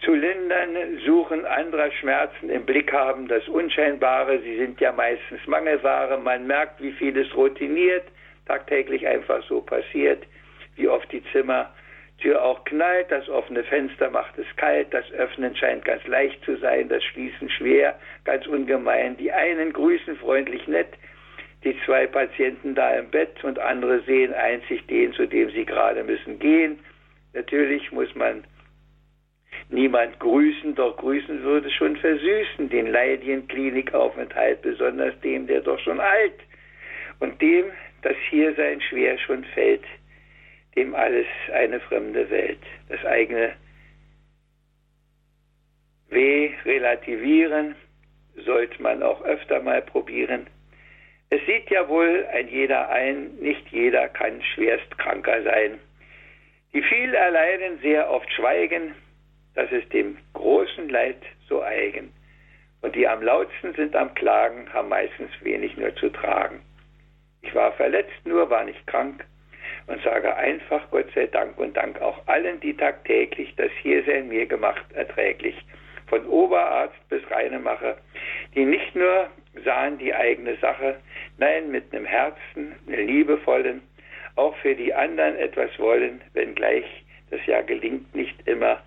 Zu 0.02 0.14
lindern, 0.14 1.00
suchen 1.06 1.46
anderer 1.46 1.92
Schmerzen 1.92 2.50
im 2.50 2.66
Blick 2.66 2.92
haben, 2.92 3.28
das 3.28 3.48
Unscheinbare, 3.48 4.40
sie 4.42 4.58
sind 4.58 4.82
ja 4.82 4.92
meistens 4.92 5.40
Mangelware, 5.48 6.18
man 6.18 6.46
merkt, 6.46 6.82
wie 6.82 6.92
vieles 6.92 7.34
routiniert, 7.36 8.04
tagtäglich 8.46 9.08
einfach 9.08 9.42
so 9.48 9.62
passiert 9.62 10.24
wie 10.76 10.88
oft 10.88 11.12
die 11.12 11.24
Zimmertür 11.32 12.44
auch 12.44 12.64
knallt, 12.66 13.12
das 13.12 13.28
offene 13.30 13.64
Fenster 13.64 14.10
macht 14.10 14.38
es 14.38 14.46
kalt, 14.56 14.94
das 14.94 15.10
Öffnen 15.12 15.56
scheint 15.56 15.86
ganz 15.86 16.06
leicht 16.08 16.44
zu 16.46 16.58
sein, 16.58 16.90
das 16.90 17.04
Schließen 17.04 17.50
schwer, 17.50 17.98
ganz 18.26 18.48
ungemein. 18.48 19.18
Die 19.18 19.32
einen 19.32 19.74
grüßen 19.74 20.18
freundlich 20.18 20.68
nett, 20.68 20.90
die 21.64 21.76
zwei 21.86 22.08
Patienten 22.08 22.76
da 22.76 22.96
im 22.96 23.10
Bett 23.10 23.44
und 23.44 23.60
andere 23.60 24.02
sehen 24.02 24.34
einzig 24.34 24.86
den, 24.88 25.14
zu 25.14 25.26
dem 25.26 25.50
sie 25.52 25.66
gerade 25.66 26.04
müssen 26.04 26.40
gehen. 26.40 26.80
Natürlich 27.34 27.92
muss 27.92 28.14
man 28.16 28.44
niemand 29.70 30.20
grüßen, 30.20 30.76
doch 30.76 30.98
grüßen 30.98 31.42
würde 31.44 31.70
schon 31.72 31.96
versüßen, 31.98 32.70
den 32.70 32.88
leidigen 32.88 33.48
Klinikaufenthalt, 33.48 34.62
besonders 34.62 35.20
dem, 35.22 35.48
der 35.48 35.62
doch 35.62 35.80
schon 35.80 36.00
alt 36.00 36.40
und 37.20 37.42
dem, 37.42 37.66
das 38.02 38.16
hier 38.30 38.54
sein 38.56 38.82
schwer 38.82 39.18
schon 39.18 39.44
fällt, 39.46 39.84
dem 40.76 40.94
alles 40.94 41.28
eine 41.54 41.80
fremde 41.80 42.30
Welt. 42.30 42.60
Das 42.90 43.04
eigene 43.06 43.54
Weh 46.10 46.52
relativieren 46.66 47.76
sollte 48.46 48.82
man 48.82 49.02
auch 49.02 49.24
öfter 49.24 49.62
mal 49.62 49.82
probieren. 49.82 50.48
Es 51.34 51.44
sieht 51.48 51.72
ja 51.72 51.90
wohl 51.90 52.28
ein 52.32 52.48
jeder 52.48 52.90
ein, 52.90 53.34
nicht 53.40 53.68
jeder 53.72 54.08
kann 54.08 54.40
schwerst 54.54 54.96
kranker 55.00 55.42
sein. 55.42 55.80
Die 56.74 56.84
viel 56.84 57.12
erleiden 57.16 57.80
sehr 57.82 58.08
oft 58.12 58.32
schweigen, 58.34 58.94
das 59.56 59.72
ist 59.72 59.92
dem 59.94 60.16
großen 60.34 60.90
Leid 60.90 61.18
so 61.50 61.64
eigen. 61.64 62.14
Und 62.84 62.96
die 62.96 63.08
am 63.08 63.24
lautsten 63.24 63.74
sind 63.74 63.96
am 63.96 64.14
Klagen, 64.14 64.72
haben 64.72 64.90
meistens 64.90 65.32
wenig 65.42 65.76
nur 65.76 65.96
zu 65.96 66.10
tragen. 66.10 66.62
Ich 67.42 67.56
war 67.56 67.72
verletzt, 67.72 68.26
nur 68.26 68.52
war 68.52 68.66
nicht 68.66 68.86
krank, 68.86 69.26
und 69.88 70.04
sage 70.04 70.36
einfach 70.36 70.88
Gott 70.92 71.08
sei 71.16 71.26
Dank 71.26 71.58
und 71.58 71.76
Dank 71.76 72.00
auch 72.00 72.28
allen, 72.28 72.60
die 72.60 72.78
tagtäglich 72.78 73.56
das 73.56 73.72
Hiersein 73.82 74.28
mir 74.28 74.46
gemacht 74.46 74.86
erträglich, 74.94 75.56
von 76.08 76.26
Oberarzt 76.28 76.98
bis 77.10 77.22
Reinemacher, 77.30 77.98
die 78.56 78.66
nicht 78.66 78.96
nur 78.96 79.30
sahen 79.64 79.98
die 79.98 80.14
eigene 80.14 80.56
Sache, 80.58 81.00
nein, 81.38 81.72
mit 81.72 81.94
einem 81.94 82.06
Herzen, 82.06 82.76
einem 82.88 83.08
liebevollen, 83.08 83.82
auch 84.36 84.56
für 84.58 84.76
die 84.76 84.94
anderen 84.94 85.36
etwas 85.38 85.78
wollen, 85.80 86.22
wenngleich 86.34 86.86
das 87.30 87.46
ja 87.46 87.62
gelingt 87.62 88.14
nicht 88.16 88.48
immer, 88.48 88.82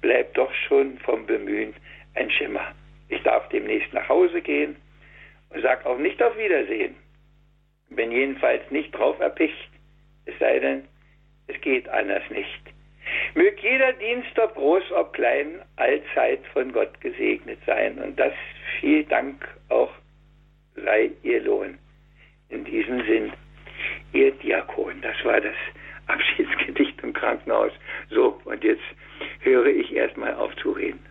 bleibt 0.00 0.36
doch 0.36 0.52
schon 0.66 0.98
vom 0.98 1.26
Bemühen 1.26 1.74
ein 2.14 2.30
Schimmer. 2.30 2.74
Ich 3.08 3.22
darf 3.22 3.48
demnächst 3.50 3.92
nach 3.92 4.08
Hause 4.08 4.40
gehen 4.40 4.76
und 5.50 5.62
sag 5.62 5.86
auch 5.86 5.98
nicht 5.98 6.22
auf 6.22 6.36
Wiedersehen. 6.36 6.96
Bin 7.90 8.10
jedenfalls 8.10 8.68
nicht 8.70 8.92
drauf 8.92 9.18
erpicht, 9.20 9.70
es 10.26 10.34
sei 10.40 10.58
denn, 10.58 10.84
es 11.46 11.60
geht 11.60 11.88
anders 11.88 12.22
nicht. 12.30 12.73
Mög 13.34 13.62
jeder 13.62 13.92
Dienst, 13.94 14.38
ob 14.38 14.54
groß, 14.54 14.92
ob 14.92 15.12
klein, 15.12 15.60
allzeit 15.76 16.40
von 16.52 16.72
Gott 16.72 17.00
gesegnet 17.00 17.58
sein. 17.66 17.98
Und 17.98 18.18
das 18.18 18.32
viel 18.80 19.04
Dank 19.04 19.46
auch 19.68 19.92
sei 20.76 21.10
ihr 21.22 21.42
Lohn. 21.42 21.78
In 22.48 22.64
diesem 22.64 23.04
Sinn, 23.04 23.32
ihr 24.12 24.32
Diakon, 24.32 25.00
das 25.02 25.16
war 25.24 25.40
das 25.40 25.56
Abschiedsgedicht 26.06 27.02
im 27.02 27.12
Krankenhaus. 27.12 27.72
So, 28.10 28.40
und 28.44 28.62
jetzt 28.62 28.84
höre 29.40 29.66
ich 29.66 29.94
erstmal 29.94 30.34
auf 30.34 30.54
zu 30.56 30.72
reden. 30.72 31.04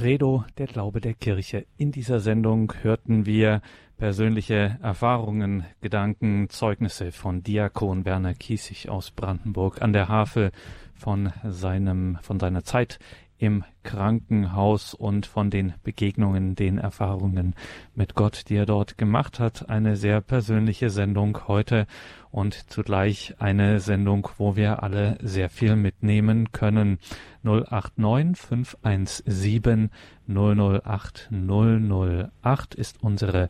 Credo, 0.00 0.46
der 0.56 0.66
Glaube 0.66 1.02
der 1.02 1.12
Kirche. 1.12 1.66
In 1.76 1.92
dieser 1.92 2.20
Sendung 2.20 2.72
hörten 2.80 3.26
wir 3.26 3.60
persönliche 3.98 4.78
Erfahrungen, 4.80 5.66
Gedanken, 5.82 6.48
Zeugnisse 6.48 7.12
von 7.12 7.42
Diakon 7.42 8.06
Werner 8.06 8.32
Kiesig 8.32 8.88
aus 8.88 9.10
Brandenburg 9.10 9.82
an 9.82 9.92
der 9.92 10.08
Havel 10.08 10.52
von 10.94 11.30
seinem, 11.44 12.16
von 12.22 12.40
seiner 12.40 12.64
Zeit 12.64 12.98
im 13.40 13.64
Krankenhaus 13.82 14.92
und 14.92 15.24
von 15.24 15.48
den 15.48 15.72
Begegnungen, 15.82 16.54
den 16.54 16.76
Erfahrungen 16.76 17.54
mit 17.94 18.14
Gott, 18.14 18.44
die 18.48 18.56
er 18.56 18.66
dort 18.66 18.98
gemacht 18.98 19.40
hat. 19.40 19.70
Eine 19.70 19.96
sehr 19.96 20.20
persönliche 20.20 20.90
Sendung 20.90 21.48
heute 21.48 21.86
und 22.30 22.70
zugleich 22.70 23.34
eine 23.38 23.80
Sendung, 23.80 24.28
wo 24.36 24.56
wir 24.56 24.82
alle 24.82 25.16
sehr 25.22 25.48
viel 25.48 25.74
mitnehmen 25.74 26.52
können. 26.52 26.98
089 27.42 28.36
517 28.36 29.90
008 30.28 31.30
008 31.32 32.74
ist 32.74 33.02
unsere 33.02 33.48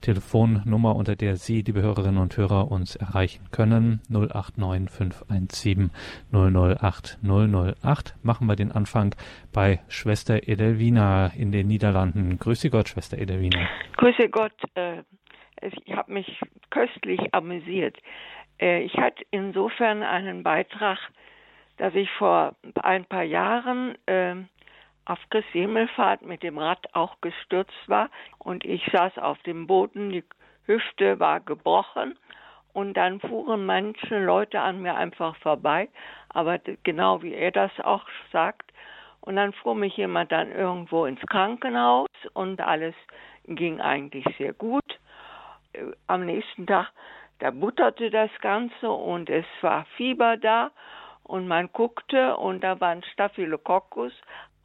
Telefonnummer, 0.00 0.96
unter 0.96 1.16
der 1.16 1.36
Sie, 1.36 1.62
liebe 1.62 1.82
Hörerinnen 1.82 2.18
und 2.18 2.36
Hörer, 2.36 2.70
uns 2.70 2.96
erreichen 2.96 3.48
können. 3.50 4.00
089 4.08 4.90
517 4.90 5.90
008 6.32 7.18
008. 7.22 8.16
Machen 8.22 8.46
wir 8.46 8.56
den 8.56 8.72
Anfang 8.72 9.14
bei 9.52 9.80
Schwester 9.88 10.48
Edelwina 10.48 11.28
in 11.28 11.52
den 11.52 11.68
Niederlanden. 11.68 12.38
Grüße 12.38 12.70
Gott, 12.70 12.88
Schwester 12.88 13.18
Edelwina. 13.18 13.68
Grüße 13.96 14.28
Gott. 14.28 14.52
Äh, 14.74 15.02
ich 15.62 15.94
habe 15.94 16.12
mich 16.12 16.40
köstlich 16.70 17.34
amüsiert. 17.34 17.96
Äh, 18.60 18.82
ich 18.82 18.96
hatte 18.96 19.24
insofern 19.30 20.02
einen 20.02 20.42
Beitrag, 20.42 20.98
dass 21.76 21.94
ich 21.94 22.10
vor 22.18 22.56
ein 22.82 23.04
paar 23.04 23.24
Jahren 23.24 23.96
äh, 24.06 24.36
auf 25.04 25.18
Christi 25.30 25.60
Himmelfahrt 25.60 26.22
mit 26.22 26.42
dem 26.42 26.58
Rad 26.58 26.94
auch 26.94 27.20
gestürzt 27.20 27.88
war. 27.88 28.10
Und 28.38 28.64
ich 28.64 28.84
saß 28.92 29.18
auf 29.18 29.38
dem 29.42 29.66
Boden, 29.66 30.10
die 30.10 30.24
Hüfte 30.66 31.18
war 31.18 31.40
gebrochen. 31.40 32.18
Und 32.72 32.94
dann 32.94 33.20
fuhren 33.20 33.66
manche 33.66 34.18
Leute 34.24 34.60
an 34.60 34.80
mir 34.80 34.94
einfach 34.94 35.34
vorbei, 35.36 35.88
aber 36.28 36.60
genau 36.84 37.20
wie 37.22 37.34
er 37.34 37.50
das 37.50 37.72
auch 37.80 38.06
sagt. 38.30 38.70
Und 39.20 39.36
dann 39.36 39.52
fuhr 39.52 39.74
mich 39.74 39.96
jemand 39.96 40.32
dann 40.32 40.50
irgendwo 40.52 41.04
ins 41.04 41.20
Krankenhaus. 41.22 42.08
Und 42.32 42.60
alles 42.60 42.94
ging 43.46 43.80
eigentlich 43.80 44.24
sehr 44.38 44.52
gut. 44.52 44.98
Äh, 45.72 45.86
am 46.06 46.24
nächsten 46.24 46.66
Tag, 46.66 46.92
da 47.40 47.50
butterte 47.50 48.10
das 48.10 48.30
Ganze 48.40 48.90
und 48.90 49.28
es 49.28 49.46
war 49.60 49.84
Fieber 49.96 50.36
da. 50.36 50.70
Und 51.22 51.46
man 51.46 51.70
guckte 51.72 52.36
und 52.36 52.64
da 52.64 52.80
war 52.80 52.88
ein 52.88 53.04
Staphylococcus, 53.12 54.12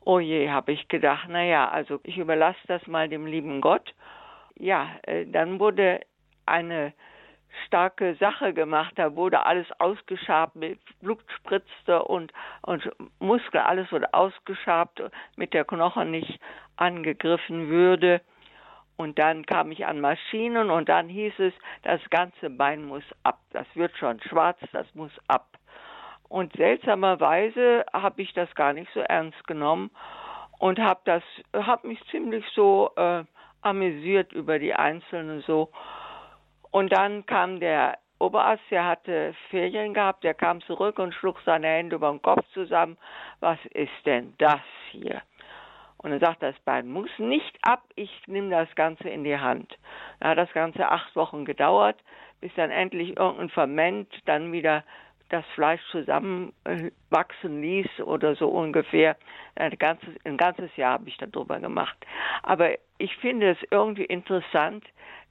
Oh 0.07 0.19
je, 0.19 0.51
habe 0.51 0.71
ich 0.71 0.87
gedacht, 0.87 1.27
naja, 1.29 1.67
also 1.67 1.99
ich 2.03 2.19
überlasse 2.19 2.59
das 2.67 2.85
mal 2.85 3.09
dem 3.09 3.25
lieben 3.25 3.59
Gott. 3.59 3.95
Ja, 4.55 4.87
äh, 5.01 5.25
dann 5.25 5.59
wurde 5.59 6.01
eine 6.45 6.93
starke 7.65 8.13
Sache 8.19 8.53
gemacht. 8.53 8.93
Da 8.97 9.15
wurde 9.15 9.47
alles 9.47 9.65
ausgeschabt, 9.79 10.55
mit 10.55 10.79
Blut 11.01 11.23
spritzte 11.37 12.03
und, 12.03 12.31
und 12.61 12.87
Muskel, 13.17 13.61
alles 13.61 13.91
wurde 13.91 14.13
ausgeschabt, 14.13 15.01
mit 15.37 15.55
der 15.55 15.65
Knochen 15.65 16.11
nicht 16.11 16.39
angegriffen 16.75 17.69
würde. 17.69 18.21
Und 18.97 19.17
dann 19.17 19.43
kam 19.47 19.71
ich 19.71 19.87
an 19.87 19.99
Maschinen 19.99 20.69
und 20.69 20.87
dann 20.87 21.09
hieß 21.09 21.33
es, 21.39 21.53
das 21.81 21.99
ganze 22.11 22.51
Bein 22.51 22.85
muss 22.85 23.03
ab. 23.23 23.39
Das 23.51 23.65
wird 23.73 23.97
schon 23.97 24.21
schwarz, 24.21 24.59
das 24.71 24.85
muss 24.93 25.11
ab. 25.27 25.47
Und 26.27 26.53
seltsamerweise 26.53 27.85
habe 27.93 28.21
ich 28.21 28.33
das 28.33 28.53
gar 28.55 28.73
nicht 28.73 28.91
so 28.93 28.99
ernst 28.99 29.45
genommen 29.47 29.91
und 30.59 30.79
habe 30.79 31.01
das, 31.05 31.23
habe 31.53 31.87
mich 31.87 31.99
ziemlich 32.09 32.45
so 32.53 32.91
äh, 32.95 33.23
amüsiert 33.61 34.33
über 34.33 34.59
die 34.59 34.73
Einzelnen 34.73 35.41
so. 35.41 35.69
Und 36.71 36.91
dann 36.91 37.25
kam 37.25 37.59
der 37.59 37.97
Oberarzt, 38.19 38.63
der 38.71 38.85
hatte 38.85 39.35
Ferien 39.49 39.93
gehabt, 39.93 40.23
der 40.23 40.33
kam 40.33 40.61
zurück 40.61 40.99
und 40.99 41.13
schlug 41.13 41.39
seine 41.45 41.67
Hände 41.67 41.97
über 41.97 42.09
den 42.09 42.21
Kopf 42.21 42.45
zusammen. 42.53 42.97
Was 43.41 43.59
ist 43.73 44.05
denn 44.05 44.33
das 44.37 44.61
hier? 44.91 45.21
Und 45.97 46.11
er 46.11 46.19
sagt, 46.19 46.43
das 46.43 46.55
Bein 46.63 46.87
muss 46.87 47.09
nicht 47.17 47.57
ab, 47.63 47.83
ich 47.95 48.11
nehme 48.27 48.49
das 48.49 48.73
Ganze 48.75 49.09
in 49.09 49.23
die 49.23 49.37
Hand. 49.37 49.77
Da 50.19 50.29
hat 50.29 50.37
das 50.37 50.51
Ganze 50.53 50.87
acht 50.89 51.15
Wochen 51.15 51.45
gedauert, 51.45 51.97
bis 52.41 52.53
dann 52.55 52.71
endlich 52.71 53.17
irgendein 53.17 53.49
Ferment 53.49 54.07
dann 54.25 54.51
wieder 54.51 54.83
das 55.29 55.45
Fleisch 55.55 55.81
zusammenwachsen 55.91 57.61
ließ 57.61 58.01
oder 58.01 58.35
so 58.35 58.49
ungefähr. 58.49 59.17
Ein 59.55 59.77
ganzes, 59.77 60.09
ein 60.23 60.37
ganzes 60.37 60.75
Jahr 60.75 60.93
habe 60.93 61.09
ich 61.09 61.17
darüber 61.17 61.59
gemacht. 61.59 61.97
Aber 62.43 62.71
ich 62.97 63.15
finde 63.17 63.51
es 63.51 63.57
irgendwie 63.71 64.05
interessant, 64.05 64.85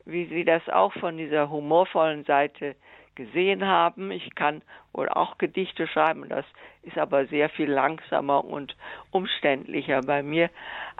wie 0.04 0.26
Sie 0.26 0.44
das 0.44 0.68
auch 0.68 0.92
von 0.94 1.16
dieser 1.16 1.48
humorvollen 1.48 2.24
Seite 2.24 2.76
gesehen 3.14 3.66
haben. 3.66 4.10
Ich 4.10 4.34
kann 4.34 4.62
wohl 4.92 5.08
auch 5.08 5.38
Gedichte 5.38 5.86
schreiben, 5.86 6.28
das 6.28 6.44
ist 6.82 6.98
aber 6.98 7.26
sehr 7.26 7.48
viel 7.48 7.70
langsamer 7.70 8.44
und 8.44 8.76
umständlicher 9.10 10.00
bei 10.02 10.22
mir. 10.22 10.50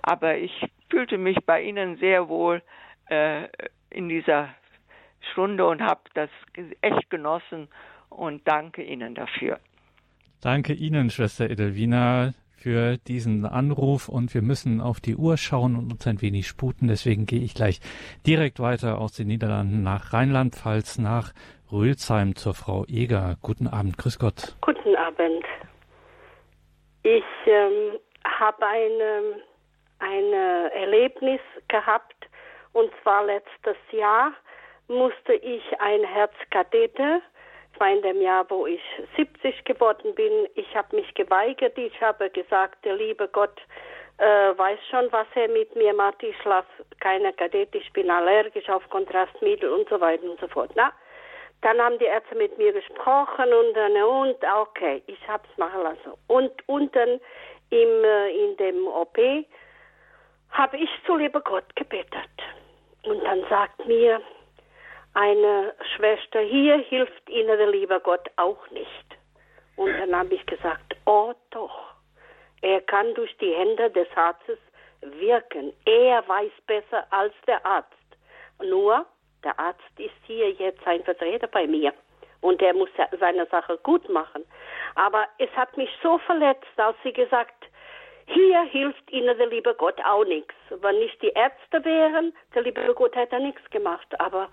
Aber 0.02 0.36
ich 0.36 0.66
fühlte 0.90 1.18
mich 1.18 1.44
bei 1.44 1.62
Ihnen 1.62 1.96
sehr 1.96 2.28
wohl 2.28 2.62
äh, 3.08 3.48
in 3.90 4.08
dieser 4.08 4.54
Stunde 5.32 5.66
und 5.66 5.82
habe 5.82 6.02
das 6.14 6.30
echt 6.80 7.10
genossen 7.10 7.68
und 8.16 8.46
danke 8.46 8.82
Ihnen 8.82 9.14
dafür. 9.14 9.58
Danke 10.40 10.72
Ihnen, 10.72 11.10
Schwester 11.10 11.48
Edelwina, 11.50 12.32
für 12.56 12.96
diesen 12.96 13.44
Anruf 13.44 14.08
und 14.08 14.32
wir 14.32 14.42
müssen 14.42 14.80
auf 14.80 15.00
die 15.00 15.16
Uhr 15.16 15.36
schauen 15.36 15.76
und 15.76 15.92
uns 15.92 16.06
ein 16.06 16.22
wenig 16.22 16.46
sputen. 16.46 16.88
Deswegen 16.88 17.26
gehe 17.26 17.40
ich 17.40 17.54
gleich 17.54 17.80
direkt 18.26 18.58
weiter 18.60 18.98
aus 18.98 19.12
den 19.12 19.26
Niederlanden 19.26 19.82
nach 19.82 20.12
Rheinland-Pfalz, 20.12 20.98
nach 20.98 21.32
Rülsheim 21.70 22.36
zur 22.36 22.54
Frau 22.54 22.84
Eger. 22.86 23.36
Guten 23.42 23.66
Abend, 23.66 23.98
grüß 23.98 24.18
Gott. 24.18 24.56
Guten 24.62 24.96
Abend. 24.96 25.44
Ich 27.02 27.24
ähm, 27.46 27.98
habe 28.24 28.66
ein 28.66 29.42
eine 29.98 30.70
Erlebnis 30.74 31.40
gehabt 31.68 32.28
und 32.72 32.90
zwar 33.02 33.24
letztes 33.24 33.76
Jahr 33.92 34.32
musste 34.88 35.34
ich 35.34 35.62
ein 35.80 36.04
Herzkatheter 36.04 37.20
war 37.78 37.90
in 37.90 38.02
dem 38.02 38.20
Jahr, 38.20 38.44
wo 38.48 38.66
ich 38.66 38.82
70 39.16 39.64
geworden 39.64 40.14
bin. 40.14 40.48
Ich 40.54 40.74
habe 40.76 40.96
mich 40.96 41.12
geweigert. 41.14 41.76
Ich 41.78 42.00
habe 42.00 42.30
gesagt, 42.30 42.84
der 42.84 42.96
liebe 42.96 43.28
Gott 43.28 43.60
äh, 44.18 44.56
weiß 44.56 44.78
schon, 44.90 45.10
was 45.10 45.26
er 45.34 45.48
mit 45.48 45.74
mir 45.74 45.92
macht. 45.94 46.22
Ich 46.22 46.36
schlafe 46.38 46.68
keine 47.00 47.32
Kadett, 47.32 47.74
ich 47.74 47.92
bin 47.92 48.10
allergisch 48.10 48.68
auf 48.68 48.88
Kontrastmittel 48.90 49.70
und 49.70 49.88
so 49.88 50.00
weiter 50.00 50.24
und 50.24 50.38
so 50.40 50.48
fort. 50.48 50.70
Na, 50.74 50.92
dann 51.62 51.80
haben 51.80 51.98
die 51.98 52.04
Ärzte 52.04 52.34
mit 52.34 52.56
mir 52.58 52.72
gesprochen 52.72 53.52
und 53.52 53.74
dann, 53.74 53.92
und 54.02 54.36
okay, 54.62 55.02
ich 55.06 55.28
habe 55.28 55.42
es 55.50 55.58
machen 55.58 55.82
lassen. 55.82 56.12
Und 56.28 56.52
unten 56.66 57.20
im, 57.70 58.04
äh, 58.04 58.28
in 58.30 58.56
dem 58.58 58.86
OP 58.86 59.18
habe 60.50 60.76
ich 60.76 60.90
zu 61.06 61.16
lieber 61.16 61.40
Gott 61.40 61.74
gebetet. 61.74 62.30
Und 63.02 63.22
dann 63.24 63.44
sagt 63.48 63.84
mir 63.86 64.20
eine 65.14 65.74
Schwester, 65.96 66.40
hier 66.40 66.76
hilft 66.76 67.28
Ihnen 67.28 67.56
der 67.58 67.68
liebe 67.68 68.00
Gott 68.00 68.28
auch 68.36 68.70
nicht. 68.70 69.16
Und 69.76 69.92
dann 69.98 70.14
habe 70.14 70.34
ich 70.34 70.46
gesagt, 70.46 70.96
oh 71.06 71.32
doch, 71.50 71.94
er 72.62 72.80
kann 72.82 73.14
durch 73.14 73.36
die 73.38 73.52
Hände 73.52 73.90
des 73.90 74.08
Arztes 74.14 74.58
wirken. 75.00 75.72
Er 75.84 76.26
weiß 76.26 76.52
besser 76.66 77.06
als 77.10 77.34
der 77.46 77.64
Arzt. 77.64 77.88
Nur, 78.62 79.06
der 79.42 79.58
Arzt 79.58 79.80
ist 79.98 80.14
hier 80.26 80.50
jetzt 80.52 80.86
ein 80.86 81.02
Vertreter 81.04 81.46
bei 81.48 81.66
mir 81.66 81.92
und 82.40 82.62
er 82.62 82.74
muss 82.74 82.88
seine 83.18 83.46
Sache 83.46 83.78
gut 83.82 84.08
machen. 84.08 84.44
Aber 84.94 85.26
es 85.38 85.50
hat 85.56 85.76
mich 85.76 85.90
so 86.02 86.18
verletzt, 86.18 86.66
als 86.76 86.96
sie 87.02 87.12
gesagt, 87.12 87.64
hier 88.26 88.62
hilft 88.62 89.10
ihnen 89.10 89.36
der 89.36 89.48
liebe 89.48 89.74
Gott 89.74 90.00
auch 90.04 90.24
nichts. 90.24 90.54
Wenn 90.70 90.98
nicht 90.98 91.20
die 91.20 91.32
Ärzte 91.34 91.84
wären, 91.84 92.34
der 92.54 92.62
liebe 92.62 92.94
Gott 92.94 93.14
hätte 93.16 93.38
nichts 93.40 93.68
gemacht. 93.70 94.08
Aber 94.18 94.48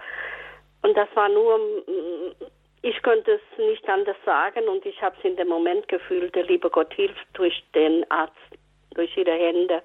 und 0.82 0.96
das 0.96 1.08
war 1.16 1.30
nur, 1.30 1.58
mm, 1.58 2.36
ich 2.82 3.02
könnte 3.04 3.34
es 3.34 3.58
nicht 3.58 3.88
anders 3.88 4.18
sagen 4.26 4.68
und 4.68 4.86
ich 4.86 5.02
habe 5.02 5.16
es 5.18 5.24
in 5.24 5.36
dem 5.36 5.50
Moment 5.50 5.88
gefühlt, 5.88 6.34
der 6.36 6.46
liebe 6.46 6.70
Gott 6.70 6.94
hilft 6.94 7.28
durch 7.34 7.64
den 7.76 8.10
Arzt, 8.10 8.36
durch 8.96 9.16
ihre 9.16 9.34
Hände, 9.34 9.84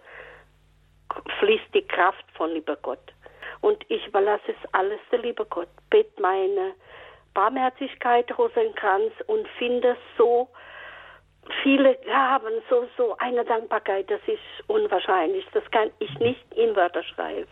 fließt 1.38 1.74
die 1.74 1.86
Kraft 1.86 2.24
von 2.34 2.52
lieber 2.52 2.76
Gott. 2.76 3.12
Und 3.60 3.84
ich 3.88 4.06
überlasse 4.06 4.52
es 4.52 4.74
alles 4.74 5.00
der 5.10 5.20
liebe 5.20 5.44
Gott, 5.46 5.68
bet 5.90 6.18
meine 6.18 6.74
Barmherzigkeit, 7.34 8.26
Rosenkranz 8.38 9.12
und 9.26 9.46
finde 9.58 9.96
so 10.16 10.48
viele 11.62 11.96
Gaben, 12.06 12.62
so, 12.70 12.88
so 12.96 13.16
eine 13.18 13.44
Dankbarkeit, 13.44 14.10
das 14.10 14.20
ist 14.26 14.68
unwahrscheinlich. 14.68 15.46
Das 15.52 15.68
kann 15.70 15.90
ich 15.98 16.18
nicht 16.18 16.54
in 16.54 16.74
Wörter 16.74 17.02
schreiben. 17.02 17.50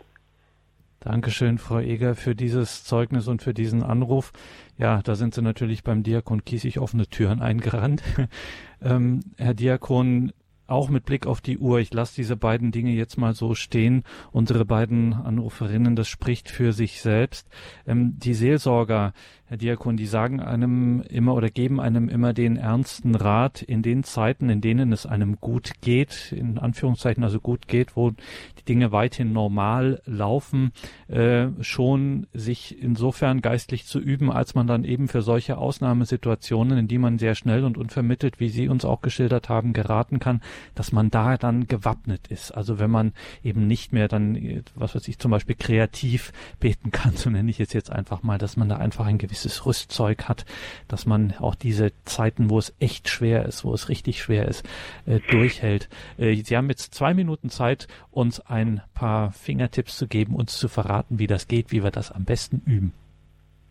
Dankeschön, 1.05 1.59
Frau 1.59 1.77
Eger, 1.77 2.15
für 2.15 2.33
dieses 2.33 2.83
Zeugnis 2.83 3.27
und 3.27 3.43
für 3.43 3.53
diesen 3.53 3.83
Anruf. 3.83 4.33
Ja, 4.75 5.03
da 5.03 5.13
sind 5.13 5.35
Sie 5.35 5.43
natürlich 5.43 5.83
beim 5.83 6.01
Diakon 6.01 6.43
Kiesig 6.43 6.79
offene 6.79 7.05
Türen 7.05 7.43
eingerannt. 7.43 8.01
ähm, 8.81 9.19
Herr 9.37 9.53
Diakon, 9.53 10.33
auch 10.65 10.89
mit 10.89 11.05
Blick 11.05 11.27
auf 11.27 11.41
die 11.41 11.59
Uhr, 11.59 11.77
ich 11.77 11.93
lasse 11.93 12.15
diese 12.15 12.35
beiden 12.35 12.71
Dinge 12.71 12.89
jetzt 12.89 13.19
mal 13.19 13.35
so 13.35 13.53
stehen. 13.53 14.03
Unsere 14.31 14.65
beiden 14.65 15.13
Anruferinnen, 15.13 15.95
das 15.95 16.07
spricht 16.07 16.49
für 16.49 16.73
sich 16.73 17.01
selbst. 17.01 17.47
Ähm, 17.85 18.17
die 18.17 18.33
Seelsorger, 18.33 19.13
Herr 19.47 19.57
Diakon, 19.57 19.95
die 19.95 20.07
sagen 20.07 20.39
einem 20.39 21.03
immer 21.03 21.35
oder 21.35 21.51
geben 21.51 21.79
einem 21.79 22.09
immer 22.09 22.33
den 22.33 22.57
ernsten 22.57 23.13
Rat 23.13 23.61
in 23.61 23.83
den 23.83 24.03
Zeiten, 24.03 24.49
in 24.49 24.59
denen 24.59 24.91
es 24.91 25.05
einem 25.05 25.39
gut 25.39 25.73
geht, 25.81 26.31
in 26.35 26.57
Anführungszeichen 26.57 27.23
also 27.23 27.39
gut 27.39 27.67
geht, 27.67 27.95
wo 27.95 28.09
die 28.09 28.65
Dinge 28.67 28.91
weithin 28.91 29.33
normal 29.33 30.01
laufen, 30.07 30.71
äh, 31.09 31.49
schon 31.61 32.25
sich 32.33 32.81
insofern 32.81 33.41
geistlich 33.41 33.85
zu 33.85 33.99
üben, 33.99 34.31
als 34.31 34.55
man 34.55 34.65
dann 34.65 34.83
eben 34.83 35.07
für 35.07 35.21
solche 35.21 35.59
Ausnahmesituationen, 35.59 36.79
in 36.79 36.87
die 36.87 36.97
man 36.97 37.19
sehr 37.19 37.35
schnell 37.35 37.65
und 37.65 37.77
unvermittelt, 37.77 38.39
wie 38.39 38.49
Sie 38.49 38.67
uns 38.67 38.83
auch 38.83 39.01
geschildert 39.01 39.47
haben, 39.47 39.73
geraten 39.73 40.17
kann, 40.17 40.41
dass 40.73 40.91
man 40.91 41.11
da 41.11 41.37
dann 41.37 41.67
gewappnet 41.67 42.29
ist. 42.29 42.49
Also 42.49 42.79
wenn 42.79 42.89
man 42.89 43.13
eben 43.43 43.67
nicht 43.67 43.93
mehr 43.93 44.07
dann, 44.07 44.63
was 44.73 44.95
weiß 44.95 45.07
ich, 45.07 45.19
zum 45.19 45.29
Beispiel 45.29 45.55
kreativ 45.55 46.33
beten 46.59 46.89
kann, 46.89 47.15
so 47.15 47.29
nenne 47.29 47.51
ich 47.51 47.59
es 47.59 47.73
jetzt 47.73 47.91
einfach 47.91 48.23
mal, 48.23 48.39
dass 48.39 48.57
man 48.57 48.69
da 48.69 48.77
einfach 48.77 49.05
ein 49.05 49.19
gewisses 49.19 49.34
Rüstzeug 49.65 50.29
hat, 50.29 50.45
dass 50.87 51.05
man 51.05 51.33
auch 51.39 51.55
diese 51.55 51.91
Zeiten, 52.03 52.49
wo 52.49 52.57
es 52.57 52.75
echt 52.79 53.09
schwer 53.09 53.45
ist, 53.45 53.65
wo 53.65 53.73
es 53.73 53.89
richtig 53.89 54.21
schwer 54.21 54.47
ist, 54.47 54.67
äh, 55.05 55.19
durchhält. 55.31 55.89
Äh, 56.17 56.35
Sie 56.35 56.55
haben 56.55 56.69
jetzt 56.69 56.93
zwei 56.93 57.13
Minuten 57.13 57.49
Zeit, 57.49 57.87
uns 58.11 58.39
ein 58.39 58.81
paar 58.93 59.31
Fingertipps 59.31 59.97
zu 59.97 60.07
geben, 60.07 60.35
uns 60.35 60.57
zu 60.57 60.67
verraten, 60.67 61.19
wie 61.19 61.27
das 61.27 61.47
geht, 61.47 61.71
wie 61.71 61.83
wir 61.83 61.91
das 61.91 62.11
am 62.11 62.25
besten 62.25 62.61
üben. 62.65 62.93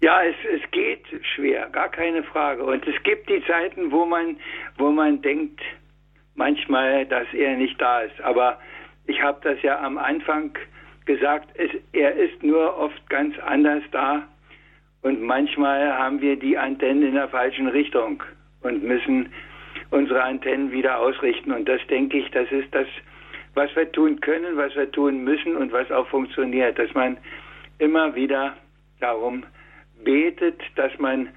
Ja, 0.03 0.23
es, 0.23 0.37
es 0.53 0.71
geht 0.71 1.05
schwer, 1.35 1.69
gar 1.71 1.89
keine 1.89 2.23
Frage. 2.25 2.65
Und 2.65 2.87
es 2.87 3.03
gibt 3.05 3.29
die 3.31 3.43
Zeiten, 3.47 3.91
wo 3.91 4.05
man, 4.05 4.37
wo 4.77 4.91
man 4.91 5.23
denkt, 5.23 5.61
manchmal, 6.35 7.07
dass 7.07 7.27
er 7.33 7.57
nicht 7.57 7.81
da 7.81 8.01
ist. 8.01 8.21
Aber 8.21 8.59
ich 9.07 9.23
habe 9.23 9.41
das 9.43 9.63
ja 9.63 9.81
am 9.81 9.99
Anfang 9.99 10.57
gesagt, 11.07 11.49
es, 11.55 11.71
er 11.93 12.15
ist 12.15 12.43
nur 12.43 12.77
oft 12.77 13.09
ganz 13.09 13.39
anders 13.39 13.83
da. 13.93 14.29
Und 15.05 15.21
manchmal 15.21 15.99
haben 15.99 16.23
wir 16.23 16.37
die 16.37 16.57
Antennen 16.57 17.03
in 17.03 17.13
der 17.13 17.29
falschen 17.29 17.69
Richtung 17.69 18.23
und 18.63 18.83
müssen 18.83 19.29
unsere 19.91 20.23
Antennen 20.23 20.73
wieder 20.73 20.99
ausrichten. 20.99 21.53
Und 21.53 21.69
das 21.69 21.87
denke 21.89 22.17
ich, 22.17 22.31
das 22.31 22.51
ist 22.51 22.75
das, 22.75 22.87
was 23.53 23.69
wir 23.77 23.93
tun 23.93 24.21
können, 24.21 24.57
was 24.57 24.75
wir 24.75 24.91
tun 24.91 25.23
müssen 25.23 25.57
und 25.57 25.73
was 25.73 25.91
auch 25.91 26.09
funktioniert. 26.09 26.79
Dass 26.79 26.93
man 26.95 27.19
immer 27.79 28.15
wieder 28.15 28.57
darum 28.99 29.45
betet, 30.03 30.59
dass 30.77 30.99
man 30.99 31.29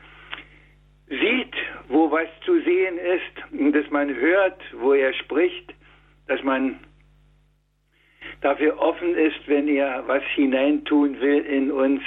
sieht, 1.09 1.53
wo 1.89 2.09
was 2.09 2.29
zu 2.45 2.61
sehen 2.61 2.97
ist, 2.97 3.73
dass 3.75 3.91
man 3.91 4.15
hört, 4.15 4.61
wo 4.79 4.93
er 4.93 5.13
spricht, 5.13 5.73
dass 6.27 6.41
man 6.41 6.79
dafür 8.39 8.79
offen 8.79 9.13
ist, 9.13 9.45
wenn 9.47 9.67
er 9.67 10.07
was 10.07 10.23
hineintun 10.35 11.19
will 11.19 11.39
in 11.39 11.69
uns. 11.69 12.01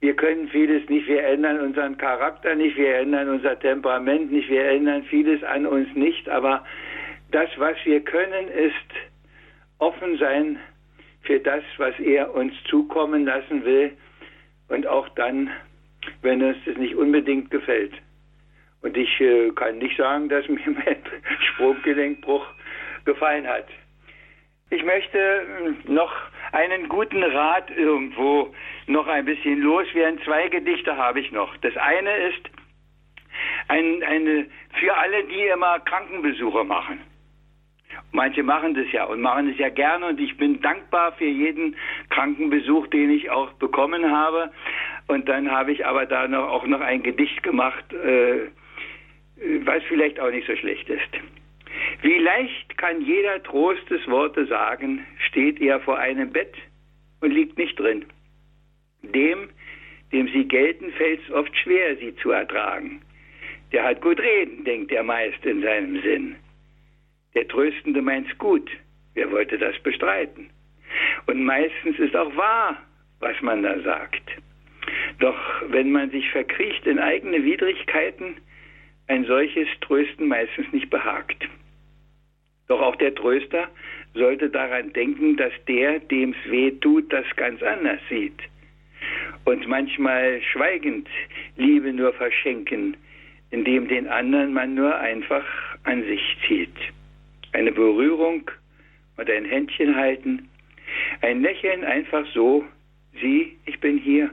Wir 0.00 0.14
können 0.14 0.48
vieles 0.48 0.88
nicht, 0.88 1.08
wir 1.08 1.24
ändern 1.24 1.60
unseren 1.60 1.98
Charakter 1.98 2.54
nicht, 2.54 2.76
wir 2.76 2.96
ändern 2.96 3.28
unser 3.28 3.58
Temperament 3.58 4.30
nicht, 4.30 4.48
wir 4.48 4.64
ändern 4.64 5.02
vieles 5.04 5.42
an 5.42 5.66
uns 5.66 5.88
nicht, 5.94 6.28
aber 6.28 6.64
das, 7.32 7.48
was 7.56 7.76
wir 7.84 8.00
können, 8.00 8.48
ist 8.48 8.74
offen 9.78 10.16
sein 10.18 10.58
für 11.22 11.40
das, 11.40 11.64
was 11.78 11.98
er 11.98 12.32
uns 12.34 12.52
zukommen 12.68 13.24
lassen 13.24 13.64
will 13.64 13.92
und 14.68 14.86
auch 14.86 15.08
dann 15.10 15.50
wenn 16.22 16.40
es 16.42 16.56
das 16.64 16.76
nicht 16.76 16.94
unbedingt 16.94 17.50
gefällt. 17.50 17.92
Und 18.82 18.96
ich 18.96 19.20
äh, 19.20 19.50
kann 19.50 19.78
nicht 19.78 19.96
sagen, 19.96 20.28
dass 20.28 20.48
mir 20.48 20.60
mein 20.66 20.96
Sprunggelenkbruch 21.40 22.46
gefallen 23.04 23.46
hat. 23.46 23.66
Ich 24.70 24.84
möchte 24.84 25.18
äh, 25.18 25.90
noch 25.90 26.12
einen 26.52 26.88
guten 26.88 27.22
Rat 27.22 27.70
irgendwo 27.70 28.54
noch 28.86 29.06
ein 29.06 29.24
bisschen 29.24 29.60
loswerden. 29.60 30.20
Zwei 30.24 30.48
Gedichte 30.48 30.96
habe 30.96 31.20
ich 31.20 31.32
noch. 31.32 31.56
Das 31.58 31.76
eine 31.76 32.14
ist 32.28 32.50
ein, 33.68 34.02
eine, 34.02 34.46
für 34.78 34.96
alle, 34.96 35.24
die 35.24 35.42
immer 35.46 35.80
Krankenbesuche 35.80 36.64
machen. 36.64 37.00
Manche 38.12 38.42
machen 38.42 38.74
das 38.74 38.90
ja 38.92 39.04
und 39.04 39.20
machen 39.20 39.50
es 39.50 39.58
ja 39.58 39.68
gerne 39.70 40.06
und 40.06 40.20
ich 40.20 40.36
bin 40.36 40.60
dankbar 40.60 41.12
für 41.12 41.26
jeden 41.26 41.76
Krankenbesuch, 42.10 42.86
den 42.88 43.10
ich 43.10 43.30
auch 43.30 43.52
bekommen 43.54 44.10
habe. 44.10 44.50
Und 45.08 45.28
dann 45.28 45.50
habe 45.50 45.72
ich 45.72 45.86
aber 45.86 46.06
da 46.06 46.28
noch, 46.28 46.48
auch 46.48 46.66
noch 46.66 46.80
ein 46.80 47.02
Gedicht 47.02 47.42
gemacht, 47.42 47.84
äh, 47.92 48.48
was 49.64 49.82
vielleicht 49.84 50.20
auch 50.20 50.30
nicht 50.30 50.46
so 50.46 50.56
schlecht 50.56 50.88
ist. 50.88 51.37
Wie 52.00 52.18
leicht 52.18 52.78
kann 52.78 53.00
jeder 53.02 53.42
Trostesworte 53.42 54.46
sagen, 54.46 55.04
steht 55.26 55.60
er 55.60 55.80
vor 55.80 55.98
einem 55.98 56.30
Bett 56.30 56.54
und 57.20 57.32
liegt 57.32 57.58
nicht 57.58 57.78
drin. 57.78 58.04
Dem, 59.02 59.48
dem 60.12 60.28
sie 60.28 60.46
gelten, 60.46 60.92
fällt 60.92 61.20
es 61.22 61.30
oft 61.32 61.56
schwer, 61.58 61.96
sie 61.96 62.14
zu 62.16 62.30
ertragen. 62.30 63.02
Der 63.72 63.84
hat 63.84 64.00
gut 64.00 64.20
reden, 64.20 64.64
denkt 64.64 64.92
er 64.92 65.02
meist 65.02 65.44
in 65.44 65.60
seinem 65.62 66.00
Sinn. 66.02 66.36
Der 67.34 67.46
Tröstende 67.48 68.00
meint's 68.00 68.36
gut. 68.38 68.70
Wer 69.14 69.30
wollte 69.32 69.58
das 69.58 69.78
bestreiten? 69.80 70.50
Und 71.26 71.44
meistens 71.44 71.98
ist 71.98 72.16
auch 72.16 72.34
wahr, 72.36 72.80
was 73.18 73.40
man 73.42 73.62
da 73.62 73.78
sagt. 73.80 74.22
Doch 75.18 75.38
wenn 75.68 75.90
man 75.90 76.10
sich 76.10 76.30
verkriecht 76.30 76.86
in 76.86 76.98
eigene 76.98 77.42
Widrigkeiten, 77.44 78.36
ein 79.08 79.24
solches 79.24 79.68
Trösten 79.80 80.28
meistens 80.28 80.72
nicht 80.72 80.90
behagt. 80.90 81.48
Doch 82.68 82.80
auch 82.80 82.96
der 82.96 83.14
Tröster 83.14 83.68
sollte 84.14 84.50
daran 84.50 84.92
denken, 84.92 85.36
dass 85.36 85.52
der, 85.66 85.98
dem's 86.00 86.36
weh 86.46 86.70
tut, 86.70 87.12
das 87.12 87.24
ganz 87.36 87.62
anders 87.62 88.00
sieht. 88.08 88.38
Und 89.44 89.66
manchmal 89.66 90.40
schweigend 90.42 91.08
Liebe 91.56 91.92
nur 91.92 92.12
verschenken, 92.12 92.96
indem 93.50 93.88
den 93.88 94.06
anderen 94.08 94.52
man 94.52 94.74
nur 94.74 94.94
einfach 94.96 95.44
an 95.84 96.02
sich 96.04 96.36
zieht 96.46 96.76
eine 97.52 97.72
Berührung 97.72 98.50
und 99.16 99.30
ein 99.30 99.44
Händchen 99.44 99.96
halten, 99.96 100.48
ein 101.22 101.42
Lächeln 101.42 101.84
einfach 101.84 102.26
so, 102.32 102.64
sieh, 103.20 103.56
ich 103.66 103.78
bin 103.80 103.98
hier. 103.98 104.30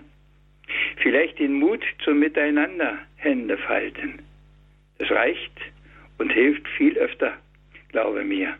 Vielleicht 0.97 1.39
den 1.39 1.53
Mut 1.53 1.83
zum 2.03 2.19
Miteinander 2.19 2.97
Hände 3.17 3.57
falten. 3.57 4.19
Es 4.97 5.09
reicht 5.11 5.51
und 6.17 6.31
hilft 6.31 6.67
viel 6.69 6.97
öfter, 6.97 7.33
glaube 7.95 8.23
mir. 8.23 8.55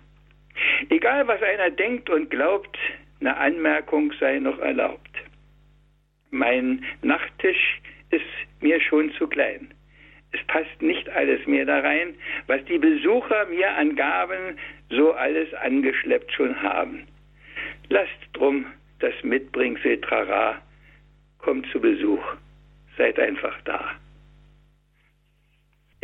Egal 0.89 1.27
was 1.27 1.41
einer 1.43 1.69
denkt 1.69 2.09
und 2.09 2.29
glaubt, 2.29 2.77
eine 3.19 3.36
Anmerkung 3.36 4.13
sei 4.19 4.39
noch 4.39 4.59
erlaubt. 4.59 5.15
Mein 6.31 6.86
Nachttisch 7.01 7.81
ist 8.11 8.23
mir 8.61 8.79
schon 8.79 9.11
zu 9.13 9.27
klein 9.27 9.75
es 10.36 10.47
passt 10.47 10.81
nicht 10.81 11.07
alles 11.09 11.45
mehr 11.47 11.65
da 11.65 11.79
rein, 11.79 12.15
was 12.47 12.63
die 12.65 12.77
Besucher 12.77 13.45
mir 13.45 13.71
an 13.75 13.95
Gaben 13.95 14.57
so 14.89 15.13
alles 15.13 15.53
angeschleppt 15.53 16.31
schon 16.33 16.61
haben. 16.61 17.07
Lasst 17.89 18.19
drum 18.33 18.65
das 18.99 19.13
Mitbringsel 19.23 20.01
Trara, 20.01 20.61
kommt 21.38 21.67
zu 21.71 21.79
Besuch, 21.79 22.23
seid 22.97 23.19
einfach 23.19 23.55
da. 23.63 23.91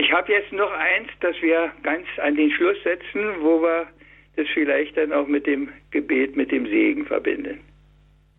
Ich 0.02 0.12
habe 0.12 0.32
jetzt 0.32 0.52
noch 0.52 0.72
eins, 0.72 1.10
das 1.20 1.36
wir 1.44 1.72
ganz 1.84 2.08
an 2.18 2.36
den 2.36 2.50
Schluss 2.50 2.78
setzen, 2.84 3.22
wo 3.42 3.62
wir 3.62 3.86
das 4.36 4.48
vielleicht 4.52 4.98
dann 4.98 5.14
auch 5.14 5.28
mit 5.28 5.46
dem 5.46 5.70
Gebet, 5.92 6.36
mit 6.36 6.52
dem 6.52 6.66
Segen 6.66 7.06
verbinden. 7.06 7.60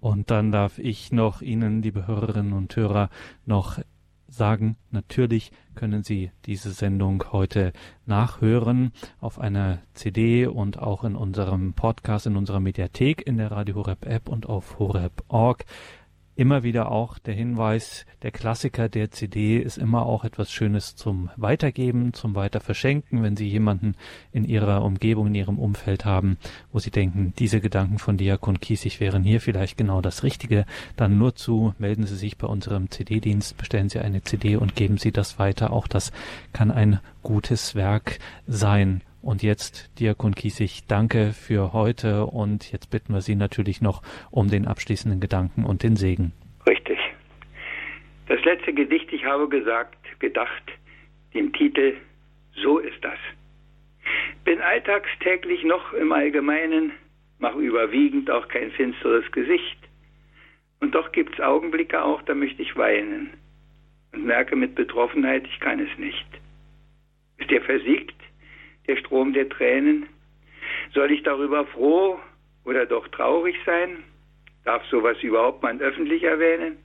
Und 0.01 0.33
dann 0.33 0.51
darf 0.51 0.81
ich 0.81 1.13
noch 1.13 1.41
Ihnen, 1.41 1.81
liebe 1.81 2.09
Hörerinnen 2.09 2.53
und 2.53 2.75
Hörer, 2.75 3.11
noch 3.47 3.79
sagen, 4.27 4.75
natürlich 4.91 5.53
können 5.77 6.03
Sie 6.03 6.33
diese 6.47 6.71
Sendung 6.71 7.23
heute 7.31 7.73
nachhören 8.07 8.91
auf 9.21 9.39
einer 9.39 9.83
CD 9.95 10.47
und 10.47 10.81
auch 10.81 11.05
in 11.05 11.15
unserem 11.15 11.75
Podcast, 11.75 12.27
in 12.27 12.37
unserer 12.37 12.59
Mediathek, 12.59 13.25
in 13.25 13.37
der 13.37 13.53
Radio 13.53 13.77
Horeb 13.77 14.05
App 14.05 14.29
und 14.29 14.49
auf 14.49 14.81
horeb.org 14.81 15.65
immer 16.35 16.63
wieder 16.63 16.91
auch 16.91 17.19
der 17.19 17.35
Hinweis, 17.35 18.07
der 18.23 18.31
Klassiker 18.31 18.89
der 18.89 19.11
CD 19.11 19.59
ist 19.59 19.77
immer 19.77 20.07
auch 20.07 20.25
etwas 20.25 20.51
Schönes 20.51 20.97
zum 20.97 21.31
Weitergeben, 21.37 22.15
zum 22.15 22.35
Weiterverschenken, 22.35 23.23
wenn 23.23 23.37
Sie 23.37 23.49
jemanden 23.49 23.95
in 24.33 24.45
Ihrer 24.45 24.83
Umgebung, 24.83 25.27
in 25.29 25.35
Ihrem 25.35 25.59
Umfeld 25.59 26.05
haben, 26.05 26.39
wo 26.73 26.79
Sie 26.79 26.91
denken, 26.91 27.35
diese 27.39 27.61
Gedanken 27.61 27.99
von 27.99 28.17
Diakon 28.17 28.61
Kiesig 28.61 29.01
wären 29.01 29.25
hier 29.25 29.41
vielleicht 29.41 29.77
genau 29.77 30.01
das 30.01 30.23
Richtige, 30.23 30.65
dann 30.97 31.19
nur 31.19 31.35
zu, 31.35 31.75
melden 31.79 32.07
Sie 32.07 32.17
sich 32.17 32.39
bei 32.39 32.47
unserem 32.47 32.91
CD-Dienst, 32.91 33.57
bestellen 33.57 33.89
Sie 33.89 33.99
eine 33.99 34.23
CD 34.23 34.57
und 34.57 34.75
geben 34.75 34.97
Sie 34.97 35.13
das 35.13 35.39
weiter. 35.39 35.73
Auch 35.73 35.87
das 35.87 36.13
kann 36.53 36.71
ein 36.71 37.01
gutes 37.23 37.75
Werk 37.75 38.19
sein. 38.47 39.03
Und 39.23 39.45
jetzt, 39.45 39.99
Diakon 40.01 40.35
Kiesig, 40.35 40.89
danke 40.89 41.33
für 41.33 41.73
heute 41.73 42.27
und 42.27 42.73
jetzt 42.73 42.91
bitten 42.91 43.15
wir 43.15 43.21
Sie 43.21 43.37
natürlich 43.37 43.81
noch 43.81 44.03
um 44.33 44.49
den 44.49 44.67
abschließenden 44.67 45.21
Gedanken 45.21 45.65
und 45.65 45.85
den 45.85 45.95
Segen. 45.95 46.33
Richtig. 46.67 46.99
Das 48.27 48.45
letzte 48.45 48.73
Gedicht, 48.73 49.13
ich 49.13 49.25
habe 49.25 49.49
gesagt, 49.49 49.97
gedacht, 50.19 50.63
dem 51.35 51.53
Titel 51.53 51.95
So 52.57 52.79
ist 52.79 53.03
das. 53.03 53.19
bin 54.45 54.61
alltagstäglich 54.61 55.63
noch 55.63 55.93
im 55.93 56.13
Allgemeinen, 56.13 56.93
mache 57.39 57.61
überwiegend 57.61 58.29
auch 58.29 58.49
kein 58.49 58.73
finsteres 58.73 59.31
Gesicht. 59.31 59.79
Und 60.81 60.97
doch 60.97 61.13
gibt 61.13 61.35
es 61.35 61.41
Augenblicke 61.41 62.03
auch, 62.03 62.23
da 62.23 62.35
möchte 62.35 62.61
ich 62.61 62.77
weinen 62.77 63.31
und 64.13 64.25
merke 64.25 64.57
mit 64.57 64.75
Betroffenheit, 64.75 65.47
ich 65.47 65.61
kann 65.61 65.79
es 65.79 65.97
nicht. 65.97 66.27
Ist 67.39 67.51
der 67.51 67.63
versiegt, 67.63 68.22
der 68.87 68.97
Strom 68.97 69.33
der 69.33 69.49
Tränen? 69.49 70.07
Soll 70.95 71.11
ich 71.11 71.23
darüber 71.23 71.67
froh 71.67 72.19
oder 72.65 72.87
doch 72.87 73.09
traurig 73.09 73.57
sein? 73.65 74.05
Darf 74.65 74.85
sowas 74.87 75.17
überhaupt 75.23 75.63
man 75.63 75.81
öffentlich 75.81 76.23
erwähnen? 76.23 76.77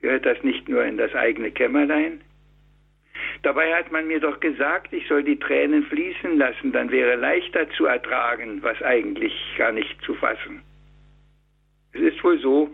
Gehört 0.00 0.26
das 0.26 0.42
nicht 0.42 0.68
nur 0.68 0.84
in 0.84 0.96
das 0.96 1.14
eigene 1.14 1.50
Kämmerlein? 1.50 2.20
Dabei 3.42 3.74
hat 3.74 3.92
man 3.92 4.06
mir 4.06 4.20
doch 4.20 4.40
gesagt, 4.40 4.92
ich 4.92 5.06
soll 5.06 5.22
die 5.22 5.38
Tränen 5.38 5.84
fließen 5.84 6.38
lassen, 6.38 6.72
dann 6.72 6.90
wäre 6.90 7.16
leichter 7.16 7.68
zu 7.70 7.86
ertragen, 7.86 8.62
was 8.62 8.80
eigentlich 8.82 9.32
gar 9.56 9.72
nicht 9.72 10.00
zu 10.02 10.14
fassen. 10.14 10.62
Es 11.92 12.00
ist 12.00 12.22
wohl 12.22 12.38
so, 12.40 12.70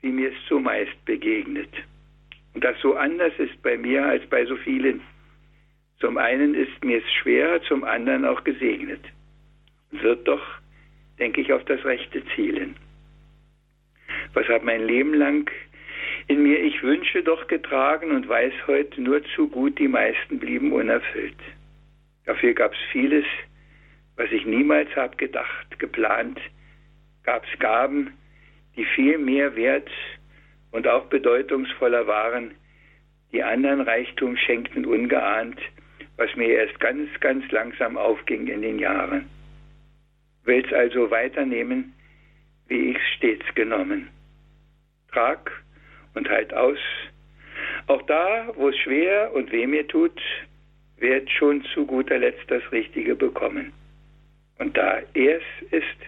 wie 0.00 0.10
mir 0.10 0.30
es 0.30 0.48
zumeist 0.48 1.04
begegnet. 1.04 1.70
Und 2.54 2.64
das 2.64 2.78
so 2.80 2.94
anders 2.94 3.32
ist 3.38 3.60
bei 3.62 3.76
mir 3.76 4.04
als 4.04 4.24
bei 4.26 4.44
so 4.46 4.56
vielen. 4.56 5.00
Zum 5.98 6.18
einen 6.18 6.54
ist 6.54 6.84
mir 6.84 6.98
es 6.98 7.12
schwerer, 7.14 7.62
zum 7.62 7.84
anderen 7.84 8.24
auch 8.24 8.44
gesegnet. 8.44 9.00
Wird 9.90 10.28
doch, 10.28 10.42
denke 11.18 11.40
ich, 11.40 11.52
auf 11.52 11.64
das 11.64 11.84
Rechte 11.84 12.22
zielen. 12.34 12.76
Was 14.34 14.46
hat 14.48 14.62
mein 14.62 14.86
Leben 14.86 15.14
lang 15.14 15.50
in 16.28 16.42
mir 16.42 16.58
ich 16.58 16.82
wünsche 16.82 17.22
doch 17.22 17.46
getragen 17.46 18.10
und 18.10 18.28
weiß 18.28 18.52
heute 18.66 19.00
nur 19.00 19.22
zu 19.36 19.48
gut, 19.48 19.78
die 19.78 19.88
meisten 19.88 20.38
blieben 20.38 20.72
unerfüllt. 20.72 21.36
Dafür 22.24 22.52
gab 22.54 22.72
es 22.72 22.78
vieles, 22.90 23.24
was 24.16 24.32
ich 24.32 24.44
niemals 24.44 24.94
hab 24.96 25.18
gedacht, 25.18 25.78
geplant, 25.78 26.40
gab 27.22 27.44
es 27.44 27.58
Gaben, 27.60 28.14
die 28.74 28.84
viel 28.84 29.18
mehr 29.18 29.54
wert 29.54 29.88
und 30.72 30.88
auch 30.88 31.04
bedeutungsvoller 31.06 32.08
waren, 32.08 32.52
die 33.32 33.42
anderen 33.42 33.82
Reichtum 33.82 34.36
schenkten 34.36 34.84
ungeahnt, 34.84 35.60
was 36.16 36.34
mir 36.36 36.48
erst 36.48 36.78
ganz, 36.80 37.08
ganz 37.20 37.50
langsam 37.50 37.96
aufging 37.96 38.46
in 38.48 38.62
den 38.62 38.78
Jahren. 38.78 39.28
Will's 40.44 40.72
also 40.72 41.10
weiternehmen, 41.10 41.92
wie 42.68 42.90
ich's 42.90 43.06
stets 43.16 43.44
genommen. 43.54 44.08
Trag 45.12 45.50
und 46.14 46.28
halt 46.28 46.54
aus. 46.54 46.78
Auch 47.86 48.02
da, 48.02 48.48
wo 48.56 48.68
es 48.68 48.76
schwer 48.78 49.32
und 49.34 49.52
weh 49.52 49.66
mir 49.66 49.86
tut, 49.86 50.20
wird 50.98 51.30
schon 51.30 51.62
zu 51.74 51.84
guter 51.86 52.18
Letzt 52.18 52.50
das 52.50 52.62
Richtige 52.72 53.14
bekommen. 53.14 53.72
Und 54.58 54.76
da 54.76 55.00
er 55.14 55.36
es 55.36 55.72
ist, 55.72 55.98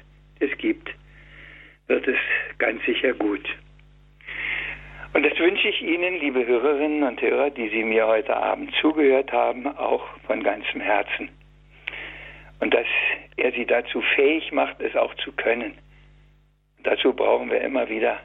es 0.41 0.57
gibt, 0.59 0.89
wird 1.87 2.07
es 2.07 2.17
ganz 2.59 2.85
sicher 2.85 3.13
gut. 3.13 3.47
Und 5.15 5.25
das 5.25 5.39
wünsche 5.39 5.69
ich 5.69 5.83
Ihnen, 5.83 6.21
liebe 6.21 6.47
Hörerinnen 6.47 7.03
und 7.03 7.21
Hörer, 7.21 7.51
die 7.51 7.69
Sie 7.71 7.83
mir 7.83 8.07
heute 8.07 8.37
Abend 8.37 8.73
zugehört 8.81 9.33
haben, 9.33 9.67
auch 9.67 10.05
von 10.27 10.43
ganzem 10.43 10.81
Herzen. 10.81 11.31
Und 12.61 12.75
dass 12.75 12.87
er 13.37 13.53
Sie 13.53 13.67
dazu 13.67 14.03
fähig 14.15 14.53
macht, 14.53 14.81
es 14.81 14.95
auch 14.97 15.15
zu 15.15 15.33
können. 15.33 15.75
Dazu 16.83 17.13
brauchen 17.13 17.51
wir 17.51 17.61
immer 17.61 17.89
wieder 17.89 18.19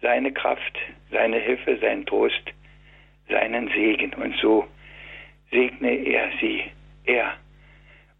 seine 0.00 0.32
Kraft, 0.32 0.78
seine 1.10 1.38
Hilfe, 1.38 1.78
seinen 1.78 2.06
Trost, 2.06 2.52
seinen 3.28 3.68
Segen. 3.68 4.12
Und 4.14 4.36
so 4.40 4.66
segne 5.50 5.94
er 6.06 6.30
sie, 6.40 6.64
er, 7.04 7.34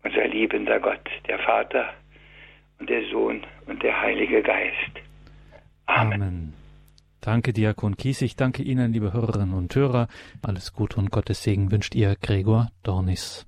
unser 0.03 0.27
liebender 0.29 0.81
Gott, 0.81 1.09
der 1.29 1.39
Vater 1.41 1.93
und 2.79 2.89
der 2.89 3.05
Sohn 3.11 3.45
und 3.67 3.83
der 3.83 4.01
Heilige 4.01 4.43
Geist. 4.43 5.01
Amen. 5.87 6.23
Amen. 6.23 6.66
Danke, 7.27 7.53
Diakon 7.53 7.97
Kies. 7.97 8.23
Ich 8.23 8.37
danke 8.37 8.63
Ihnen, 8.63 8.93
liebe 8.93 9.13
Hörerinnen 9.13 9.53
und 9.53 9.75
Hörer. 9.75 10.07
Alles 10.43 10.73
Gute 10.73 10.99
und 10.99 11.11
Gottes 11.11 11.43
Segen 11.43 11.73
wünscht 11.73 11.97
Ihr 11.97 12.15
Gregor 12.15 12.71
Dornis. 12.85 13.47